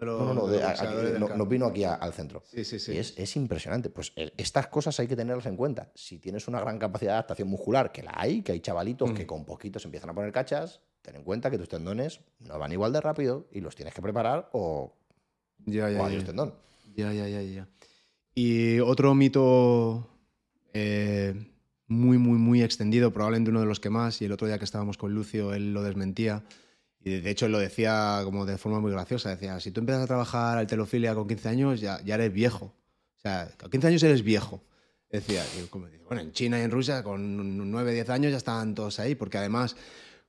[0.00, 2.42] No, no, no, de- a- aquí- no- nos vino aquí a- al centro.
[2.44, 2.92] Sí, sí, sí.
[2.92, 3.88] Y es, es impresionante.
[3.88, 5.90] Pues eh, estas cosas hay que tenerlas en cuenta.
[5.94, 9.14] Si tienes una gran capacidad de adaptación muscular, que la hay, que hay chavalitos Mm.
[9.14, 12.72] que con poquitos empiezan a poner cachas, ten en cuenta que tus tendones no van
[12.72, 14.92] igual de rápido y los tienes que preparar o,
[15.64, 16.26] Ya, o ya, adiós ya.
[16.26, 16.54] tendón.
[16.94, 17.68] Ya, ya, ya, ya.
[18.34, 20.10] Y otro mito
[20.74, 21.52] eh,
[21.86, 24.64] muy, muy, muy extendido, probablemente uno de los que más, y el otro día que
[24.64, 26.44] estábamos con Lucio, él lo desmentía.
[27.00, 29.30] Y de hecho él lo decía como de forma muy graciosa.
[29.30, 32.74] Decía, si tú empiezas a trabajar alterofilia con 15 años, ya, ya eres viejo.
[33.16, 34.64] O sea, con 15 años eres viejo.
[35.08, 35.44] Decía,
[36.08, 39.38] bueno, en China y en Rusia con 9, 10 años ya estaban todos ahí, porque
[39.38, 39.76] además,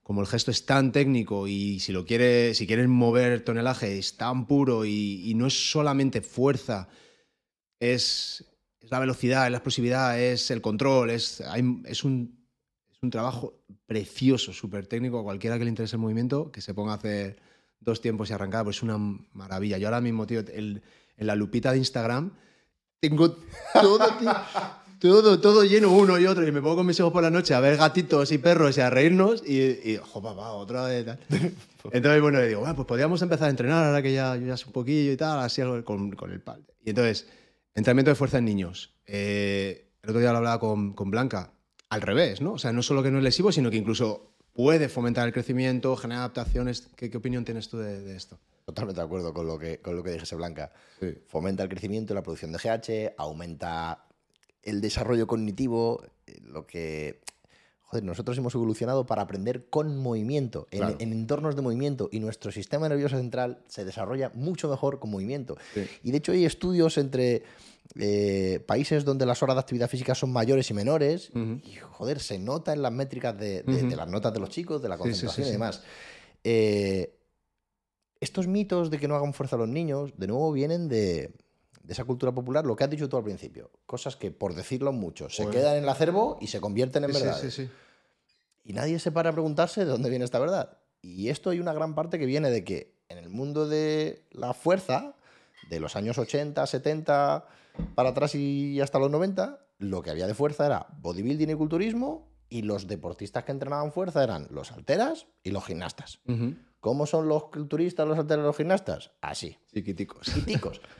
[0.04, 4.16] como el gesto es tan técnico y si lo quiere, si quieres mover tonelaje es
[4.16, 6.90] tan puro y no es solamente fuerza,
[7.80, 8.46] es,
[8.88, 12.38] es la velocidad, es la explosividad, es el control, es, hay- es, un,
[12.92, 13.54] es un trabajo
[13.86, 15.20] precioso, súper técnico.
[15.20, 17.40] A cualquiera que le interese el movimiento, que se ponga a hacer
[17.80, 18.98] dos tiempos y arrancar, pues es una
[19.34, 19.78] maravilla.
[19.78, 20.82] Yo ahora mismo, tío, el-
[21.18, 22.32] en la lupita de Instagram
[23.00, 23.32] tengo
[23.74, 24.34] todo, tío,
[25.00, 26.48] todo, todo lleno uno y otro.
[26.48, 28.82] Y me pongo con mis hijos por la noche a ver gatitos y perros y
[28.82, 29.44] a reírnos.
[29.48, 29.62] Y,
[29.92, 31.06] y jo, papá, otra vez.
[31.06, 31.20] Tal.
[31.92, 34.58] Entonces, bueno, le digo, bueno, pues podríamos empezar a entrenar ahora que ya, yo ya
[34.58, 36.64] sé un poquillo y tal, así algo con, con el pal.
[36.84, 37.28] Y entonces,
[37.78, 38.96] entrenamiento de fuerza en niños.
[39.06, 41.54] Eh, el otro día lo hablaba con, con Blanca.
[41.90, 42.54] Al revés, ¿no?
[42.54, 45.96] O sea, no solo que no es lesivo, sino que incluso puede fomentar el crecimiento,
[45.96, 46.90] generar adaptaciones.
[46.96, 48.40] ¿Qué, qué opinión tienes tú de, de esto?
[48.66, 50.74] Totalmente de acuerdo con lo que, con lo que dijese Blanca.
[51.00, 51.14] Sí.
[51.28, 54.06] Fomenta el crecimiento la producción de GH, aumenta
[54.64, 57.22] el desarrollo cognitivo, eh, lo que...
[57.90, 60.96] Joder, nosotros hemos evolucionado para aprender con movimiento, en, Claro.
[61.00, 65.56] en entornos de movimiento, y nuestro sistema nervioso central se desarrolla mucho mejor con movimiento.
[65.74, 65.88] Sí.
[66.04, 67.44] Y de hecho hay estudios entre
[67.96, 72.38] eh, países donde las horas de actividad física son mayores y menores, y joder, se
[72.38, 73.88] nota en las métricas de, de- Ujú.
[73.90, 75.82] de las notas de los chicos, de la Sí, sí, sí, concentración y demás.
[76.44, 77.14] Eh,
[78.20, 81.32] estos mitos de que no hagan fuerza a los niños, de nuevo vienen de,
[81.88, 83.72] de esa cultura popular, lo que has dicho tú al principio.
[83.86, 85.58] Cosas que, por decirlo mucho, se Joder.
[85.60, 87.40] quedan en el acervo y se convierten en Sí, verdad.
[87.40, 87.70] sí, sí.
[88.66, 90.80] Y nadie se para a preguntarse de dónde viene esta verdad.
[91.02, 94.54] Y esto hay una gran parte que viene de que en el mundo de la
[94.54, 95.16] fuerza,
[95.70, 97.46] de los años 80, 70,
[97.96, 102.28] para atrás y hasta los 90, lo que había de fuerza era bodybuilding y culturismo
[102.50, 106.20] Y los deportistas que entrenaban fuerza eran los alteras y los gimnastas.
[106.82, 109.12] ¿Cómo son los culturistas, los alteras y los gimnastas?
[109.22, 109.58] Así.
[109.74, 110.28] Chiquiticos.
[110.28, 110.82] Chiquiticos.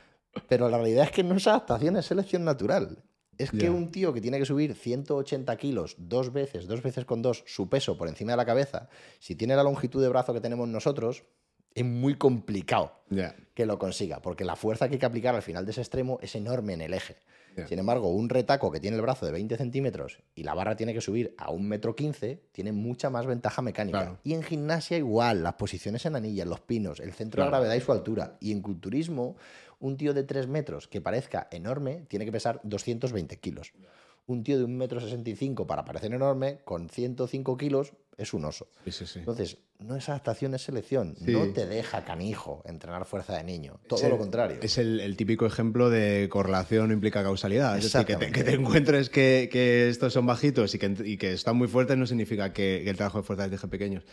[0.48, 3.02] Pero la realidad es que no es adaptación, es selección natural.
[3.38, 7.22] Es que un tío que tiene que subir 180 kilos dos veces, dos veces con
[7.22, 8.88] dos, su peso por encima de la cabeza,
[9.20, 11.22] si tiene la longitud de brazo que tenemos nosotros,
[11.72, 13.04] es muy complicado
[13.54, 16.18] que lo consiga, porque la fuerza que hay que aplicar al final de ese extremo
[16.20, 17.16] es enorme en el eje.
[17.66, 20.94] Sin embargo, un retaco que tiene el brazo de 20 centímetros y la barra tiene
[20.94, 24.18] que subir a un metro 15, tiene mucha más ventaja mecánica.
[24.22, 27.80] Y en gimnasia igual, las posiciones en anillas, los pinos, el centro de gravedad y
[27.80, 28.36] su altura.
[28.40, 29.36] Y en culturismo,
[29.80, 33.72] un tío de 3 metros que parezca enorme tiene que pesar 220 kilos
[34.28, 38.34] un tío de un metro sesenta y cinco para parecer enorme, con 105 kilos, es
[38.34, 38.68] un oso.
[39.16, 41.14] Entonces, no es adaptación, es selección.
[41.20, 43.80] No te deja canijo entrenar fuerza de niño.
[43.88, 44.58] Todo lo contrario.
[44.60, 47.78] Es el, típico ejemplo de correlación no implica causalidad.
[47.78, 52.06] Es decir, que te, encuentres que, estos son bajitos y que, están muy fuertes no
[52.06, 54.04] significa que, el trabajo de fuerza les deje pequeños.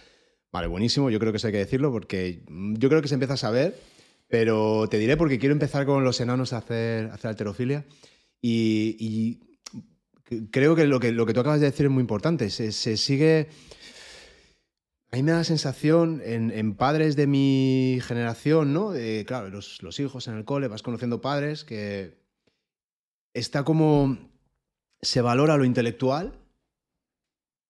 [0.50, 1.10] Vale, buenísimo.
[1.10, 3.76] Yo creo que eso hay que decirlo porque yo creo que se empieza a saber,
[4.27, 7.85] pero te diré porque quiero empezar con los enanos a hacer, hacer alterofilia.
[8.41, 9.39] y
[10.52, 12.49] creo que lo, que lo que tú acabas de decir es muy importante.
[12.49, 13.49] Se, sigue.
[15.11, 18.91] A mí me da sensación en, padres de mi generación, ¿no?
[18.91, 22.18] De, claro, los, los, hijos en el cole, vas conociendo padres que
[23.34, 24.18] está como.
[25.02, 26.34] Se valora lo intelectual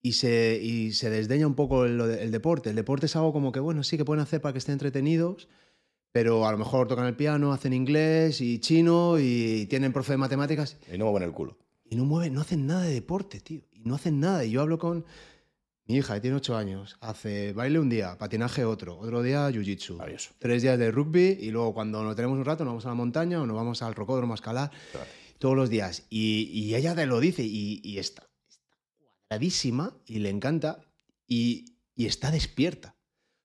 [0.00, 2.70] y se, y se desdeña un poco el, el, deporte.
[2.70, 5.48] El deporte es algo como que, bueno, sí que pueden hacer para que estén entretenidos,
[6.16, 10.16] pero a lo mejor tocan el piano, hacen inglés y chino y tienen profe de
[10.16, 10.78] matemáticas.
[10.90, 11.58] Y no mueven el culo
[11.90, 13.62] y no mueven, no hacen nada de deporte, tío.
[13.72, 14.42] Y no hacen nada.
[14.42, 15.04] Y yo hablo con
[15.86, 19.98] mi hija, que tiene 8 años, hace baile un día, patinaje otro, otro día jiu-jitsu,
[20.38, 22.94] tres días de rugby y luego cuando nos tenemos un rato nos vamos a la
[22.94, 24.70] montaña o nos vamos al rocódromo a escalar,
[25.38, 26.06] todos los días.
[26.10, 28.26] Y, ella te lo dice y, está,
[29.28, 30.80] cuadradísima y le encanta
[31.26, 32.95] y, y está despierta.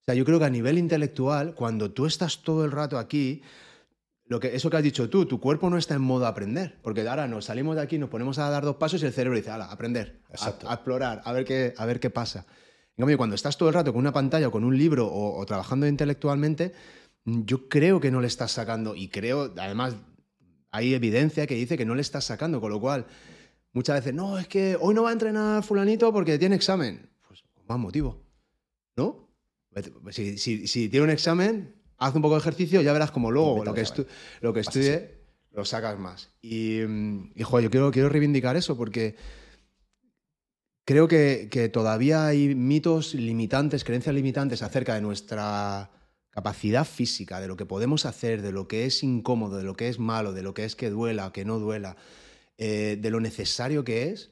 [0.01, 3.43] O sea, yo creo que a nivel intelectual, cuando tú estás todo el rato aquí,
[4.39, 7.27] que, eso que has dicho tú, tu cuerpo no está en modo aprender, porque ahora
[7.27, 9.65] nos salimos de aquí, nos ponemos a dar dos pasos y el cerebro dice, ala,
[9.65, 12.45] aprender, a, explorar, a ver, qué, a ver qué pasa.
[12.95, 15.45] En cambio, cuando estás todo el rato con una pantalla o con un libro o,
[15.45, 16.73] trabajando intelectualmente,
[17.25, 19.95] yo creo que no le estás sacando, y creo, además,
[20.71, 23.05] hay evidencia que dice que no le estás sacando, con lo cual,
[23.73, 27.09] muchas veces, no, es que hoy no va a entrenar fulanito porque tiene examen.
[27.27, 28.23] Pues más motivo,
[28.95, 29.30] ¿no?
[30.11, 33.73] Si, si tiene un examen, haz un poco de ejercicio, ya verás como luego lo
[33.73, 33.85] que,
[34.41, 35.21] lo que estudie
[35.51, 36.29] lo sacas más.
[36.41, 39.15] Y, mm, y joder, yo quiero, quiero reivindicar eso porque
[40.85, 45.91] creo que, que, todavía hay mitos limitantes, creencias limitantes acerca de nuestra
[46.29, 49.89] capacidad física, de lo que podemos hacer, de lo que es incómodo, de lo que
[49.89, 51.97] es malo, de lo que es que duela, que no duela,
[52.57, 54.31] eh, de lo necesario que es.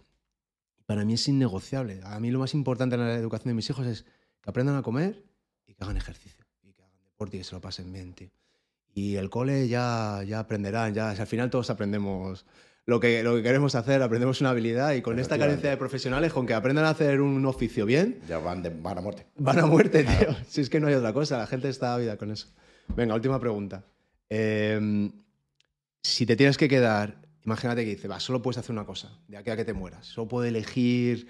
[0.86, 2.00] Para mí es innegociable.
[2.04, 4.06] A mí lo más importante en la educación de mis hijos es
[4.42, 5.29] que aprendan a comer
[5.80, 6.46] y que hagan ejercicio
[7.28, 8.30] y que se lo pasen bien, tío.
[8.94, 12.46] Y el cole ya, ya aprenderán, ya, al final todos aprendemos
[12.86, 16.34] lo que, lo que queremos hacer, aprendemos una habilidad y con esta carencia de profesionales,
[16.34, 18.20] con que aprendan a hacer un oficio bien...
[18.28, 19.28] Ya van, van a muerte.
[19.36, 20.36] Van a muerte, tío.
[20.48, 22.48] Si es que no hay otra cosa, la gente está ávida con eso.
[22.96, 23.84] Venga, última pregunta.
[24.28, 25.12] Em,
[26.02, 29.38] si te tienes que quedar, imagínate que dice, va, solo puedes hacer una cosa, de
[29.38, 30.08] aquí a que te mueras.
[30.08, 31.28] Solo puedes elegir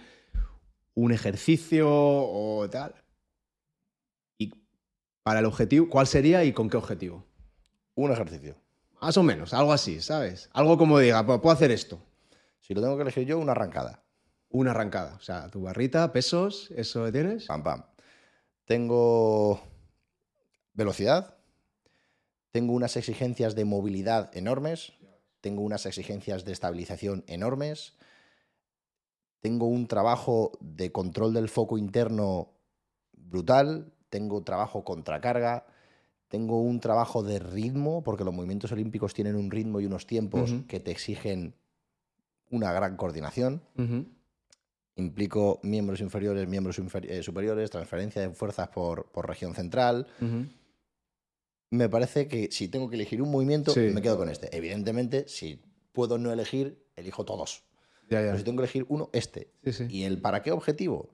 [0.93, 2.95] un ejercicio o tal
[5.23, 7.25] para el objetivo, ¿cuál sería y con qué objetivo?
[7.95, 8.55] Un ejercicio.
[9.01, 10.49] Más o menos, algo así, ¿sabes?
[10.53, 11.99] Algo como diga, puedo hacer esto.
[12.59, 14.03] Si lo tengo que elegir yo, una arrancada.
[14.49, 15.15] Una arrancada.
[15.15, 17.45] O sea, tu barrita, pesos, ¿eso tienes?
[17.45, 17.83] Pam, pam.
[18.65, 19.61] Tengo
[20.73, 21.37] velocidad.
[22.51, 24.93] Tengo unas exigencias de movilidad enormes.
[25.41, 27.93] Tengo unas exigencias de estabilización enormes.
[29.39, 32.51] Tengo un trabajo de control del foco interno
[33.13, 35.65] brutal tengo trabajo contracarga,
[36.27, 40.53] tengo un trabajo de ritmo, porque los movimientos olímpicos tienen un ritmo y unos tiempos
[40.68, 41.56] que te exigen
[42.49, 43.64] una gran coordinación.
[44.95, 50.07] Implico miembros inferiores, miembros eh, superiores, transferencia de fuerzas por, región central.
[51.72, 54.56] Me parece que si tengo que elegir un movimiento, me quedo con este.
[54.56, 55.61] Evidentemente, si
[55.94, 57.64] puedo no elegir, elijo todos.
[58.07, 59.52] Pero si tengo que elegir uno, este.
[59.90, 61.10] ¿Y el para qué objetivo?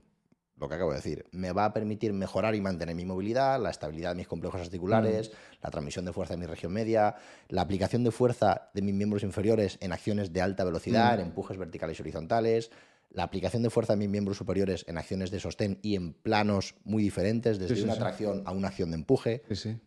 [0.57, 3.69] Lo que acabo de decir, me va a permitir mejorar y mantener mi movilidad, la
[3.69, 5.63] estabilidad de mis complejos articulares, mm.
[5.63, 7.15] la transmisión de fuerza en mi región media,
[7.49, 11.19] la aplicación de fuerza de mis miembros inferiores en acciones de alta velocidad, mm.
[11.19, 12.71] en empujes verticales y horizontales,
[13.09, 16.75] la aplicación de fuerza de mis miembros superiores en acciones de sostén y en planos
[16.83, 19.43] muy diferentes, desde una tracción a una acción de empuje.
[19.51, 19.77] Sí,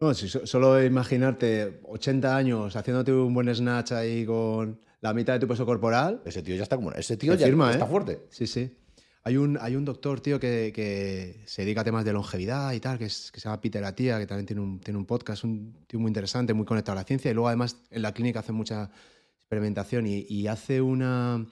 [0.00, 5.34] No, si so- solo imaginarte 80 años haciéndote un buen snatch ahí con la mitad
[5.34, 6.22] de tu peso corporal.
[6.24, 6.92] Ese tío ya está como.
[6.92, 7.88] Ese tío ya firma, está ¿eh?
[7.88, 8.26] fuerte.
[8.30, 8.76] Sí, sí.
[9.24, 12.80] Hay un, hay un doctor, tío, que, que se dedica a temas de longevidad y
[12.80, 15.44] tal, que, es- que se llama Peter Atia, que también tiene un, tiene un podcast,
[15.44, 17.30] un tío muy interesante, muy conectado a la ciencia.
[17.30, 18.90] Y luego, además, en la clínica hace mucha
[19.38, 21.46] experimentación y, hace una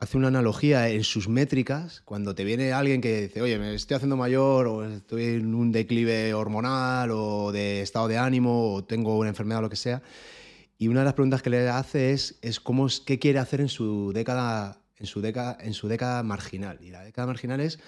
[0.00, 3.96] hace una analogía en sus métricas cuando te viene alguien que dice, oye, me estoy
[3.96, 9.18] haciendo mayor o estoy en un declive hormonal o de estado de ánimo o tengo
[9.18, 10.00] una enfermedad o lo que sea.
[10.78, 13.68] Y una de las preguntas que le hace es, es cómo, qué quiere hacer en
[13.68, 16.78] su década, en su década, en su década marginal.
[16.82, 17.78] Y la década marginal es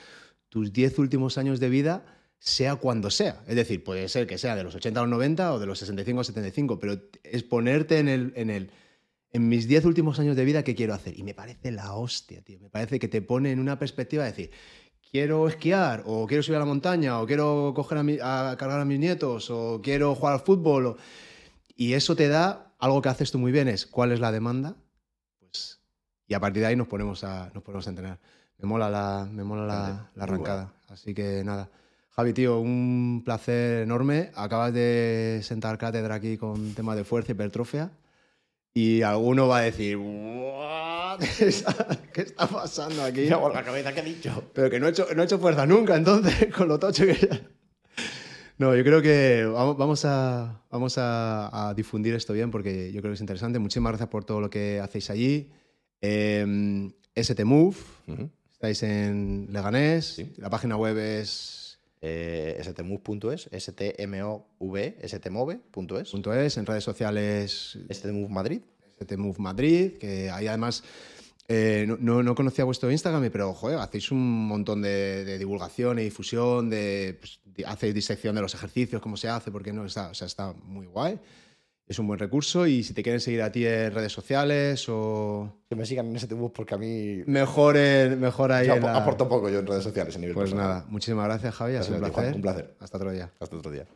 [0.49, 2.05] tus 10 últimos años de vida,
[2.39, 3.43] sea cuando sea.
[3.47, 5.79] Es decir, puede ser que sea de los 80 a los 90 o de los
[5.79, 8.71] 65 a 75, pero es ponerte en el, en el,
[9.33, 11.19] en mis 10 últimos años de vida, ¿qué quiero hacer?
[11.19, 12.59] Y me parece la hostia, tío.
[12.61, 14.51] Me parece que te pone en una perspectiva de decir,
[15.11, 18.81] quiero esquiar, o quiero subir a la montaña, o quiero coger a, mi- a cargar
[18.81, 20.97] a mis nietos, o quiero jugar al fútbol.
[21.77, 24.77] Y eso te da algo que haces tú muy bien, es cuál es la demanda,
[26.31, 28.19] y a partir de ahí nos ponemos a, nos ponemos a entrenar.
[28.59, 29.67] Me mola la, me mola
[30.15, 30.73] la, arrancada.
[30.89, 31.69] Así que nada.
[32.11, 34.31] Javi, tío, un placer enorme.
[34.37, 37.91] Acabas de sentar cátedra aquí con temas de fuerza y hipertrofia.
[38.73, 41.19] Y alguno va a decir, "What?
[42.13, 43.29] ¿qué está pasando aquí?
[43.29, 44.45] Por la cabeza que he dicho.
[44.55, 47.15] Pero que no he hecho, no he hecho fuerza nunca, entonces, con lo tocho que
[47.15, 47.41] ya.
[48.57, 53.01] No, yo creo que vamos, vamos a, vamos a, a difundir esto bien porque yo
[53.01, 53.59] creo que es interesante.
[53.59, 55.51] Muchísimas gracias por todo lo que hacéis allí.
[56.03, 57.77] Eh, ST Move,
[58.53, 60.07] estáis en Leganés.
[60.17, 60.33] Sí.
[60.39, 61.59] La página web es
[62.03, 64.41] Eh, stmove.es, stmov,
[65.05, 68.61] stmove.es, .es, en redes sociales stmove Madrid.
[68.99, 70.83] ST Move Madrid, que ahí además
[71.49, 75.99] eh, no, no- no conocía vuestro Instagram, pero joder, hacéis un montón de, de divulgación
[75.99, 79.85] y difusión, de, pues, di- hacéis disección de los ejercicios, cómo se hace, porque no,
[79.85, 81.19] está, o sea, está muy guay.
[81.91, 85.57] Es un buen recurso y si te quieren seguir a ti en redes sociales o
[85.69, 88.87] Que me sigan en stmove porque a mí mejor, en- mejor ahí yo en apo-
[88.93, 90.69] la- aporto poco yo en redes sociales a nivel Pues personal.
[90.69, 92.77] nada, muchísimas gracias Javi, ha sido Juan, un placer.
[92.79, 93.33] Hasta otro día.
[93.41, 93.87] Hasta otro día.